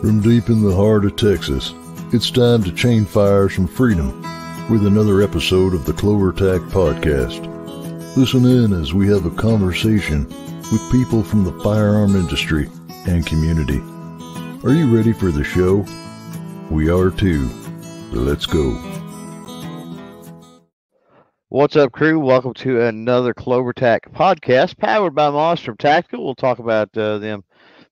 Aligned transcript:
From 0.00 0.20
deep 0.20 0.48
in 0.48 0.62
the 0.62 0.76
heart 0.76 1.04
of 1.04 1.16
Texas, 1.16 1.74
it's 2.12 2.30
time 2.30 2.62
to 2.62 2.70
chain 2.70 3.04
fires 3.04 3.52
from 3.52 3.66
freedom 3.66 4.22
with 4.70 4.86
another 4.86 5.22
episode 5.22 5.74
of 5.74 5.86
the 5.86 5.92
CloverTac 5.92 6.70
Podcast. 6.70 7.44
Listen 8.16 8.46
in 8.46 8.80
as 8.80 8.94
we 8.94 9.08
have 9.08 9.26
a 9.26 9.30
conversation 9.30 10.24
with 10.70 10.92
people 10.92 11.24
from 11.24 11.42
the 11.42 11.52
firearm 11.64 12.14
industry 12.14 12.70
and 13.08 13.26
community. 13.26 13.80
Are 14.64 14.72
you 14.72 14.94
ready 14.94 15.12
for 15.12 15.32
the 15.32 15.42
show? 15.42 15.84
We 16.70 16.88
are 16.88 17.10
too. 17.10 17.48
Let's 18.12 18.46
go. 18.46 18.70
What's 21.48 21.74
up, 21.74 21.90
crew? 21.90 22.20
Welcome 22.20 22.54
to 22.54 22.82
another 22.82 23.34
CloverTac 23.34 24.12
podcast 24.12 24.78
powered 24.78 25.16
by 25.16 25.28
Monstrum 25.30 25.76
Tactical. 25.76 26.24
We'll 26.24 26.36
talk 26.36 26.60
about 26.60 26.96
uh, 26.96 27.18
them 27.18 27.42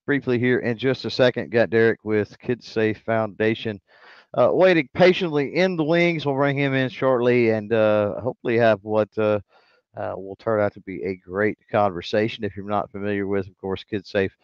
briefly 0.06 0.38
here 0.38 0.60
in 0.60 0.78
just 0.78 1.04
a 1.04 1.10
second. 1.10 1.50
Got 1.50 1.70
Derek 1.70 2.04
with 2.04 2.38
Kids 2.38 2.66
Safe 2.66 2.98
Foundation 3.04 3.80
uh, 4.34 4.50
waiting 4.52 4.88
patiently 4.94 5.56
in 5.56 5.76
the 5.76 5.84
wings. 5.84 6.24
We'll 6.24 6.36
bring 6.36 6.56
him 6.56 6.74
in 6.74 6.88
shortly 6.88 7.50
and 7.50 7.72
uh, 7.72 8.20
hopefully 8.20 8.56
have 8.58 8.78
what 8.82 9.08
uh, 9.18 9.40
uh, 9.96 10.14
will 10.16 10.36
turn 10.36 10.60
out 10.60 10.74
to 10.74 10.80
be 10.80 11.02
a 11.04 11.16
great 11.16 11.58
conversation. 11.70 12.44
If 12.44 12.56
you're 12.56 12.66
not 12.68 12.90
familiar 12.90 13.26
with, 13.26 13.48
of 13.48 13.56
course, 13.58 13.82
Kids 13.84 14.10
Safe 14.10 14.36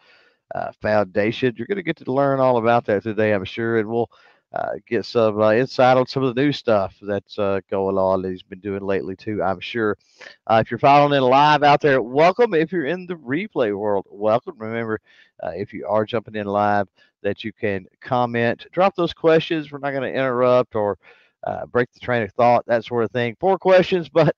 uh, 0.53 0.71
Foundation, 0.81 1.53
you're 1.57 1.67
going 1.67 1.77
to 1.77 1.83
get 1.83 1.97
to 1.97 2.11
learn 2.11 2.39
all 2.39 2.57
about 2.57 2.85
that 2.85 3.03
today, 3.03 3.33
I'm 3.33 3.45
sure. 3.45 3.77
And 3.77 3.87
we'll 3.87 4.09
uh, 4.53 4.73
get 4.87 5.05
some 5.05 5.41
uh, 5.41 5.51
insight 5.51 5.97
on 5.97 6.05
some 6.05 6.23
of 6.23 6.35
the 6.35 6.41
new 6.41 6.51
stuff 6.51 6.95
that's 7.01 7.39
uh, 7.39 7.59
going 7.71 7.97
on 7.97 8.21
that 8.21 8.29
he's 8.29 8.43
been 8.43 8.59
doing 8.59 8.83
lately 8.83 9.15
too. 9.15 9.41
I'm 9.41 9.59
sure. 9.59 9.97
Uh, 10.45 10.61
if 10.63 10.69
you're 10.69 10.77
following 10.77 11.17
in 11.17 11.23
live 11.23 11.63
out 11.63 11.81
there, 11.81 12.01
welcome. 12.01 12.53
If 12.53 12.71
you're 12.71 12.85
in 12.85 13.07
the 13.07 13.15
replay 13.15 13.75
world, 13.75 14.05
welcome. 14.09 14.53
Remember, 14.57 14.99
uh, 15.41 15.51
if 15.55 15.73
you 15.73 15.87
are 15.87 16.05
jumping 16.05 16.35
in 16.35 16.45
live, 16.45 16.87
that 17.23 17.43
you 17.43 17.51
can 17.51 17.87
comment, 18.01 18.67
drop 18.71 18.95
those 18.95 19.13
questions. 19.13 19.71
We're 19.71 19.79
not 19.79 19.91
going 19.91 20.03
to 20.03 20.19
interrupt 20.19 20.75
or 20.75 20.99
uh, 21.45 21.65
break 21.65 21.91
the 21.91 21.99
train 21.99 22.21
of 22.21 22.31
thought, 22.33 22.65
that 22.67 22.85
sort 22.85 23.05
of 23.05 23.11
thing. 23.11 23.35
Four 23.39 23.57
questions, 23.57 24.07
but 24.09 24.35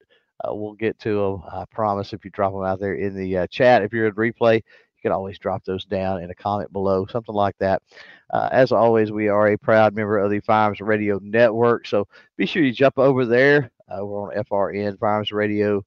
we'll 0.47 0.73
get 0.73 0.97
to 1.00 1.16
them. 1.16 1.44
I 1.52 1.66
promise. 1.72 2.14
If 2.14 2.23
you 2.23 2.31
drop 2.31 2.53
them 2.53 2.64
out 2.64 2.80
there 2.80 2.95
in 2.95 3.16
the 3.16 3.47
chat, 3.50 3.81
if 3.81 3.92
you're 3.92 4.08
in 4.08 4.14
replay, 4.14 4.62
can 5.06 5.11
always 5.11 5.38
drop 5.38 5.64
those 5.64 5.86
down 5.86 6.23
in 6.23 6.31
a 6.31 6.36
comment 6.36 6.73
below, 6.73 7.06
something 7.06 7.36
like 7.36 7.56
that. 7.59 7.84
Uh, 8.31 8.50
as 8.52 8.72
always, 8.72 9.12
we 9.12 9.28
are 9.28 9.50
a 9.50 9.58
proud 9.58 9.94
member 9.94 10.17
of 10.17 10.31
the 10.31 10.39
Firearms 10.39 10.81
Radio 10.81 11.20
Network, 11.22 11.86
so 11.86 12.08
be 12.38 12.47
sure 12.47 12.64
you 12.64 12.72
jump 12.72 12.97
over 12.97 13.23
there. 13.23 13.70
Uh, 13.88 14.03
we're 14.03 14.36
on 14.36 14.44
FRN 14.44 14.97
Firearms 14.97 15.31
Radio 15.31 15.86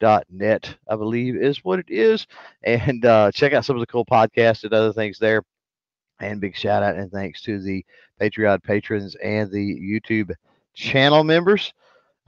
dot 0.00 0.24
net 0.30 0.74
i 0.88 0.96
believe 0.96 1.36
is 1.36 1.62
what 1.62 1.78
it 1.78 1.90
is 1.90 2.26
and 2.62 3.04
uh, 3.04 3.30
check 3.32 3.52
out 3.52 3.66
some 3.66 3.76
of 3.76 3.80
the 3.80 3.86
cool 3.86 4.06
podcasts 4.06 4.64
and 4.64 4.72
other 4.72 4.94
things 4.94 5.18
there 5.18 5.42
and 6.20 6.40
big 6.40 6.56
shout 6.56 6.82
out 6.82 6.96
and 6.96 7.12
thanks 7.12 7.42
to 7.42 7.60
the 7.60 7.84
patreon 8.18 8.62
patrons 8.62 9.14
and 9.16 9.52
the 9.52 9.78
youtube 9.78 10.32
channel 10.72 11.22
members 11.22 11.74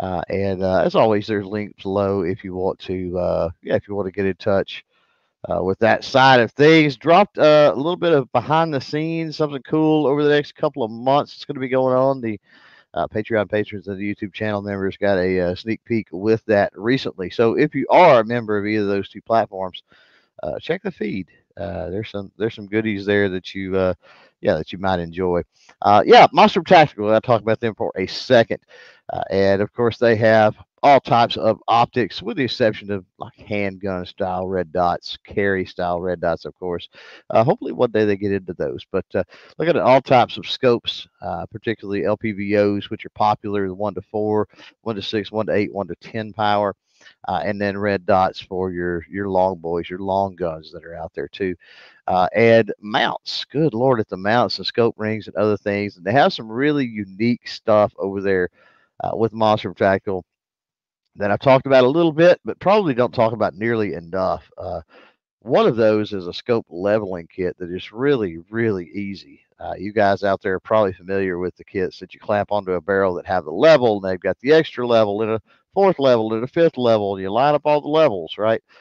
uh, 0.00 0.20
and 0.28 0.62
uh, 0.62 0.82
as 0.84 0.94
always 0.94 1.26
there's 1.26 1.46
links 1.46 1.82
below 1.82 2.20
if 2.20 2.44
you 2.44 2.54
want 2.54 2.78
to 2.78 3.18
uh, 3.18 3.48
yeah 3.62 3.74
if 3.74 3.88
you 3.88 3.94
want 3.94 4.04
to 4.06 4.12
get 4.12 4.26
in 4.26 4.36
touch 4.36 4.84
uh, 5.50 5.62
with 5.62 5.78
that 5.80 6.04
side 6.04 6.40
of 6.40 6.52
things. 6.52 6.96
Dropped 6.96 7.38
uh, 7.38 7.72
a 7.74 7.76
little 7.76 7.96
bit 7.96 8.12
of 8.12 8.30
behind 8.32 8.72
the 8.72 8.80
scenes, 8.80 9.36
something 9.36 9.62
cool 9.62 10.06
over 10.06 10.22
the 10.22 10.30
next 10.30 10.54
couple 10.54 10.82
of 10.82 10.90
months. 10.90 11.34
It's 11.34 11.44
going 11.44 11.56
to 11.56 11.60
be 11.60 11.68
going 11.68 11.96
on. 11.96 12.20
The 12.20 12.40
uh, 12.94 13.06
Patreon 13.08 13.50
patrons 13.50 13.88
and 13.88 13.98
the 13.98 14.14
YouTube 14.14 14.32
channel 14.32 14.62
members 14.62 14.96
got 14.96 15.18
a 15.18 15.40
uh, 15.40 15.54
sneak 15.54 15.82
peek 15.84 16.08
with 16.12 16.44
that 16.46 16.72
recently. 16.76 17.30
So 17.30 17.56
if 17.58 17.74
you 17.74 17.86
are 17.90 18.20
a 18.20 18.24
member 18.24 18.58
of 18.58 18.66
either 18.66 18.82
of 18.82 18.88
those 18.88 19.08
two 19.08 19.22
platforms, 19.22 19.82
uh, 20.42 20.58
check 20.60 20.82
the 20.82 20.90
feed. 20.92 21.28
There's 21.56 22.10
some 22.10 22.32
there's 22.36 22.54
some 22.54 22.66
goodies 22.66 23.06
there 23.06 23.28
that 23.30 23.54
you 23.54 23.76
yeah 23.76 24.54
that 24.54 24.72
you 24.72 24.78
might 24.78 25.00
enjoy. 25.00 25.42
yeah, 26.04 26.26
Monstrum 26.32 26.66
Tactical. 26.66 27.12
I'll 27.12 27.20
talk 27.20 27.42
about 27.42 27.60
them 27.60 27.74
for 27.74 27.92
a 27.96 28.06
second. 28.06 28.58
and 29.30 29.62
of 29.62 29.72
course, 29.72 29.98
they 29.98 30.16
have 30.16 30.56
all 30.82 31.00
types 31.00 31.36
of 31.36 31.62
optics, 31.68 32.22
with 32.22 32.36
the 32.36 32.44
exception 32.44 32.90
of 32.90 33.04
like 33.18 33.36
handgun 33.36 34.04
style 34.04 34.48
red 34.48 34.72
dots, 34.72 35.16
carry 35.24 35.64
style 35.64 36.00
red 36.00 36.20
dots, 36.20 36.44
of 36.44 36.54
course. 36.58 36.88
Uh, 37.30 37.44
hopefully, 37.44 37.72
one 37.72 37.90
day 37.90 38.04
they 38.04 38.16
get 38.16 38.32
into 38.32 38.52
those. 38.54 38.84
But 38.90 39.06
uh, 39.14 39.22
look 39.58 39.68
at 39.68 39.76
all 39.76 40.00
types 40.00 40.38
of 40.38 40.48
scopes, 40.48 41.06
uh, 41.20 41.46
particularly 41.46 42.02
LPVOs, 42.02 42.90
which 42.90 43.06
are 43.06 43.10
popular 43.10 43.68
the 43.68 43.74
one 43.74 43.94
to 43.94 44.02
four, 44.02 44.48
one 44.82 44.96
to 44.96 45.02
six, 45.02 45.30
one 45.30 45.46
to 45.46 45.52
eight, 45.54 45.72
one 45.72 45.86
to 45.88 45.94
10 45.96 46.32
power. 46.32 46.74
Uh, 47.26 47.40
and 47.44 47.60
then 47.60 47.76
red 47.76 48.06
dots 48.06 48.40
for 48.40 48.70
your 48.70 49.04
your 49.10 49.28
long 49.28 49.58
boys, 49.58 49.90
your 49.90 49.98
long 49.98 50.36
guns 50.36 50.70
that 50.72 50.84
are 50.84 50.94
out 50.94 51.12
there 51.14 51.26
too, 51.26 51.54
uh, 52.06 52.28
and 52.34 52.72
mounts. 52.80 53.44
Good 53.46 53.74
lord, 53.74 53.98
at 53.98 54.08
the 54.08 54.16
mounts 54.16 54.58
and 54.58 54.66
scope 54.66 54.94
rings 54.98 55.26
and 55.26 55.34
other 55.34 55.56
things, 55.56 55.96
and 55.96 56.04
they 56.04 56.12
have 56.12 56.32
some 56.32 56.50
really 56.50 56.86
unique 56.86 57.48
stuff 57.48 57.92
over 57.98 58.20
there 58.20 58.50
uh, 59.02 59.16
with 59.16 59.32
Monstrum 59.32 59.74
Tactical 59.74 60.24
that 61.16 61.30
I've 61.30 61.40
talked 61.40 61.66
about 61.66 61.84
a 61.84 61.88
little 61.88 62.12
bit, 62.12 62.40
but 62.44 62.58
probably 62.60 62.94
don't 62.94 63.14
talk 63.14 63.32
about 63.32 63.54
nearly 63.54 63.94
enough. 63.94 64.50
Uh, 64.56 64.80
one 65.40 65.66
of 65.66 65.76
those 65.76 66.12
is 66.12 66.26
a 66.26 66.32
scope 66.32 66.66
leveling 66.68 67.26
kit 67.26 67.56
that 67.58 67.70
is 67.70 67.92
really, 67.92 68.38
really 68.50 68.86
easy. 68.86 69.40
Uh, 69.58 69.74
you 69.76 69.92
guys 69.92 70.24
out 70.24 70.40
there 70.42 70.54
are 70.54 70.60
probably 70.60 70.92
familiar 70.92 71.38
with 71.38 71.54
the 71.56 71.64
kits 71.64 71.98
that 72.00 72.14
you 72.14 72.20
clamp 72.20 72.50
onto 72.50 72.72
a 72.72 72.80
barrel 72.80 73.14
that 73.14 73.26
have 73.26 73.44
the 73.44 73.50
level, 73.50 73.96
and 73.96 74.04
they've 74.04 74.20
got 74.20 74.38
the 74.40 74.52
extra 74.52 74.86
level 74.86 75.22
and 75.22 75.32
a 75.32 75.40
fourth 75.74 75.98
level 75.98 76.32
and 76.34 76.44
a 76.44 76.48
fifth 76.48 76.76
level, 76.76 77.14
and 77.14 77.22
you 77.22 77.30
line 77.30 77.54
up 77.54 77.62
all 77.64 77.80
the 77.80 77.88
levels, 77.88 78.36
right? 78.38 78.62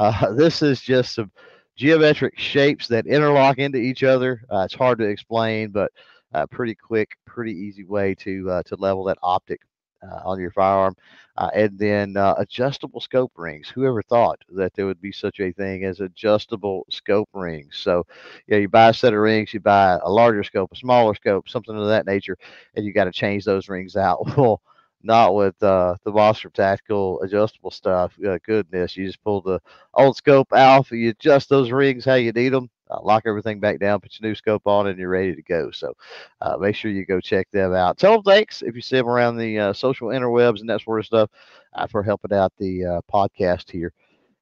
Uh, 0.00 0.32
this 0.34 0.62
is 0.62 0.80
just 0.80 1.16
some 1.16 1.28
geometric 1.74 2.38
shapes 2.38 2.86
that 2.86 3.04
interlock 3.08 3.58
into 3.58 3.78
each 3.78 4.04
other. 4.04 4.40
Uh, 4.48 4.60
it's 4.60 4.74
hard 4.74 4.96
to 4.96 5.04
explain, 5.04 5.70
but 5.70 5.90
uh, 6.34 6.46
pretty 6.46 6.72
quick, 6.72 7.16
pretty 7.26 7.52
easy 7.52 7.82
way 7.84 8.14
to 8.14 8.48
uh, 8.48 8.62
to 8.62 8.76
level 8.76 9.02
that 9.02 9.18
optic 9.24 9.60
uh, 10.02 10.20
on 10.24 10.38
your 10.40 10.50
firearm. 10.50 10.94
Uh, 11.36 11.50
and 11.54 11.78
then 11.78 12.16
uh, 12.16 12.34
adjustable 12.38 13.00
scope 13.00 13.32
rings. 13.36 13.68
Whoever 13.68 14.02
thought 14.02 14.38
that 14.50 14.74
there 14.74 14.86
would 14.86 15.00
be 15.00 15.12
such 15.12 15.40
a 15.40 15.52
thing 15.52 15.84
as 15.84 16.00
adjustable 16.00 16.84
scope 16.90 17.28
rings? 17.32 17.76
So, 17.76 18.04
yeah, 18.48 18.58
you 18.58 18.68
buy 18.68 18.88
a 18.88 18.94
set 18.94 19.12
of 19.14 19.20
rings, 19.20 19.52
you 19.54 19.60
buy 19.60 19.98
a 20.02 20.10
larger 20.10 20.42
scope, 20.42 20.72
a 20.72 20.76
smaller 20.76 21.14
scope, 21.14 21.48
something 21.48 21.76
of 21.76 21.86
that 21.88 22.06
nature, 22.06 22.36
and 22.74 22.84
you 22.84 22.92
got 22.92 23.04
to 23.04 23.12
change 23.12 23.44
those 23.44 23.68
rings 23.68 23.96
out. 23.96 24.18
Well, 24.36 24.60
not 25.02 25.34
with 25.34 25.60
uh, 25.62 25.94
the 26.04 26.10
Monstrum 26.10 26.52
Tactical 26.52 27.20
adjustable 27.22 27.70
stuff. 27.70 28.12
Uh, 28.26 28.38
goodness, 28.44 28.96
you 28.96 29.06
just 29.06 29.22
pull 29.22 29.40
the 29.40 29.60
old 29.94 30.16
scope 30.16 30.52
out, 30.52 30.90
you 30.90 31.10
adjust 31.10 31.48
those 31.48 31.70
rings 31.70 32.04
how 32.04 32.14
you 32.14 32.32
need 32.32 32.48
them, 32.50 32.68
uh, 32.90 33.00
lock 33.02 33.24
everything 33.26 33.60
back 33.60 33.78
down, 33.78 34.00
put 34.00 34.18
your 34.18 34.28
new 34.28 34.34
scope 34.34 34.66
on, 34.66 34.86
and 34.86 34.98
you're 34.98 35.08
ready 35.08 35.34
to 35.34 35.42
go. 35.42 35.70
So 35.70 35.94
uh, 36.40 36.56
make 36.58 36.74
sure 36.74 36.90
you 36.90 37.04
go 37.04 37.20
check 37.20 37.48
them 37.50 37.74
out. 37.74 37.98
Tell 37.98 38.14
them 38.14 38.22
thanks 38.22 38.62
if 38.62 38.74
you 38.74 38.82
see 38.82 38.96
them 38.96 39.08
around 39.08 39.36
the 39.36 39.58
uh, 39.58 39.72
social 39.72 40.08
interwebs 40.08 40.60
and 40.60 40.68
that 40.68 40.82
sort 40.82 41.00
of 41.00 41.06
stuff 41.06 41.30
uh, 41.74 41.86
for 41.86 42.02
helping 42.02 42.36
out 42.36 42.52
the 42.58 42.84
uh, 42.84 43.00
podcast 43.12 43.70
here. 43.70 43.92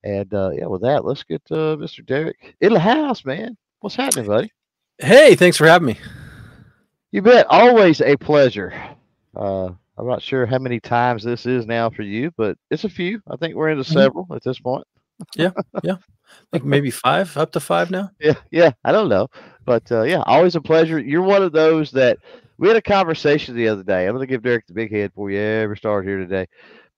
And 0.05 0.33
uh, 0.33 0.51
yeah, 0.55 0.67
with 0.67 0.83
that, 0.83 1.05
let's 1.05 1.25
get 1.25 1.45
Mr. 1.45 2.05
Derek 2.05 2.55
in 2.61 2.73
the 2.73 2.81
house, 2.81 3.25
man. 3.25 3.57
What's 3.81 3.97
happening, 3.97 4.27
buddy? 4.27 4.53
Hey, 4.99 5.35
thanks 5.35 5.57
for 5.57 5.67
having 5.67 5.87
me. 5.87 5.99
You 7.11 7.23
bet. 7.23 7.47
Always 7.49 8.01
a 8.01 8.17
pleasure. 8.17 8.73
I'm 9.99 10.07
not 10.07 10.23
sure 10.23 10.45
how 10.45 10.59
many 10.59 10.79
times 10.79 11.25
this 11.25 11.47
is 11.47 11.67
now 11.67 11.89
for 11.89 12.03
you, 12.03 12.31
but 12.37 12.59
it's 12.71 12.85
a 12.85 12.89
few. 12.89 13.21
I 13.29 13.37
think 13.37 13.55
we're 13.55 13.71
into 13.71 13.83
mm-hmm. 13.83 13.95
several 13.95 14.27
at 14.35 14.45
this 14.45 14.59
point. 14.59 14.87
Yeah, 15.37 15.51
yeah. 15.83 15.97
Think 16.53 16.65
maybe 16.67 16.91
five, 16.91 17.37
up 17.37 17.53
to 17.53 17.61
five 17.61 17.91
now. 17.91 18.11
Yeah, 18.21 18.35
yeah. 18.51 18.73
I 18.85 18.93
don't 18.93 19.09
know, 19.09 19.29
but 19.65 19.91
uh, 19.93 20.03
yeah, 20.03 20.23
always 20.27 20.57
a 20.57 20.61
pleasure. 20.61 20.99
You're 20.99 21.23
one 21.23 21.43
of 21.43 21.53
those 21.53 21.91
that 21.93 22.19
we 22.59 22.69
had 22.69 22.77
a 22.77 22.83
conversation 22.83 23.55
the 23.57 23.69
other 23.69 23.83
day. 23.83 24.07
I'm 24.07 24.15
going 24.17 24.27
to 24.27 24.33
give 24.33 24.43
Derek 24.43 24.67
the 24.67 24.75
big 24.75 24.93
head 24.93 25.13
before 25.13 25.31
you 25.31 25.41
ever 25.41 25.77
start 25.77 26.07
here 26.07 26.19
today. 26.19 26.47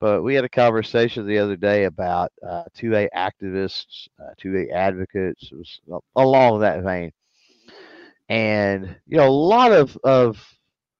But 0.01 0.23
we 0.23 0.35
had 0.35 0.45
a 0.45 0.49
conversation 0.49 1.27
the 1.27 1.39
other 1.39 1.57
day 1.57 1.85
about 1.85 2.33
uh, 2.47 2.65
2A 2.77 3.09
activists, 3.17 4.09
uh, 4.21 4.33
2A 4.41 4.71
advocates, 4.73 5.51
it 5.51 5.57
was 5.57 5.81
along 6.17 6.61
that 6.61 6.85
vein. 6.85 7.13
And 8.29 8.97
you 9.07 9.17
know, 9.17 9.29
a 9.29 9.31
lot 9.31 9.73
of 9.73 9.97
of 10.05 10.37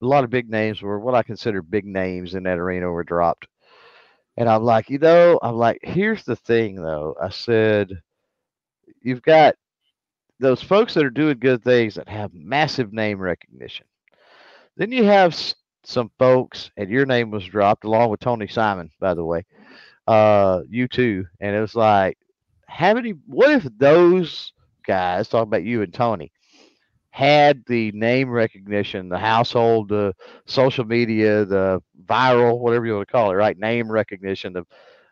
a 0.03 0.07
lot 0.07 0.25
of 0.25 0.31
big 0.31 0.49
names 0.49 0.81
were 0.81 0.99
what 1.01 1.15
I 1.15 1.23
consider 1.23 1.61
big 1.63 1.85
names 1.85 2.35
in 2.35 2.45
that 2.45 2.59
arena 2.59 2.89
were 2.91 3.05
dropped. 3.05 3.47
And 4.39 4.49
I'm 4.49 4.63
like, 4.63 4.89
you 4.89 4.99
know, 4.99 5.41
I'm 5.43 5.57
like, 5.57 5.81
here's 5.83 6.23
the 6.23 6.37
thing 6.37 6.77
though. 6.77 7.17
I 7.21 7.29
said, 7.29 8.01
you've 9.03 9.21
got 9.21 9.57
those 10.39 10.63
folks 10.63 10.95
that 10.95 11.05
are 11.05 11.11
doing 11.11 11.41
good 11.41 11.65
things 11.65 11.97
that 11.97 12.09
have 12.09 12.33
massive 12.33 12.93
name 12.93 13.19
recognition. 13.19 13.87
Then 14.77 14.93
you 14.93 15.03
have 15.03 15.37
some 15.83 16.13
folks, 16.21 16.71
and 16.77 16.89
your 16.89 17.05
name 17.05 17.33
was 17.33 17.45
dropped 17.47 17.83
along 17.83 18.11
with 18.11 18.21
Tony 18.21 18.47
Simon, 18.47 18.91
by 19.01 19.15
the 19.15 19.25
way. 19.25 19.45
Uh, 20.07 20.61
you 20.69 20.87
too. 20.87 21.27
And 21.41 21.57
it 21.57 21.61
was 21.61 21.75
like, 21.75 22.17
how 22.69 22.95
many, 22.95 23.15
what 23.27 23.51
if 23.51 23.67
those 23.77 24.53
guys, 24.87 25.29
talking 25.29 25.49
about 25.49 25.65
you 25.65 25.83
and 25.83 25.93
Tony, 25.93 26.31
had 27.11 27.65
the 27.67 27.91
name 27.93 28.31
recognition, 28.31 29.09
the 29.09 29.19
household, 29.19 29.89
the 29.89 30.15
social 30.47 30.85
media, 30.85 31.45
the 31.45 31.83
viral, 32.07 32.59
whatever 32.59 32.87
you 32.87 32.95
want 32.95 33.09
to 33.09 33.13
call 33.13 33.31
it, 33.31 33.35
right? 33.35 33.59
Name 33.59 33.91
recognition 33.91 34.57
of, 34.57 34.67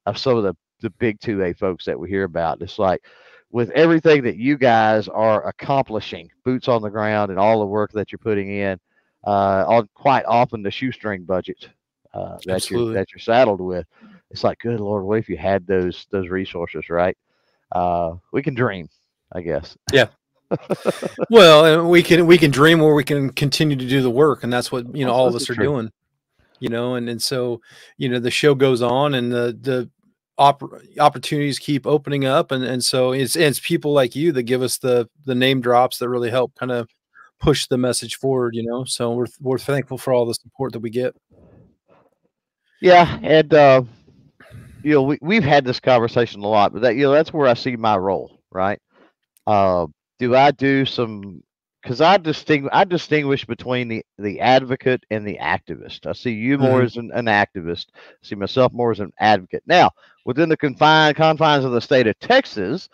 of 0.05 0.19
some 0.19 0.37
of 0.37 0.45
the, 0.45 0.55
the 0.81 0.91
big 0.91 1.19
2A 1.21 1.59
folks 1.59 1.85
that 1.85 1.99
we 1.99 2.09
hear 2.09 2.25
about. 2.25 2.63
It's 2.63 2.79
like, 2.79 3.03
with 3.51 3.71
everything 3.71 4.23
that 4.25 4.37
you 4.37 4.59
guys 4.59 5.09
are 5.09 5.47
accomplishing, 5.47 6.29
boots 6.45 6.69
on 6.69 6.83
the 6.83 6.91
ground, 6.91 7.31
and 7.31 7.41
all 7.41 7.61
the 7.61 7.67
work 7.67 7.93
that 7.93 8.13
you're 8.13 8.19
putting 8.19 8.51
in, 8.51 8.79
uh, 9.27 9.65
on 9.67 9.89
quite 9.95 10.25
often 10.27 10.63
the 10.63 10.71
shoestring 10.71 11.25
budget 11.25 11.69
uh, 12.13 12.37
that 12.45 12.57
Absolutely. 12.57 12.93
you're 12.93 12.95
that 12.95 13.13
you're 13.13 13.21
saddled 13.21 13.61
with. 13.61 13.87
It's 14.31 14.45
like, 14.45 14.59
good 14.59 14.81
lord, 14.81 15.05
what 15.05 15.19
if 15.19 15.29
you 15.29 15.37
had 15.37 15.67
those 15.67 16.07
those 16.11 16.29
resources, 16.29 16.89
right? 16.91 17.17
Uh, 17.73 18.15
we 18.33 18.43
can 18.43 18.55
dream, 18.55 18.89
I 19.33 19.43
guess. 19.43 19.77
Well, 21.31 21.65
and 21.65 21.91
we 21.91 22.03
can 22.03 22.27
we 22.27 22.39
can 22.39 22.51
dream 22.51 22.81
where 22.81 22.95
we 22.95 23.05
can 23.05 23.31
continue 23.31 23.77
to 23.77 23.87
do 23.87 24.03
the 24.03 24.11
work, 24.11 24.45
and 24.45 24.53
that's 24.53 24.71
what 24.71 24.95
you 24.95 25.05
know 25.05 25.13
all 25.13 25.27
of 25.27 25.35
us 25.35 25.49
are 25.51 25.55
true. 25.55 25.65
doing. 25.65 25.91
You 26.61 26.69
know, 26.69 26.95
and 26.95 27.09
and 27.09 27.21
so 27.21 27.61
you 27.99 28.09
know 28.09 28.19
the 28.19 28.31
show 28.31 28.55
goes 28.55 28.83
on, 28.83 29.15
and 29.15 29.31
the 29.33 29.57
the 29.61 29.91
oppor- 30.39 30.99
opportunities 30.99 31.59
keep 31.59 31.87
opening 31.87 32.25
up, 32.25 32.53
and 32.53 32.65
and 32.65 32.83
so 32.83 33.13
it's 33.13 33.37
it's 33.37 33.61
people 33.61 33.93
like 33.93 34.17
you 34.17 34.33
that 34.33 34.45
give 34.45 34.63
us 34.63 34.79
the 34.79 35.09
the 35.25 35.35
name 35.35 35.61
drops 35.61 35.99
that 35.99 36.09
really 36.09 36.31
help 36.31 36.55
kind 36.55 36.73
of 36.73 36.89
push 37.41 37.67
the 37.67 37.79
message 37.79 38.17
forward. 38.17 38.55
You 38.55 38.65
know, 38.65 38.85
so 38.85 39.13
we're 39.13 39.27
we're 39.41 39.59
thankful 39.59 39.99
for 39.99 40.13
all 40.13 40.27
the 40.27 40.35
support 40.35 40.73
that 40.73 40.81
we 40.81 40.91
get. 40.91 41.15
Yeah, 42.81 43.19
and 43.23 43.53
uh, 43.53 43.83
you 44.83 44.93
know, 44.93 45.03
we 45.03 45.19
we've 45.21 45.45
had 45.45 45.65
this 45.65 45.81
conversation 45.81 46.43
a 46.43 46.49
lot, 46.49 46.73
but 46.73 46.83
that 46.83 46.97
you 46.97 47.03
know, 47.03 47.13
that's 47.13 47.33
where 47.33 47.49
I 47.49 47.55
see 47.55 47.77
my 47.77 47.97
role, 47.97 48.41
right? 48.53 48.81
Uh, 49.47 49.87
do 50.19 50.35
I 50.35 50.51
do 50.51 50.85
some? 50.85 51.43
Because 51.83 52.01
I 52.01 52.17
distinguish, 52.19 52.71
I 52.75 52.85
distinguish 52.85 53.45
between 53.45 53.89
the 53.89 54.05
the 54.19 54.41
advocate 54.41 55.05
and 55.11 55.27
the 55.27 55.39
activist. 55.41 56.07
I 56.07 56.13
see 56.13 56.33
you 56.33 56.59
more 56.59 56.81
Mhm. 56.81 56.85
as 56.85 56.97
an, 56.97 57.11
an 57.15 57.27
activist. 57.27 57.87
I 57.95 58.01
see 58.23 58.35
myself 58.37 58.73
more 58.73 58.91
as 58.93 59.01
an 59.01 59.13
advocate. 59.19 59.63
Now, 59.67 59.91
within 60.25 60.49
the 60.49 60.57
confined 60.57 61.17
confines 61.17 61.65
of 61.65 61.73
the 61.73 61.81
state 61.81 62.07
of 62.07 62.19
Texas, 62.19 62.89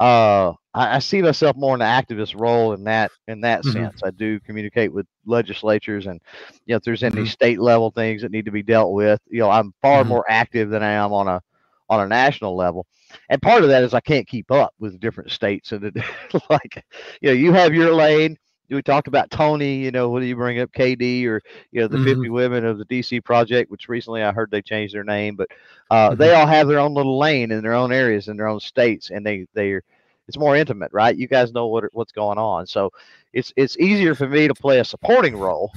uh, 0.00 0.52
I, 0.74 0.96
I 0.96 0.98
see 0.98 1.22
myself 1.22 1.56
more 1.56 1.74
in 1.74 1.82
an 1.82 1.88
activist 2.02 2.38
role 2.38 2.72
in 2.72 2.84
that 2.84 3.12
in 3.28 3.40
that 3.42 3.64
Mhm. 3.64 3.64
sense. 3.64 4.00
I 4.04 4.10
do 4.10 4.40
communicate 4.40 4.92
with 4.92 5.06
legislatures, 5.26 6.06
and 6.06 6.20
you 6.66 6.72
know, 6.72 6.76
if 6.76 6.82
there's 6.82 7.04
any 7.04 7.24
Mhm. 7.24 7.26
state 7.26 7.60
level 7.60 7.90
things 7.90 8.22
that 8.22 8.32
need 8.32 8.46
to 8.46 8.52
be 8.52 8.62
dealt 8.62 8.92
with, 8.92 9.20
you 9.28 9.40
know, 9.40 9.50
I'm 9.50 9.72
far 9.82 10.04
Mhm. 10.04 10.04
more 10.04 10.24
active 10.28 10.70
than 10.70 10.82
I 10.82 10.92
am 10.92 11.12
on 11.12 11.28
a 11.28 11.40
on 11.88 12.00
a 12.00 12.08
national 12.08 12.56
level. 12.56 12.86
And 13.28 13.40
part 13.40 13.62
of 13.62 13.68
that 13.70 13.82
is 13.84 13.94
I 13.94 14.00
can't 14.00 14.26
keep 14.26 14.50
up 14.50 14.74
with 14.78 15.00
different 15.00 15.30
states, 15.30 15.72
and 15.72 15.84
it, 15.84 15.94
like, 16.50 16.84
you 17.20 17.28
know, 17.30 17.34
you 17.34 17.52
have 17.52 17.74
your 17.74 17.92
lane. 17.94 18.36
We 18.70 18.82
talked 18.82 19.08
about 19.08 19.30
Tony. 19.30 19.76
You 19.76 19.90
know, 19.90 20.08
what 20.10 20.20
do 20.20 20.26
you 20.26 20.36
bring 20.36 20.58
up? 20.60 20.72
KD 20.72 21.26
or 21.26 21.40
you 21.72 21.80
know 21.80 21.88
the 21.88 21.98
Mhm. 21.98 21.98
50 21.98 22.28
women 22.28 22.64
of 22.64 22.78
the 22.78 22.84
DC 22.84 23.20
project, 23.20 23.70
which 23.70 23.88
recently 23.88 24.22
I 24.22 24.32
heard 24.32 24.50
they 24.50 24.62
changed 24.62 24.94
their 24.94 25.04
name, 25.04 25.36
but 25.36 25.48
uh, 25.90 26.14
they 26.14 26.32
all 26.34 26.46
have 26.46 26.66
their 26.68 26.78
own 26.80 26.94
little 26.94 27.18
lane 27.18 27.50
in 27.52 27.62
their 27.62 27.74
own 27.74 27.92
areas 27.92 28.28
in 28.28 28.36
their 28.36 28.48
own 28.48 28.60
states, 28.60 29.10
and 29.10 29.24
they 29.24 29.46
they're 29.54 29.82
it's 30.28 30.38
more 30.38 30.56
intimate, 30.56 30.90
right? 30.92 31.16
You 31.16 31.26
guys 31.28 31.52
know 31.52 31.66
what 31.66 31.84
what's 31.92 32.12
going 32.12 32.38
on, 32.38 32.66
so 32.66 32.90
it's 33.32 33.52
it's 33.56 33.76
easier 33.78 34.14
for 34.14 34.28
me 34.28 34.48
to 34.48 34.54
play 34.54 34.78
a 34.80 34.84
supporting 34.84 35.36
role, 35.36 35.72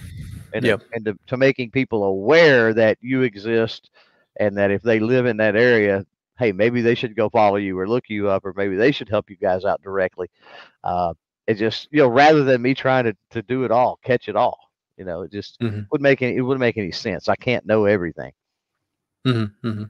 and 0.54 0.66
Yep. 0.66 0.82
and 0.94 1.06
to, 1.06 1.16
to 1.28 1.38
making 1.38 1.72
people 1.72 2.04
aware 2.04 2.74
that 2.74 2.98
you 3.02 3.22
exist, 3.22 3.90
and 4.40 4.58
that 4.58 4.72
if 4.72 4.82
they 4.82 5.00
live 5.00 5.26
in 5.26 5.38
that 5.38 5.56
area, 5.56 6.06
hey, 6.40 6.52
maybe 6.52 6.82
they 6.82 6.96
should 6.96 7.16
go 7.16 7.30
follow 7.30 7.58
you 7.58 7.78
or 7.80 7.88
look 7.88 8.06
you 8.10 8.30
up, 8.30 8.46
or 8.46 8.54
maybe 8.56 8.76
they 8.76 8.92
should 8.92 9.10
help 9.10 9.30
you 9.30 9.38
guys 9.38 9.66
out 9.66 9.82
directly. 9.82 10.30
Uh, 10.84 11.14
it 11.48 11.56
just 11.56 11.88
you 11.92 12.00
know 12.00 12.08
rather 12.08 12.44
than 12.44 12.62
me 12.62 12.74
trying 12.74 13.06
to 13.06 13.16
to 13.32 13.42
do 13.44 13.64
it 13.64 13.72
all, 13.72 14.00
catch 14.04 14.28
it 14.30 14.36
all, 14.36 14.58
you 14.98 15.06
know, 15.06 15.22
it 15.22 15.32
just 15.32 15.60
Mhm. 15.62 15.88
would 15.92 16.02
make 16.02 16.22
any 16.22 16.36
it 16.38 16.42
wouldn't 16.42 16.62
make 16.62 16.78
any 16.78 16.92
sense. 16.92 17.28
I 17.30 17.36
can't 17.36 17.66
know 17.66 17.86
everything. 17.86 18.32
Mhm, 19.26 19.56
mhm. 19.64 19.90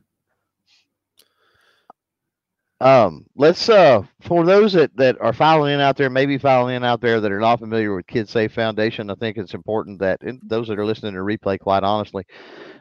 Um, 2.79 3.25
let's 3.35 3.69
uh 3.69 4.03
for 4.21 4.45
those 4.45 4.73
that 4.73 4.95
that 4.97 5.19
are 5.19 5.33
filing 5.33 5.73
in 5.73 5.79
out 5.79 5.97
there, 5.97 6.09
maybe 6.09 6.37
filing 6.37 6.75
in 6.75 6.83
out 6.83 7.01
there 7.01 7.19
that 7.19 7.31
are 7.31 7.39
not 7.39 7.59
familiar 7.59 7.95
with 7.95 8.05
Kids 8.07 8.29
Safe 8.31 8.51
Foundation, 8.53 9.09
I 9.09 9.15
think 9.15 9.37
it's 9.37 9.53
important 9.53 9.99
that 9.99 10.21
and 10.21 10.39
those 10.43 10.67
that 10.67 10.77
are 10.79 10.85
listening 10.85 11.13
to 11.13 11.19
replay, 11.19 11.59
quite 11.59 11.83
honestly, 11.83 12.25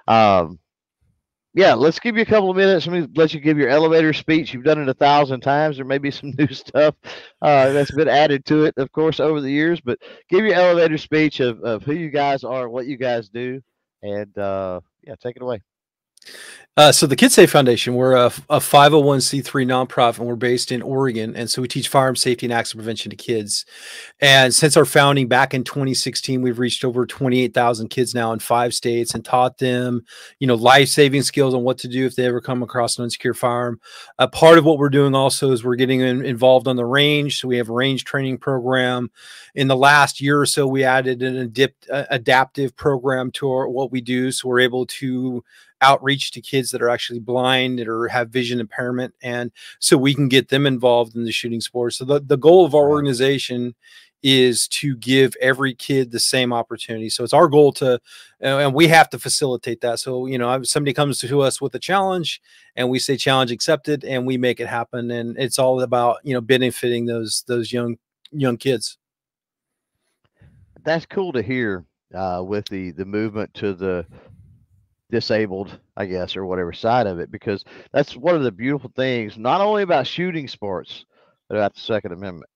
um, 0.06 0.58
yeah, 1.56 1.72
let's 1.72 1.98
give 1.98 2.16
you 2.16 2.22
a 2.22 2.26
couple 2.26 2.50
of 2.50 2.56
minutes. 2.56 2.86
Let 2.86 3.00
me 3.00 3.08
let 3.16 3.32
you 3.32 3.40
give 3.40 3.56
your 3.56 3.70
elevator 3.70 4.12
speech. 4.12 4.52
You've 4.52 4.62
done 4.62 4.78
it 4.78 4.90
a 4.90 4.94
thousand 4.94 5.40
times. 5.40 5.76
There 5.76 5.86
may 5.86 5.96
be 5.96 6.10
some 6.10 6.34
new 6.38 6.48
stuff 6.48 6.94
uh, 7.40 7.72
that's 7.72 7.90
been 7.90 8.08
added 8.08 8.44
to 8.46 8.64
it, 8.66 8.74
of 8.76 8.92
course, 8.92 9.20
over 9.20 9.40
the 9.40 9.50
years. 9.50 9.80
But 9.80 9.98
give 10.28 10.44
your 10.44 10.54
elevator 10.54 10.98
speech 10.98 11.40
of, 11.40 11.62
of 11.62 11.82
who 11.82 11.94
you 11.94 12.10
guys 12.10 12.44
are, 12.44 12.68
what 12.68 12.84
you 12.86 12.98
guys 12.98 13.30
do, 13.30 13.62
and 14.02 14.36
uh, 14.36 14.80
yeah, 15.02 15.14
take 15.18 15.36
it 15.36 15.42
away. 15.42 15.62
Uh, 16.78 16.92
so 16.92 17.06
the 17.06 17.16
Kids 17.16 17.32
Safe 17.32 17.50
Foundation, 17.50 17.94
we're 17.94 18.12
a, 18.12 18.26
a 18.50 18.58
501c3 18.58 19.42
nonprofit, 19.64 20.18
and 20.18 20.28
we're 20.28 20.36
based 20.36 20.70
in 20.70 20.82
Oregon, 20.82 21.34
and 21.34 21.48
so 21.48 21.62
we 21.62 21.68
teach 21.68 21.88
firearm 21.88 22.16
safety 22.16 22.44
and 22.44 22.52
accident 22.52 22.84
prevention 22.84 23.08
to 23.08 23.16
kids. 23.16 23.64
And 24.20 24.54
since 24.54 24.76
our 24.76 24.84
founding 24.84 25.26
back 25.26 25.54
in 25.54 25.64
2016, 25.64 26.42
we've 26.42 26.58
reached 26.58 26.84
over 26.84 27.06
28,000 27.06 27.88
kids 27.88 28.14
now 28.14 28.30
in 28.34 28.40
five 28.40 28.74
states 28.74 29.14
and 29.14 29.24
taught 29.24 29.56
them, 29.56 30.02
you 30.38 30.46
know, 30.46 30.54
life-saving 30.54 31.22
skills 31.22 31.54
on 31.54 31.62
what 31.62 31.78
to 31.78 31.88
do 31.88 32.04
if 32.04 32.14
they 32.14 32.26
ever 32.26 32.42
come 32.42 32.62
across 32.62 32.98
an 32.98 33.06
unsecure 33.06 33.34
firearm. 33.34 33.80
A 34.18 34.28
part 34.28 34.58
of 34.58 34.66
what 34.66 34.76
we're 34.76 34.90
doing 34.90 35.14
also 35.14 35.52
is 35.52 35.64
we're 35.64 35.76
getting 35.76 36.00
in, 36.00 36.26
involved 36.26 36.68
on 36.68 36.76
the 36.76 36.84
range, 36.84 37.40
so 37.40 37.48
we 37.48 37.56
have 37.56 37.70
a 37.70 37.72
range 37.74 38.04
training 38.04 38.36
program. 38.36 39.10
In 39.54 39.68
the 39.68 39.76
last 39.76 40.20
year 40.20 40.38
or 40.38 40.46
so, 40.46 40.66
we 40.66 40.84
added 40.84 41.22
an 41.22 41.54
uh, 41.90 42.04
adaptive 42.10 42.76
program 42.76 43.30
to 43.30 43.50
our, 43.50 43.66
what 43.66 43.90
we 43.90 44.02
do, 44.02 44.30
so 44.30 44.46
we're 44.46 44.60
able 44.60 44.84
to 44.84 45.42
outreach 45.80 46.30
to 46.32 46.40
kids 46.40 46.70
that 46.70 46.82
are 46.82 46.88
actually 46.88 47.18
blind 47.18 47.80
or 47.80 48.08
have 48.08 48.30
vision 48.30 48.60
impairment 48.60 49.14
and 49.22 49.50
so 49.78 49.96
we 49.96 50.14
can 50.14 50.28
get 50.28 50.48
them 50.48 50.66
involved 50.66 51.14
in 51.14 51.24
the 51.24 51.32
shooting 51.32 51.60
sports. 51.60 51.98
So 51.98 52.04
the, 52.04 52.20
the 52.20 52.38
goal 52.38 52.64
of 52.64 52.74
our 52.74 52.88
organization 52.88 53.74
is 54.22 54.66
to 54.66 54.96
give 54.96 55.36
every 55.40 55.74
kid 55.74 56.10
the 56.10 56.18
same 56.18 56.52
opportunity. 56.52 57.08
So 57.10 57.22
it's 57.22 57.32
our 57.32 57.48
goal 57.48 57.72
to 57.74 58.00
and 58.40 58.74
we 58.74 58.88
have 58.88 59.08
to 59.10 59.18
facilitate 59.18 59.82
that. 59.82 60.00
So 60.00 60.26
you 60.26 60.38
know 60.38 60.62
somebody 60.62 60.94
comes 60.94 61.18
to 61.20 61.40
us 61.42 61.60
with 61.60 61.74
a 61.74 61.78
challenge 61.78 62.40
and 62.74 62.88
we 62.88 62.98
say 62.98 63.16
challenge 63.16 63.52
accepted 63.52 64.04
and 64.04 64.26
we 64.26 64.36
make 64.38 64.60
it 64.60 64.66
happen 64.66 65.10
and 65.10 65.36
it's 65.38 65.58
all 65.58 65.80
about 65.82 66.18
you 66.24 66.34
know 66.34 66.40
benefiting 66.40 67.06
those 67.06 67.44
those 67.46 67.72
young 67.72 67.98
young 68.32 68.56
kids. 68.56 68.98
That's 70.82 71.06
cool 71.06 71.32
to 71.32 71.42
hear 71.42 71.84
uh, 72.14 72.42
with 72.44 72.68
the 72.68 72.92
the 72.92 73.04
movement 73.04 73.52
to 73.54 73.74
the 73.74 74.06
disabled, 75.10 75.78
I 75.96 76.06
guess, 76.06 76.36
or 76.36 76.44
whatever 76.46 76.72
side 76.72 77.06
of 77.06 77.18
it, 77.18 77.30
because 77.30 77.64
that's 77.92 78.16
one 78.16 78.34
of 78.34 78.42
the 78.42 78.52
beautiful 78.52 78.90
things, 78.94 79.36
not 79.38 79.60
only 79.60 79.82
about 79.82 80.06
shooting 80.06 80.48
sports, 80.48 81.04
but 81.48 81.56
about 81.56 81.74
the 81.74 81.80
Second 81.80 82.12
Amendment. 82.12 82.50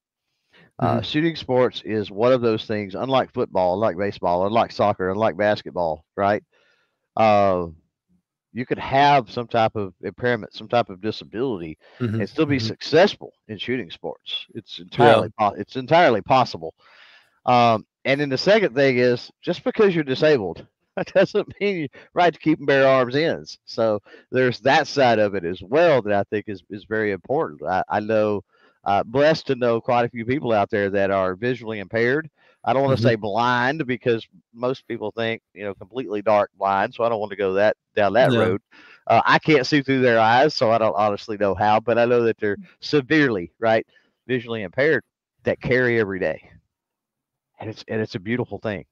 Uh, 0.78 1.00
shooting 1.00 1.36
sports 1.36 1.82
is 1.84 2.10
one 2.10 2.32
of 2.32 2.40
those 2.40 2.66
things, 2.66 2.94
unlike 2.94 3.32
football, 3.32 3.74
unlike 3.74 3.96
baseball, 3.96 4.46
unlike 4.46 4.72
soccer, 4.72 5.10
unlike 5.10 5.36
basketball, 5.36 6.04
right? 6.16 6.42
Uh, 7.16 7.66
you 8.52 8.66
could 8.66 8.78
have 8.78 9.30
some 9.30 9.46
type 9.46 9.76
of 9.76 9.94
impairment, 10.02 10.54
some 10.54 10.68
type 10.68 10.88
of 10.90 11.00
disability, 11.00 11.78
Mhm, 12.00 12.18
and 12.18 12.28
still 12.28 12.46
be 12.46 12.58
mhm. 12.58 12.60
successful 12.60 13.32
in 13.48 13.58
shooting 13.58 13.90
sports. 13.90 14.46
It's 14.54 14.78
entirely 14.78 15.28
po- 15.38 15.54
it's 15.56 15.76
entirely 15.76 16.20
possible. 16.22 16.74
Um, 17.46 17.86
and 18.04 18.20
then 18.20 18.28
the 18.28 18.38
second 18.38 18.74
thing 18.74 18.98
is 18.98 19.30
just 19.42 19.64
because 19.64 19.94
you're 19.94 20.04
disabled, 20.04 20.66
that 20.96 21.12
doesn't 21.14 21.48
mean 21.60 21.76
you 21.76 21.88
right 22.14 22.32
to 22.32 22.38
keep 22.38 22.58
and 22.58 22.66
bear 22.66 22.86
arms 22.86 23.16
ends. 23.16 23.58
So 23.64 24.00
there's 24.30 24.60
that 24.60 24.86
side 24.86 25.18
of 25.18 25.34
it 25.34 25.44
as 25.44 25.62
well 25.62 26.02
that 26.02 26.12
I 26.12 26.22
think 26.24 26.46
is 26.48 26.62
is 26.70 26.84
very 26.84 27.12
important. 27.12 27.62
I, 27.68 27.82
I 27.88 28.00
know 28.00 28.42
uh, 28.84 29.02
blessed 29.04 29.46
to 29.48 29.56
know 29.56 29.80
quite 29.80 30.04
a 30.04 30.08
few 30.10 30.24
people 30.24 30.52
out 30.52 30.70
there 30.70 30.90
that 30.90 31.10
are 31.10 31.34
visually 31.34 31.78
impaired. 31.80 32.28
I 32.64 32.72
don't 32.72 32.82
want 32.84 32.96
to 32.96 33.02
Mhm. 33.02 33.08
say 33.08 33.16
blind 33.16 33.86
because 33.86 34.26
most 34.52 34.86
people 34.86 35.12
think 35.16 35.42
you 35.54 35.64
know 35.64 35.74
completely 35.74 36.22
dark 36.22 36.50
blind, 36.58 36.94
so 36.94 37.04
I 37.04 37.08
don't 37.08 37.20
want 37.20 37.30
to 37.30 37.36
go 37.36 37.54
that 37.54 37.76
down 37.94 38.14
that 38.14 38.32
Yeah. 38.32 38.34
road. 38.34 38.60
Uh, 39.06 39.22
I 39.24 39.38
can't 39.38 39.66
see 39.66 39.82
through 39.82 40.00
their 40.00 40.18
eyes, 40.20 40.54
so 40.54 40.70
I 40.70 40.78
don't 40.78 40.94
honestly 40.96 41.36
know 41.36 41.54
how, 41.54 41.80
but 41.80 41.98
I 41.98 42.04
know 42.04 42.22
that 42.24 42.38
they're 42.38 42.58
severely 42.80 43.52
right 43.58 43.86
visually 44.26 44.62
impaired 44.62 45.02
that 45.44 45.60
carry 45.60 45.98
every 45.98 46.18
day, 46.20 46.40
and 47.60 47.70
it's 47.70 47.84
and 47.88 48.00
it's 48.00 48.14
a 48.14 48.20
beautiful 48.20 48.58
thing. 48.58 48.84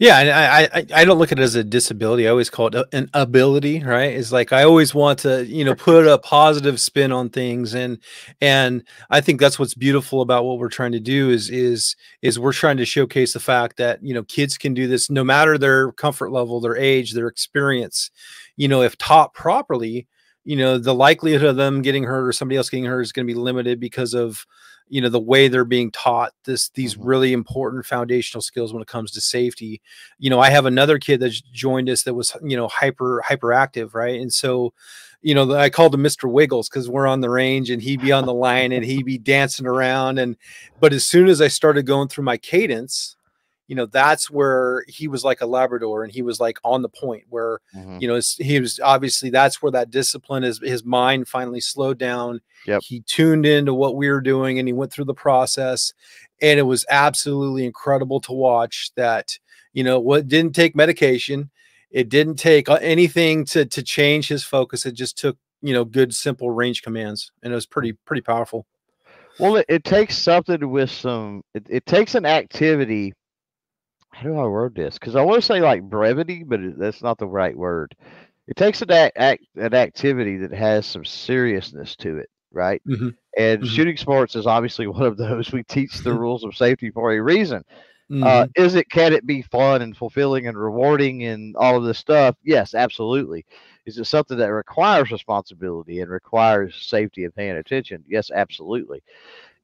Yeah, 0.00 0.20
and 0.20 0.30
I, 0.30 0.78
I 0.78 0.86
I 1.02 1.04
don't 1.04 1.18
look 1.18 1.32
at 1.32 1.40
it 1.40 1.42
as 1.42 1.56
a 1.56 1.64
disability. 1.64 2.28
I 2.28 2.30
always 2.30 2.50
call 2.50 2.68
it 2.68 2.86
an 2.92 3.10
ability, 3.14 3.82
right? 3.82 4.14
It's 4.14 4.30
like 4.30 4.52
I 4.52 4.62
always 4.62 4.94
want 4.94 5.18
to, 5.20 5.44
you 5.44 5.64
know, 5.64 5.74
put 5.74 6.06
a 6.06 6.18
positive 6.18 6.80
spin 6.80 7.10
on 7.10 7.30
things, 7.30 7.74
and 7.74 7.98
and 8.40 8.84
I 9.10 9.20
think 9.20 9.40
that's 9.40 9.58
what's 9.58 9.74
beautiful 9.74 10.20
about 10.22 10.44
what 10.44 10.58
we're 10.58 10.68
trying 10.68 10.92
to 10.92 11.00
do 11.00 11.30
is 11.30 11.50
is 11.50 11.96
is 12.22 12.38
we're 12.38 12.52
trying 12.52 12.76
to 12.76 12.84
showcase 12.84 13.32
the 13.32 13.40
fact 13.40 13.76
that 13.78 14.00
you 14.02 14.14
know 14.14 14.22
kids 14.22 14.56
can 14.56 14.72
do 14.72 14.86
this 14.86 15.10
no 15.10 15.24
matter 15.24 15.58
their 15.58 15.90
comfort 15.92 16.30
level, 16.30 16.60
their 16.60 16.76
age, 16.76 17.12
their 17.14 17.26
experience. 17.26 18.10
You 18.56 18.68
know, 18.68 18.82
if 18.82 18.96
taught 18.98 19.34
properly, 19.34 20.06
you 20.44 20.54
know, 20.56 20.78
the 20.78 20.94
likelihood 20.94 21.42
of 21.44 21.56
them 21.56 21.82
getting 21.82 22.04
hurt 22.04 22.26
or 22.28 22.32
somebody 22.32 22.56
else 22.56 22.70
getting 22.70 22.84
hurt 22.84 23.00
is 23.02 23.10
going 23.12 23.26
to 23.26 23.32
be 23.34 23.38
limited 23.38 23.80
because 23.80 24.14
of 24.14 24.46
you 24.90 25.00
know 25.00 25.08
the 25.08 25.20
way 25.20 25.48
they're 25.48 25.64
being 25.64 25.90
taught 25.90 26.32
this 26.44 26.70
these 26.70 26.94
Mhm. 26.94 27.00
really 27.04 27.32
important 27.32 27.84
foundational 27.86 28.42
skills 28.42 28.72
when 28.72 28.82
it 28.82 28.88
comes 28.88 29.10
to 29.12 29.20
safety 29.20 29.80
you 30.18 30.30
know 30.30 30.40
i 30.40 30.50
have 30.50 30.66
another 30.66 30.98
kid 30.98 31.20
that's 31.20 31.40
joined 31.40 31.88
us 31.90 32.02
that 32.04 32.14
was 32.14 32.34
you 32.42 32.56
know 32.56 32.68
hyper 32.68 33.22
hyperactive 33.28 33.94
right 33.94 34.20
and 34.20 34.32
so 34.32 34.72
you 35.20 35.34
know 35.34 35.52
i 35.54 35.68
called 35.68 35.94
him 35.94 36.02
mr 36.02 36.30
wiggles 36.30 36.68
because 36.68 36.88
we're 36.88 37.06
on 37.06 37.20
the 37.20 37.28
range 37.30 37.68
and 37.70 37.82
he'd 37.82 38.00
be 38.00 38.12
on 38.12 38.24
the 38.24 38.32
line 38.32 38.72
and 38.72 38.84
he'd 38.84 39.04
be 39.04 39.18
dancing 39.18 39.66
around 39.66 40.18
and 40.18 40.36
but 40.80 40.92
as 40.92 41.06
soon 41.06 41.28
as 41.28 41.40
i 41.42 41.48
started 41.48 41.84
going 41.84 42.08
through 42.08 42.24
my 42.24 42.36
cadence 42.38 43.16
you 43.68 43.76
know 43.76 43.86
that's 43.86 44.28
where 44.30 44.84
he 44.88 45.06
was 45.06 45.22
like 45.24 45.40
a 45.42 45.46
labrador 45.46 46.02
and 46.02 46.12
he 46.12 46.22
was 46.22 46.40
like 46.40 46.58
on 46.64 46.82
the 46.82 46.88
point 46.88 47.24
where 47.28 47.60
Mhm. 47.76 48.00
you 48.02 48.08
know 48.08 48.18
he 48.38 48.58
was 48.58 48.80
obviously 48.82 49.30
that's 49.30 49.62
where 49.62 49.70
that 49.72 49.90
discipline 49.90 50.42
is 50.42 50.58
his 50.62 50.84
mind 50.84 51.28
finally 51.28 51.60
slowed 51.60 51.98
down 51.98 52.40
Yep. 52.66 52.80
he 52.82 53.00
tuned 53.00 53.46
into 53.46 53.72
what 53.74 53.94
we 53.94 54.08
were 54.10 54.20
doing 54.22 54.58
and 54.58 54.66
he 54.66 54.72
went 54.72 54.90
through 54.92 55.04
the 55.04 55.14
process 55.14 55.92
and 56.42 56.58
it 56.58 56.64
was 56.64 56.84
absolutely 56.90 57.64
incredible 57.66 58.20
to 58.22 58.32
watch 58.32 58.90
that 58.96 59.38
you 59.72 59.84
know 59.84 60.00
what 60.00 60.26
didn't 60.28 60.54
take 60.54 60.74
medication 60.74 61.50
it 61.90 62.08
didn't 62.08 62.36
take 62.36 62.68
uh, 62.68 62.78
anything 62.82 63.44
to 63.44 63.64
to 63.66 63.82
change 63.82 64.28
his 64.28 64.42
focus 64.44 64.84
it 64.86 64.92
just 64.92 65.16
took 65.18 65.36
you 65.60 65.72
know 65.74 65.84
good 65.84 66.14
simple 66.14 66.50
range 66.50 66.82
commands 66.82 67.30
and 67.42 67.52
it 67.52 67.54
was 67.54 67.66
pretty 67.66 67.92
pretty 68.06 68.22
powerful 68.22 68.66
Well, 69.38 69.56
it, 69.56 69.66
it 69.68 69.84
takes 69.84 70.18
something 70.18 70.68
with 70.68 70.90
some. 70.90 71.42
It, 71.54 71.64
it 71.70 71.86
takes 71.86 72.16
an 72.16 72.26
activity. 72.26 73.12
How 74.18 74.28
do 74.30 74.36
I 74.38 74.46
word 74.46 74.74
this? 74.74 74.98
Because 74.98 75.16
I 75.16 75.22
want 75.22 75.40
to 75.40 75.46
say 75.46 75.60
like 75.60 75.82
brevity, 75.82 76.42
but 76.44 76.60
that's 76.78 77.02
not 77.02 77.18
the 77.18 77.28
right 77.28 77.56
word. 77.56 77.94
It 78.48 78.56
takes 78.56 78.82
an 78.82 78.90
act, 78.90 79.16
act 79.18 79.44
an 79.56 79.74
activity 79.74 80.36
that 80.38 80.52
has 80.52 80.86
some 80.86 81.04
seriousness 81.04 81.96
to 81.96 82.18
it, 82.18 82.28
right? 82.52 82.82
Mhm. 82.86 83.16
And 83.38 83.64
Mhm. 83.64 83.66
shooting 83.66 83.96
sports 83.96 84.36
is 84.36 84.46
obviously 84.46 84.86
one 84.88 85.02
of 85.02 85.16
those. 85.16 85.52
We 85.52 85.62
teach 85.64 86.02
the 86.02 86.14
rules 86.14 86.44
of 86.44 86.56
safety 86.56 86.90
for 86.90 87.12
a 87.12 87.20
reason. 87.22 87.62
Uh, 88.22 88.44
Mhm. 88.44 88.56
is 88.56 88.74
it? 88.74 88.88
Can 88.90 89.12
it 89.12 89.26
be 89.26 89.42
fun 89.42 89.82
and 89.82 89.96
fulfilling 89.96 90.46
and 90.48 90.58
rewarding 90.58 91.24
and 91.24 91.56
all 91.56 91.76
of 91.76 91.84
this 91.84 91.98
stuff? 91.98 92.36
Yes, 92.42 92.74
absolutely. 92.74 93.44
Is 93.86 93.98
it 93.98 94.04
something 94.06 94.38
that 94.38 94.52
requires 94.52 95.10
responsibility 95.10 96.00
and 96.00 96.10
requires 96.10 96.74
safety 96.76 97.24
and 97.24 97.34
paying 97.34 97.56
attention? 97.56 98.04
Yes, 98.08 98.30
absolutely. 98.32 99.02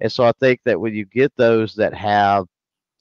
And 0.00 0.11
so 0.12 0.25
I 0.25 0.32
think 0.40 0.61
that 0.64 0.80
when 0.80 0.94
you 0.94 1.04
get 1.06 1.32
those 1.37 1.75
that 1.76 1.94
have 1.94 2.46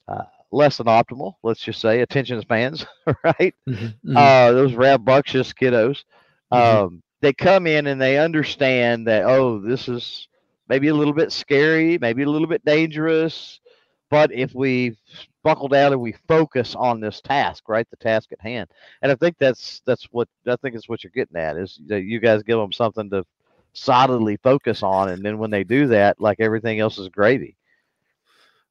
uh, 0.08 0.24
less 0.54 0.78
than 0.78 0.86
optimal, 0.86 1.34
let's 1.42 1.60
just 1.60 1.80
say 1.80 2.00
attention 2.00 2.40
spans, 2.40 2.86
right? 3.24 3.54
Mhm. 3.66 3.94
Mhm. 4.04 4.30
Uh, 4.30 4.52
those 4.52 4.74
rambunctious 4.74 5.52
kiddos, 5.52 6.04
Mhm. 6.52 6.82
um, 6.82 7.02
they 7.20 7.32
come 7.32 7.66
in 7.66 7.86
and 7.86 8.00
they 8.00 8.18
understand 8.18 9.06
that 9.08 9.24
oh, 9.24 9.60
this 9.60 9.88
is 9.88 10.28
maybe 10.68 10.88
a 10.88 10.94
little 10.94 11.14
bit 11.14 11.32
scary, 11.32 11.98
maybe 11.98 12.22
a 12.22 12.30
little 12.30 12.48
bit 12.48 12.64
dangerous, 12.64 13.60
but 14.10 14.32
if 14.32 14.54
we 14.54 14.96
buckle 15.42 15.68
down 15.68 15.92
and 15.92 16.00
we 16.00 16.12
focus 16.28 16.74
on 16.76 17.00
this 17.00 17.20
task, 17.20 17.68
right, 17.68 17.88
the 17.90 17.96
task 17.96 18.32
at 18.32 18.40
hand, 18.40 18.68
and 19.02 19.12
I 19.12 19.16
think 19.16 19.36
that's 19.38 19.80
that's 19.86 20.04
what 20.10 20.28
I 20.46 20.56
think 20.56 20.74
is 20.76 20.88
what 20.88 21.02
you're 21.04 21.10
getting 21.14 21.36
at 21.36 21.56
is 21.56 21.80
that 21.86 22.02
you 22.02 22.20
guys 22.20 22.42
give 22.42 22.58
them 22.58 22.72
something 22.72 23.10
to 23.10 23.24
solidly 23.74 24.36
focus 24.36 24.82
on, 24.82 25.10
and 25.10 25.24
then 25.24 25.38
when 25.38 25.50
they 25.50 25.64
do 25.64 25.86
that, 25.88 26.20
like 26.20 26.40
everything 26.40 26.80
else 26.80 26.98
is 26.98 27.08
gravy. 27.08 27.56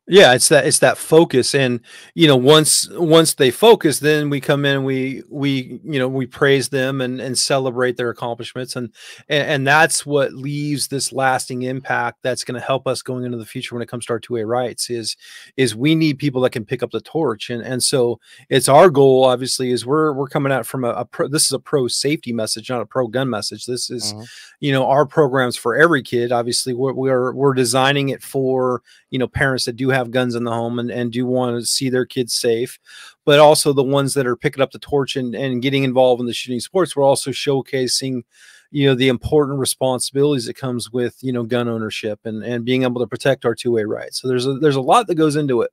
Yeah 0.06 0.34
it's 0.34 0.50
that 0.50 0.68
it's 0.68 0.80
that 0.80 0.98
focus 0.98 1.56
and 1.56 1.80
you 2.14 2.28
know 2.28 2.36
once 2.36 2.90
once 2.92 3.36
they 3.36 3.52
focus 3.52 4.00
then 4.00 4.30
we 4.30 4.42
come 4.42 4.66
in 4.66 4.84
we 4.84 5.24
we 5.30 5.80
you 5.82 5.98
know 5.98 6.10
we 6.10 6.26
praise 6.26 6.68
them 6.68 7.00
and 7.00 7.22
and 7.22 7.38
celebrate 7.38 7.96
their 7.96 8.10
accomplishments 8.10 8.76
and 8.76 8.90
and, 9.30 9.48
and 9.48 9.68
that's 9.68 10.06
what 10.06 10.34
leaves 10.34 10.90
this 10.90 11.14
lasting 11.14 11.62
impact 11.62 12.18
that's 12.22 12.44
going 12.44 12.60
to 12.60 12.66
help 12.66 12.86
us 12.86 13.02
going 13.02 13.24
into 13.24 13.38
the 13.38 13.46
future 13.46 13.76
when 13.76 13.82
it 13.82 13.88
comes 13.88 14.06
to 14.06 14.12
our 14.12 14.20
2A 14.20 14.46
rights 14.46 14.90
is 14.90 15.16
is 15.56 15.74
we 15.74 15.96
need 15.96 16.20
people 16.20 16.42
that 16.42 16.50
can 16.52 16.66
pick 16.66 16.84
up 16.84 16.92
the 16.92 17.00
torch 17.00 17.50
and 17.50 17.62
and 17.64 17.82
so 17.82 18.20
it's 18.50 18.68
our 18.68 18.90
goal 18.90 19.24
obviously 19.24 19.72
is 19.72 19.86
we're 19.86 20.12
we're 20.12 20.28
coming 20.28 20.52
out 20.52 20.66
from 20.66 20.84
a, 20.84 20.90
a 20.90 21.06
pro, 21.06 21.30
this 21.30 21.46
is 21.46 21.54
a 21.54 21.60
pro 21.60 21.88
safety 21.88 22.34
message 22.34 22.70
not 22.70 22.82
a 22.82 22.86
pro 22.86 23.08
gun 23.08 23.30
message 23.30 23.66
this 23.66 23.90
is 23.90 24.14
Mhm. 24.14 24.28
you 24.60 24.74
know 24.74 24.86
our 24.86 25.06
programs 25.06 25.56
for 25.56 25.76
every 25.78 26.04
kid 26.04 26.34
obviously 26.34 26.74
we're 26.74 26.92
we're, 26.92 27.32
we're 27.34 27.54
designing 27.54 28.10
it 28.10 28.22
for 28.22 28.82
you 29.10 29.18
know 29.18 29.30
parents 29.30 29.64
that 29.64 29.78
do 29.78 29.93
have 29.94 30.12
guns 30.12 30.36
in 30.36 30.44
the 30.44 30.52
home 30.52 30.80
and, 30.80 30.92
and 30.92 31.12
do 31.12 31.26
want 31.26 31.60
to 31.60 31.66
see 31.66 31.90
their 31.90 32.06
kids 32.06 32.34
safe 32.34 32.80
but 33.26 33.40
also 33.40 33.74
the 33.74 33.84
ones 33.84 34.14
that 34.14 34.28
are 34.28 34.36
picking 34.36 34.62
up 34.62 34.72
the 34.72 34.80
torch 34.80 35.16
and, 35.16 35.36
and 35.36 35.62
getting 35.62 35.84
involved 35.84 36.20
in 36.20 36.28
the 36.28 36.34
shooting 36.34 36.60
sports 36.60 36.96
we're 36.96 37.04
also 37.04 37.32
showcasing 37.32 38.24
you 38.72 38.88
know 38.88 38.96
the 38.96 39.08
important 39.08 39.60
responsibilities 39.60 40.46
that 40.46 40.56
comes 40.56 40.92
with 40.92 41.18
you 41.22 41.32
know 41.32 41.44
gun 41.44 41.68
ownership 41.68 42.20
and 42.26 42.44
and 42.44 42.66
being 42.66 42.84
able 42.84 43.00
to 43.00 43.08
protect 43.08 43.46
our 43.46 43.56
2A 43.56 43.88
rights 43.88 44.22
so 44.22 44.28
there's 44.28 44.46
a 44.48 44.56
there's 44.56 44.76
a 44.76 44.82
lot 44.82 45.08
that 45.08 45.16
goes 45.16 45.36
into 45.36 45.62
it 45.62 45.72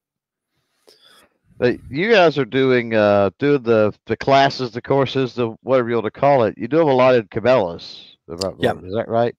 But 1.58 1.76
you 1.90 2.10
guys 2.10 2.38
are 2.38 2.44
doing 2.46 2.94
uh 2.94 3.30
doing 3.38 3.62
the 3.62 3.92
the 4.06 4.16
classes, 4.16 4.70
the 4.72 4.80
courses, 4.80 5.34
the 5.34 5.50
whatever 5.62 5.90
you 5.90 5.96
want 5.96 6.06
to 6.06 6.10
call 6.10 6.44
it. 6.44 6.56
You 6.56 6.68
do 6.68 6.78
have 6.78 6.86
a 6.88 6.92
lot 6.92 7.14
in 7.14 7.28
Cabela's. 7.28 8.16
Yeah. 8.58 8.72
Is 8.82 8.94
that 8.94 9.08
right? 9.08 9.36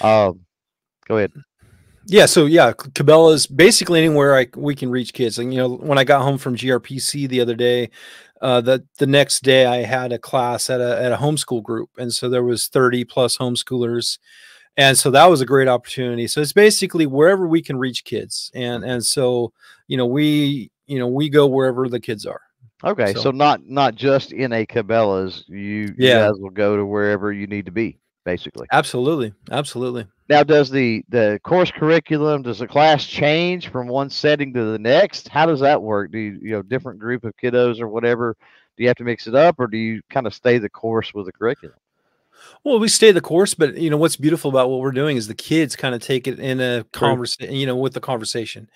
Um, 0.00 0.40
go 1.06 1.18
ahead. 1.18 1.32
Yeah, 2.06 2.26
so 2.26 2.46
yeah, 2.46 2.72
Cabela's 2.72 3.46
basically 3.46 3.98
anywhere 4.04 4.36
I 4.36 4.46
we 4.56 4.74
can 4.74 4.90
reach 4.90 5.12
kids. 5.14 5.38
And 5.38 5.52
you 5.54 5.58
know, 5.58 5.70
when 5.76 5.98
I 5.98 6.04
got 6.04 6.22
home 6.22 6.38
from 6.38 6.56
GRPC 6.56 7.28
the 7.28 7.40
other 7.40 7.54
day, 7.54 7.90
uh, 8.42 8.60
the 8.60 8.84
the 8.98 9.06
next 9.06 9.42
day 9.42 9.64
I 9.66 9.76
had 9.78 10.12
a 10.12 10.18
class 10.18 10.68
at 10.68 10.80
a 10.80 11.00
at 11.02 11.12
a 11.12 11.16
homeschool 11.16 11.62
group, 11.62 11.90
and 11.96 12.12
so 12.12 12.28
there 12.28 12.44
was 12.44 12.68
thirty 12.68 13.04
plus 13.04 13.38
homeschoolers, 13.38 14.18
and 14.76 14.98
so 14.98 15.10
that 15.12 15.26
was 15.26 15.40
a 15.40 15.46
great 15.46 15.68
opportunity. 15.68 16.26
So 16.26 16.40
it's 16.42 16.52
basically 16.52 17.06
wherever 17.06 17.46
we 17.48 17.62
can 17.62 17.78
reach 17.78 18.04
kids, 18.04 18.50
and 18.54 18.84
and 18.84 19.04
so 19.04 19.52
you 19.88 19.96
know 19.96 20.06
we 20.06 20.70
you 20.86 20.98
know 20.98 21.08
we 21.08 21.30
go 21.30 21.46
wherever 21.46 21.88
the 21.88 22.00
kids 22.00 22.26
are. 22.26 22.40
Okay, 22.82 23.14
So- 23.14 23.20
so, 23.22 23.30
not 23.30 23.64
not 23.66 23.94
just 23.94 24.32
in 24.32 24.52
a 24.52 24.66
Cabela's. 24.66 25.44
You, 25.48 25.56
you 25.58 25.94
Yeah. 25.96 26.26
guys 26.28 26.32
will 26.38 26.50
go 26.50 26.76
to 26.76 26.84
wherever 26.84 27.32
you 27.32 27.46
need 27.46 27.64
to 27.64 27.72
be, 27.72 27.98
basically. 28.24 28.66
Absolutely, 28.72 29.32
absolutely. 29.50 30.06
Now, 30.28 30.42
does 30.42 30.70
the 30.70 31.04
the 31.08 31.38
course 31.44 31.70
curriculum 31.70 32.42
does 32.42 32.58
the 32.58 32.66
class 32.66 33.04
change 33.04 33.68
from 33.68 33.88
one 33.88 34.10
setting 34.10 34.52
to 34.54 34.72
the 34.72 34.78
next? 34.78 35.28
How 35.28 35.46
does 35.46 35.60
that 35.60 35.82
work? 35.82 36.12
Do 36.12 36.18
you 36.18 36.38
you 36.42 36.50
know 36.52 36.62
different 36.62 36.98
group 36.98 37.24
of 37.24 37.36
kiddos 37.36 37.80
or 37.80 37.88
whatever? 37.88 38.36
Do 38.76 38.82
you 38.82 38.88
have 38.88 38.96
to 38.96 39.04
mix 39.04 39.26
it 39.26 39.34
up, 39.34 39.56
or 39.58 39.66
do 39.66 39.76
you 39.76 40.00
kind 40.10 40.26
of 40.26 40.34
stay 40.34 40.58
the 40.58 40.70
course 40.70 41.14
with 41.14 41.26
the 41.26 41.32
curriculum? 41.32 41.76
Well, 42.64 42.78
we 42.78 42.88
stay 42.88 43.12
the 43.12 43.20
course, 43.20 43.54
but 43.54 43.76
you 43.76 43.90
know 43.90 43.96
what's 43.96 44.16
beautiful 44.16 44.50
about 44.50 44.70
what 44.70 44.80
we're 44.80 44.92
doing 44.92 45.16
is 45.16 45.28
the 45.28 45.34
kids 45.34 45.76
kind 45.76 45.94
of 45.94 46.02
take 46.02 46.26
it 46.26 46.38
in 46.38 46.60
a 46.60 46.84
conversation, 46.92 47.54
you 47.54 47.66
know, 47.66 47.76
with 47.76 47.92
the 47.92 48.00
conversation. 48.00 48.68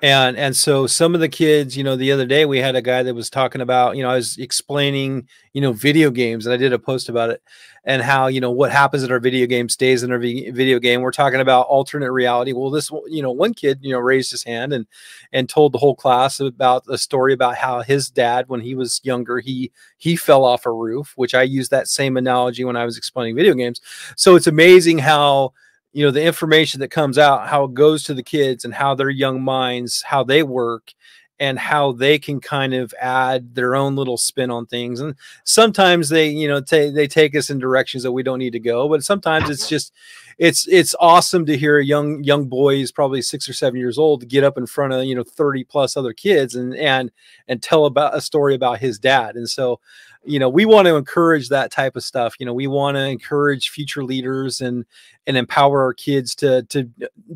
And 0.00 0.36
and 0.36 0.54
so 0.54 0.86
some 0.86 1.14
of 1.14 1.20
the 1.20 1.28
kids, 1.28 1.76
you 1.76 1.82
know, 1.82 1.96
the 1.96 2.12
other 2.12 2.24
day 2.26 2.44
we 2.44 2.58
had 2.58 2.76
a 2.76 2.82
guy 2.82 3.02
that 3.02 3.14
was 3.14 3.28
talking 3.28 3.60
about, 3.60 3.96
you 3.96 4.04
know, 4.04 4.10
I 4.10 4.14
was 4.14 4.38
explaining, 4.38 5.28
you 5.54 5.60
know, 5.60 5.72
video 5.72 6.10
games, 6.12 6.46
and 6.46 6.54
I 6.54 6.56
did 6.56 6.72
a 6.72 6.78
post 6.78 7.08
about 7.08 7.30
it, 7.30 7.42
and 7.84 8.00
how 8.00 8.28
you 8.28 8.40
know 8.40 8.52
what 8.52 8.70
happens 8.70 9.02
in 9.02 9.10
our 9.10 9.18
video 9.18 9.48
game 9.48 9.68
stays 9.68 10.04
in 10.04 10.12
our 10.12 10.18
video 10.20 10.78
game. 10.78 11.00
We're 11.02 11.10
talking 11.10 11.40
about 11.40 11.66
alternate 11.66 12.12
reality. 12.12 12.52
Well, 12.52 12.70
this, 12.70 12.92
you 13.08 13.22
know, 13.22 13.32
one 13.32 13.54
kid, 13.54 13.80
you 13.82 13.90
know, 13.90 13.98
raised 13.98 14.30
his 14.30 14.44
hand 14.44 14.72
and 14.72 14.86
and 15.32 15.48
told 15.48 15.72
the 15.72 15.78
whole 15.78 15.96
class 15.96 16.38
about 16.38 16.84
a 16.88 16.96
story 16.96 17.32
about 17.32 17.56
how 17.56 17.80
his 17.82 18.08
dad, 18.08 18.48
when 18.48 18.60
he 18.60 18.76
was 18.76 19.00
younger, 19.02 19.40
he 19.40 19.72
he 19.96 20.14
fell 20.14 20.44
off 20.44 20.64
a 20.64 20.72
roof, 20.72 21.12
which 21.16 21.34
I 21.34 21.42
used 21.42 21.72
that 21.72 21.88
same 21.88 22.16
analogy 22.16 22.62
when 22.62 22.76
I 22.76 22.84
was 22.84 22.96
explaining 22.96 23.34
video 23.34 23.54
games. 23.54 23.80
So 24.14 24.36
it's 24.36 24.46
amazing 24.46 24.98
how 24.98 25.54
you 25.92 26.04
know 26.04 26.10
the 26.10 26.24
information 26.24 26.80
that 26.80 26.90
comes 26.90 27.18
out, 27.18 27.48
how 27.48 27.64
it 27.64 27.74
goes 27.74 28.02
to 28.04 28.14
the 28.14 28.22
kids, 28.22 28.64
and 28.64 28.74
how 28.74 28.94
their 28.94 29.10
young 29.10 29.42
minds, 29.42 30.02
how 30.02 30.22
they 30.24 30.42
work, 30.42 30.92
and 31.40 31.58
how 31.58 31.92
they 31.92 32.18
can 32.18 32.40
kind 32.40 32.74
of 32.74 32.92
add 33.00 33.54
their 33.54 33.76
own 33.76 33.96
little 33.96 34.16
spin 34.16 34.50
on 34.50 34.66
things. 34.66 35.00
And 35.00 35.14
sometimes 35.44 36.08
they, 36.08 36.28
you 36.28 36.48
know, 36.48 36.60
they 36.60 37.06
take 37.06 37.36
us 37.36 37.48
in 37.48 37.58
directions 37.58 38.02
that 38.02 38.12
we 38.12 38.22
don't 38.22 38.38
need 38.40 38.52
to 38.52 38.60
go. 38.60 38.88
But 38.88 39.04
sometimes 39.04 39.48
it's 39.48 39.68
just 39.68 39.92
it's 40.38 40.66
it's 40.68 40.94
awesome 41.00 41.46
to 41.46 41.56
hear 41.56 41.78
a 41.78 41.84
young 41.84 42.22
young 42.22 42.46
boys 42.46 42.92
probably 42.92 43.20
six 43.20 43.48
or 43.48 43.52
seven 43.52 43.78
years 43.78 43.98
old 43.98 44.28
get 44.28 44.44
up 44.44 44.56
in 44.56 44.66
front 44.66 44.92
of 44.92 45.04
you 45.04 45.14
know 45.14 45.24
30 45.24 45.64
plus 45.64 45.96
other 45.96 46.12
kids 46.12 46.54
and 46.54 46.76
and 46.76 47.10
and 47.48 47.60
tell 47.60 47.86
about 47.86 48.16
a 48.16 48.20
story 48.20 48.54
about 48.54 48.78
his 48.78 49.00
dad 49.00 49.34
and 49.34 49.50
so 49.50 49.80
you 50.28 50.38
know 50.38 50.48
we 50.48 50.66
want 50.66 50.86
to 50.86 50.94
encourage 50.96 51.48
that 51.48 51.70
type 51.70 51.96
of 51.96 52.04
stuff 52.04 52.34
you 52.38 52.44
know 52.46 52.52
we 52.52 52.66
want 52.66 52.96
to 52.96 53.00
encourage 53.00 53.70
future 53.70 54.04
leaders 54.04 54.60
and 54.60 54.84
and 55.26 55.36
empower 55.36 55.82
our 55.82 55.94
kids 55.94 56.34
to 56.34 56.62
to 56.64 56.88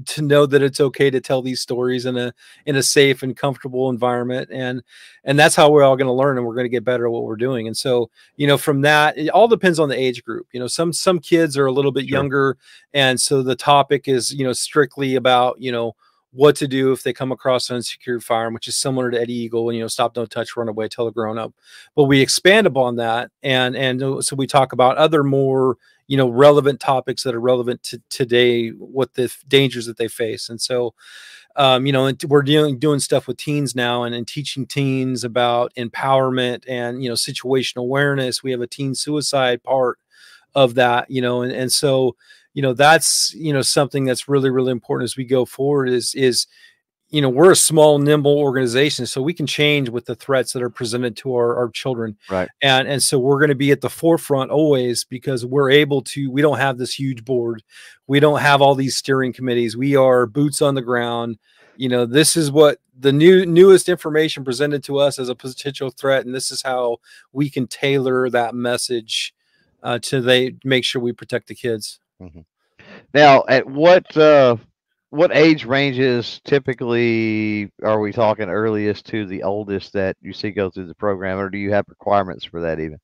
to 0.06 0.22
know 0.22 0.44
that 0.46 0.62
it's 0.62 0.80
okay 0.80 1.08
to 1.10 1.20
tell 1.20 1.40
these 1.42 1.60
stories 1.60 2.06
in 2.06 2.16
a 2.16 2.32
in 2.66 2.76
a 2.76 2.82
safe 2.82 3.22
and 3.22 3.36
comfortable 3.36 3.88
environment 3.88 4.48
and 4.52 4.82
and 5.24 5.38
that's 5.38 5.56
how 5.56 5.70
we're 5.70 5.82
all 5.82 5.96
going 5.96 6.06
to 6.06 6.12
learn 6.12 6.36
and 6.36 6.46
we're 6.46 6.54
going 6.54 6.64
to 6.64 6.68
get 6.68 6.84
better 6.84 7.06
at 7.06 7.12
what 7.12 7.24
we're 7.24 7.36
doing 7.36 7.66
and 7.66 7.76
so 7.76 8.10
you 8.36 8.46
know 8.46 8.58
from 8.58 8.82
that 8.82 9.16
it 9.16 9.28
all 9.30 9.48
depends 9.48 9.78
on 9.78 9.88
the 9.88 9.98
age 9.98 10.22
group 10.22 10.46
you 10.52 10.60
know 10.60 10.66
some 10.66 10.92
some 10.92 11.18
kids 11.18 11.56
are 11.56 11.66
a 11.66 11.72
little 11.72 11.92
bit 11.92 12.06
Sure. 12.06 12.18
younger 12.18 12.56
and 12.94 13.20
so 13.20 13.42
the 13.42 13.56
topic 13.56 14.06
is 14.08 14.32
you 14.32 14.44
know 14.44 14.52
strictly 14.52 15.14
about 15.14 15.60
you 15.60 15.72
know 15.72 15.94
what 16.32 16.56
to 16.56 16.66
do 16.66 16.92
if 16.92 17.02
they 17.02 17.12
come 17.12 17.30
across 17.30 17.68
an 17.68 17.76
unsecured 17.76 18.24
firearm, 18.24 18.54
which 18.54 18.68
is 18.68 18.76
similar 18.76 19.10
to 19.10 19.20
Eddie 19.20 19.34
Eagle, 19.34 19.68
and 19.68 19.76
you 19.76 19.84
know, 19.84 19.88
stop, 19.88 20.14
don't 20.14 20.30
touch, 20.30 20.56
run 20.56 20.68
away, 20.68 20.88
tell 20.88 21.06
a 21.06 21.12
grown 21.12 21.38
up. 21.38 21.52
But 21.94 22.04
we 22.04 22.20
expand 22.20 22.66
upon 22.66 22.96
that, 22.96 23.30
and 23.42 23.76
and 23.76 24.02
uh, 24.02 24.22
so 24.22 24.36
we 24.36 24.46
talk 24.46 24.72
about 24.72 24.96
other 24.96 25.22
more 25.22 25.76
you 26.08 26.16
know 26.16 26.28
relevant 26.28 26.80
topics 26.80 27.22
that 27.22 27.34
are 27.34 27.40
relevant 27.40 27.82
to 27.82 28.02
today 28.10 28.68
what 28.70 29.14
the 29.14 29.34
dangers 29.48 29.86
that 29.86 29.96
they 29.96 30.08
face 30.08 30.48
and 30.48 30.60
so 30.60 30.92
um, 31.56 31.86
you 31.86 31.92
know 31.92 32.12
we're 32.28 32.42
doing 32.42 32.78
doing 32.78 32.98
stuff 32.98 33.26
with 33.26 33.36
teens 33.36 33.74
now 33.74 34.02
and, 34.02 34.14
and 34.14 34.26
teaching 34.26 34.66
teens 34.66 35.24
about 35.24 35.72
empowerment 35.76 36.64
and 36.68 37.02
you 37.02 37.08
know 37.08 37.14
situational 37.14 37.82
awareness 37.82 38.42
we 38.42 38.50
have 38.50 38.60
a 38.60 38.66
teen 38.66 38.94
suicide 38.94 39.62
part 39.62 39.98
of 40.54 40.74
that 40.74 41.10
you 41.10 41.22
know 41.22 41.42
and, 41.42 41.52
and 41.52 41.72
so 41.72 42.16
you 42.54 42.62
know 42.62 42.74
that's 42.74 43.34
you 43.34 43.52
know 43.52 43.62
something 43.62 44.04
that's 44.04 44.28
really 44.28 44.50
really 44.50 44.72
important 44.72 45.04
as 45.04 45.16
we 45.16 45.24
go 45.24 45.44
forward 45.44 45.88
is 45.88 46.14
is 46.14 46.46
you 47.12 47.20
know 47.20 47.28
we're 47.28 47.52
a 47.52 47.56
small 47.56 47.98
nimble 47.98 48.38
organization 48.38 49.06
so 49.06 49.20
we 49.20 49.34
can 49.34 49.46
change 49.46 49.90
with 49.90 50.06
the 50.06 50.14
threats 50.14 50.52
that 50.52 50.62
are 50.62 50.70
presented 50.70 51.14
to 51.14 51.34
our, 51.34 51.56
our 51.56 51.68
children. 51.68 52.16
Right. 52.28 52.48
And 52.62 52.88
and 52.88 53.02
so 53.02 53.18
we're 53.18 53.38
going 53.38 53.50
to 53.50 53.54
be 53.54 53.70
at 53.70 53.82
the 53.82 53.90
forefront 53.90 54.50
always 54.50 55.04
because 55.04 55.44
we're 55.44 55.70
able 55.70 56.02
to 56.02 56.30
we 56.30 56.42
don't 56.42 56.58
have 56.58 56.78
this 56.78 56.94
huge 56.94 57.24
board. 57.24 57.62
We 58.06 58.18
don't 58.18 58.40
have 58.40 58.62
all 58.62 58.74
these 58.74 58.96
steering 58.96 59.32
committees. 59.32 59.76
We 59.76 59.94
are 59.94 60.26
boots 60.26 60.62
on 60.62 60.74
the 60.74 60.82
ground. 60.82 61.38
You 61.76 61.90
know 61.90 62.06
this 62.06 62.36
is 62.36 62.50
what 62.50 62.78
the 62.98 63.12
new 63.12 63.44
newest 63.44 63.90
information 63.90 64.42
presented 64.42 64.82
to 64.84 64.98
us 64.98 65.18
as 65.18 65.28
a 65.28 65.34
potential 65.34 65.90
threat 65.90 66.24
and 66.24 66.34
this 66.34 66.50
is 66.50 66.62
how 66.62 66.98
we 67.32 67.48
can 67.50 67.66
tailor 67.66 68.28
that 68.30 68.54
message 68.54 69.34
uh, 69.82 69.98
to 70.00 70.20
they 70.20 70.54
make 70.64 70.84
sure 70.84 71.00
we 71.00 71.12
protect 71.12 71.48
the 71.48 71.54
kids 71.54 71.98
mm-hmm. 72.22 72.40
now 73.14 73.44
at 73.48 73.66
what 73.66 74.16
uh 74.16 74.56
what 75.10 75.36
age 75.36 75.66
ranges 75.66 76.40
typically 76.44 77.70
are 77.82 78.00
we 78.00 78.12
talking 78.12 78.48
earliest 78.48 79.04
to 79.06 79.26
the 79.26 79.42
oldest 79.42 79.92
that 79.92 80.16
you 80.22 80.32
see 80.32 80.50
go 80.50 80.70
through 80.70 80.86
the 80.86 80.94
program, 80.94 81.38
or 81.38 81.50
do 81.50 81.58
you 81.58 81.70
have 81.70 81.84
requirements 81.88 82.46
for 82.46 82.62
that 82.62 82.80
even? 82.80 82.98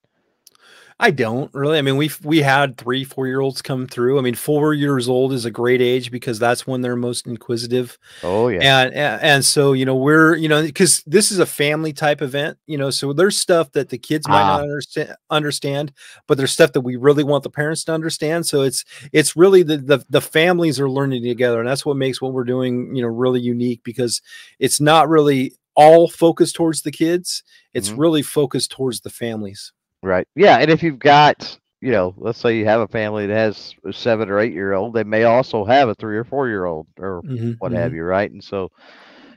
I 1.01 1.11
don't 1.11 1.49
really. 1.53 1.77
I 1.77 1.81
mean, 1.81 1.95
we 1.95 2.11
we 2.23 2.41
had 2.41 2.77
three, 2.77 3.05
four 3.05 3.25
year 3.25 3.39
olds 3.39 3.61
come 3.61 3.87
through. 3.87 4.19
I 4.19 4.21
mean, 4.21 4.35
four 4.35 4.73
years 4.73 5.07
old 5.07 5.31
is 5.31 5.45
a 5.45 5.51
great 5.51 5.81
age 5.81 6.11
because 6.11 6.39
that's 6.39 6.67
when 6.67 6.81
they're 6.81 6.97
most 6.97 7.25
inquisitive. 7.25 7.97
Oh 8.21 8.49
yeah. 8.49 8.81
And 8.81 8.93
and, 8.93 9.21
and 9.21 9.45
so 9.45 9.71
you 9.71 9.85
know 9.85 9.95
we're 9.95 10.35
you 10.35 10.49
know 10.49 10.61
because 10.61 11.01
this 11.07 11.31
is 11.31 11.39
a 11.39 11.45
family 11.45 11.93
type 11.93 12.21
event. 12.21 12.57
You 12.67 12.77
know, 12.77 12.89
so 12.89 13.13
there's 13.13 13.37
stuff 13.37 13.71
that 13.71 13.89
the 13.89 13.97
kids 13.97 14.27
might 14.27 14.41
ah. 14.41 14.57
not 14.57 14.63
understand 14.63 15.15
understand, 15.29 15.93
but 16.27 16.37
there's 16.37 16.51
stuff 16.51 16.73
that 16.73 16.81
we 16.81 16.97
really 16.97 17.23
want 17.23 17.43
the 17.43 17.49
parents 17.49 17.85
to 17.85 17.93
understand. 17.93 18.45
So 18.45 18.63
it's 18.63 18.83
it's 19.13 19.37
really 19.37 19.63
the 19.63 19.77
the 19.77 20.05
the 20.09 20.21
families 20.21 20.81
are 20.81 20.89
learning 20.89 21.23
together, 21.23 21.59
and 21.59 21.69
that's 21.69 21.85
what 21.85 21.95
makes 21.95 22.21
what 22.21 22.33
we're 22.33 22.43
doing 22.43 22.93
you 22.93 23.01
know 23.01 23.07
really 23.07 23.39
unique 23.39 23.81
because 23.85 24.21
it's 24.59 24.81
not 24.81 25.07
really 25.07 25.53
all 25.75 26.09
focused 26.09 26.55
towards 26.55 26.81
the 26.81 26.91
kids. 26.91 27.41
It's 27.73 27.87
mm-hmm. 27.87 28.01
really 28.01 28.21
focused 28.21 28.71
towards 28.71 28.99
the 28.99 29.09
families. 29.09 29.71
Right. 30.01 30.27
Yeah, 30.35 30.57
and 30.57 30.71
if 30.71 30.81
you've 30.81 30.99
got, 30.99 31.57
you 31.81 31.91
know, 31.91 32.13
let's 32.17 32.39
say 32.39 32.57
you 32.57 32.65
have 32.65 32.81
a 32.81 32.87
family 32.87 33.27
that 33.27 33.33
has 33.33 33.75
a 33.85 33.91
seven 33.91 34.29
or 34.29 34.39
eight 34.39 34.53
year 34.53 34.73
old, 34.73 34.93
they 34.93 35.03
may 35.03 35.23
also 35.23 35.65
have 35.65 35.89
a 35.89 35.95
three 35.95 36.17
or 36.17 36.23
four 36.23 36.47
year 36.47 36.65
old 36.65 36.87
or 36.97 37.21
mm-hmm, 37.21 37.53
what 37.59 37.71
mm-hmm. 37.71 37.81
have 37.81 37.93
you, 37.93 38.03
right? 38.03 38.31
And 38.31 38.43
so, 38.43 38.69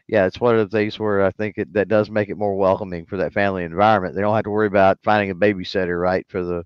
yeah, 0.08 0.26
it's 0.26 0.40
one 0.40 0.56
of 0.56 0.70
the 0.70 0.76
things 0.76 0.98
where 0.98 1.24
I 1.24 1.30
think 1.32 1.58
it, 1.58 1.72
that 1.72 1.88
does 1.88 2.10
make 2.10 2.28
it 2.28 2.36
more 2.36 2.56
welcoming 2.56 3.06
for 3.06 3.16
that 3.16 3.32
family 3.32 3.64
environment. 3.64 4.14
They 4.14 4.20
don't 4.20 4.34
have 4.34 4.44
to 4.44 4.50
worry 4.50 4.68
about 4.68 4.98
finding 5.02 5.30
a 5.30 5.34
babysitter, 5.34 6.00
right, 6.00 6.24
for 6.28 6.44
the 6.44 6.64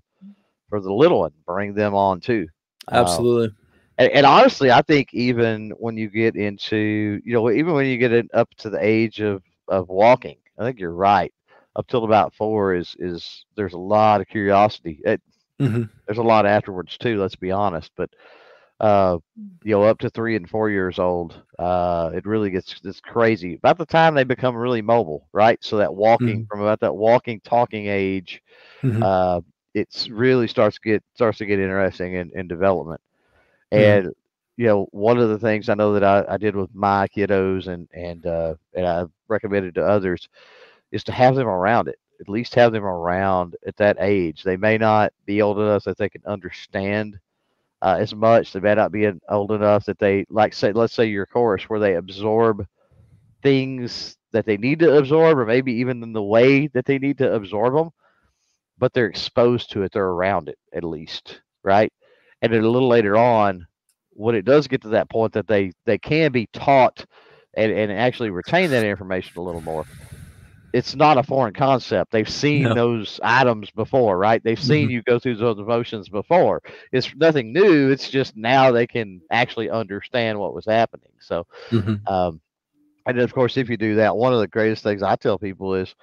for 0.69 0.79
the 0.79 0.93
little 0.93 1.19
one. 1.19 1.31
Bring 1.45 1.73
them 1.73 1.95
on 1.95 2.19
too. 2.19 2.47
Um, 2.89 3.05
Absolutely. 3.05 3.47
Um, 3.47 3.55
and, 3.99 4.11
and, 4.11 4.25
honestly, 4.27 4.69
I 4.69 4.83
think 4.83 5.11
even 5.13 5.71
when 5.71 5.97
you 5.97 6.07
get 6.09 6.35
into, 6.35 7.19
you 7.25 7.33
know, 7.33 7.49
even 7.49 7.73
when 7.73 7.87
you 7.87 7.97
get 7.97 8.13
in, 8.13 8.29
up 8.31 8.47
to 8.57 8.69
the 8.69 8.77
age 8.79 9.21
of 9.21 9.41
of 9.67 9.89
walking, 9.89 10.37
I 10.59 10.63
think 10.63 10.79
you're 10.79 10.93
right 10.93 11.33
up 11.77 11.87
till 11.87 12.03
about 12.03 12.33
four 12.33 12.73
is 12.73 12.95
is 12.99 13.45
there's 13.55 13.73
a 13.73 13.77
lot 13.77 14.19
of 14.19 14.27
curiosity. 14.27 14.99
It, 15.05 15.21
mm-hmm. 15.61 15.83
There's 16.05 16.17
a 16.17 16.23
lot 16.23 16.45
afterwards 16.45 16.97
too. 16.97 17.19
Let's 17.21 17.35
be 17.35 17.51
honest, 17.51 17.91
but 17.95 18.09
uh, 18.79 19.17
you 19.63 19.71
know, 19.71 19.83
up 19.83 19.99
to 19.99 20.09
three 20.09 20.35
and 20.35 20.49
four 20.49 20.69
years 20.69 20.99
old, 20.99 21.41
uh, 21.57 22.11
it 22.13 22.25
really 22.25 22.49
gets 22.49 22.75
it's 22.83 22.99
crazy. 22.99 23.55
About 23.55 23.77
the 23.77 23.85
time 23.85 24.13
they 24.13 24.23
become 24.23 24.55
really 24.55 24.81
mobile, 24.81 25.27
right? 25.33 25.63
So 25.63 25.77
that 25.77 25.93
walking 25.93 26.27
mm-hmm. 26.27 26.43
from 26.49 26.61
about 26.61 26.79
that 26.81 26.95
walking 26.95 27.39
talking 27.41 27.87
age, 27.87 28.41
mm-hmm. 28.83 29.01
uh, 29.01 29.41
it's 29.73 30.09
really 30.09 30.47
starts 30.47 30.77
to 30.77 30.89
get 30.89 31.03
starts 31.15 31.39
to 31.39 31.45
get 31.45 31.59
interesting 31.59 32.15
in, 32.15 32.31
in 32.35 32.47
development. 32.47 33.01
And 33.71 34.13
you 34.57 34.65
know, 34.65 34.87
one 34.91 35.19
of 35.19 35.29
the 35.29 35.39
things 35.39 35.69
I 35.69 35.75
know 35.75 35.93
that 35.93 36.03
I, 36.03 36.25
I 36.29 36.37
did 36.37 36.55
with 36.55 36.73
my 36.73 37.07
kiddos 37.07 37.67
and 37.67 37.87
and 37.93 38.25
uh, 38.25 38.55
and 38.75 38.85
I 38.85 39.05
recommended 39.27 39.75
to 39.75 39.85
others 39.85 40.27
is 40.91 41.03
to 41.05 41.11
have 41.11 41.35
them 41.35 41.47
around 41.47 41.87
it. 41.87 41.99
At 42.19 42.29
least 42.29 42.55
have 42.55 42.71
them 42.71 42.85
around 42.85 43.55
at 43.67 43.77
that 43.77 43.97
age. 43.99 44.43
They 44.43 44.57
may 44.57 44.77
not 44.77 45.13
be 45.25 45.41
old 45.41 45.59
enough 45.59 45.83
that 45.83 45.97
they 45.97 46.09
can 46.09 46.23
understand 46.25 47.19
uh, 47.81 47.97
as 47.99 48.15
much. 48.15 48.53
They 48.53 48.59
may 48.59 48.73
not 48.73 48.91
be 48.91 49.11
old 49.29 49.51
enough 49.51 49.85
that 49.85 49.99
they 49.99 50.25
like 50.29 50.53
say 50.53 50.71
let's 50.71 50.93
say 50.93 51.05
your 51.05 51.27
course 51.27 51.63
where 51.63 51.79
they 51.79 51.95
absorb 51.95 52.65
things 53.43 54.17
that 54.31 54.45
they 54.45 54.57
need 54.57 54.79
to 54.79 54.97
absorb, 54.97 55.37
or 55.37 55.45
maybe 55.45 55.73
even 55.73 56.01
in 56.01 56.11
the 56.13 56.23
way 56.23 56.67
that 56.67 56.85
they 56.85 56.97
need 56.97 57.19
to 57.19 57.33
absorb 57.33 57.73
them. 57.75 57.91
But 58.79 58.93
they're 58.93 59.07
exposed 59.07 59.71
to 59.71 59.83
it. 59.83 59.91
They're 59.91 60.05
around 60.05 60.49
it 60.49 60.57
at 60.73 60.83
least, 60.83 61.41
right? 61.63 61.91
And 62.41 62.51
then 62.51 62.63
a 62.63 62.69
little 62.69 62.89
later 62.89 63.15
on, 63.17 63.65
when 64.11 64.35
it 64.35 64.45
does 64.45 64.67
get 64.67 64.81
to 64.81 64.89
that 64.89 65.09
point 65.09 65.33
that 65.33 65.47
they 65.47 65.71
they 65.85 65.99
can 65.99 66.31
be 66.31 66.47
taught 66.51 67.05
and, 67.55 67.71
and 67.71 67.91
actually 67.91 68.31
retain 68.31 68.71
that 68.71 68.85
information 68.85 69.33
a 69.37 69.41
little 69.41 69.61
more 69.61 69.85
it's 70.73 70.95
not 70.95 71.17
a 71.17 71.23
foreign 71.23 71.53
concept. 71.53 72.11
They've 72.11 72.27
seen 72.27 72.63
no. 72.63 72.73
those 72.73 73.19
items 73.23 73.71
before, 73.71 74.17
right? 74.17 74.43
They've 74.43 74.61
seen 74.61 74.85
mm-hmm. 74.85 74.91
you 74.91 75.01
go 75.03 75.19
through 75.19 75.37
those 75.37 75.59
emotions 75.59 76.09
before. 76.09 76.61
It's 76.91 77.13
nothing 77.15 77.53
new. 77.53 77.89
It's 77.91 78.09
just 78.09 78.35
now 78.35 78.71
they 78.71 78.87
can 78.87 79.21
actually 79.31 79.69
understand 79.69 80.39
what 80.39 80.53
was 80.53 80.65
happening. 80.65 81.11
So, 81.19 81.47
mm-hmm. 81.69 82.07
um, 82.11 82.41
and 83.05 83.19
of 83.19 83.33
course, 83.33 83.57
if 83.57 83.69
you 83.69 83.77
do 83.77 83.95
that, 83.95 84.15
one 84.15 84.33
of 84.33 84.39
the 84.39 84.47
greatest 84.47 84.83
things 84.83 85.01
I 85.01 85.15
tell 85.15 85.37
people 85.37 85.75
is, 85.75 85.95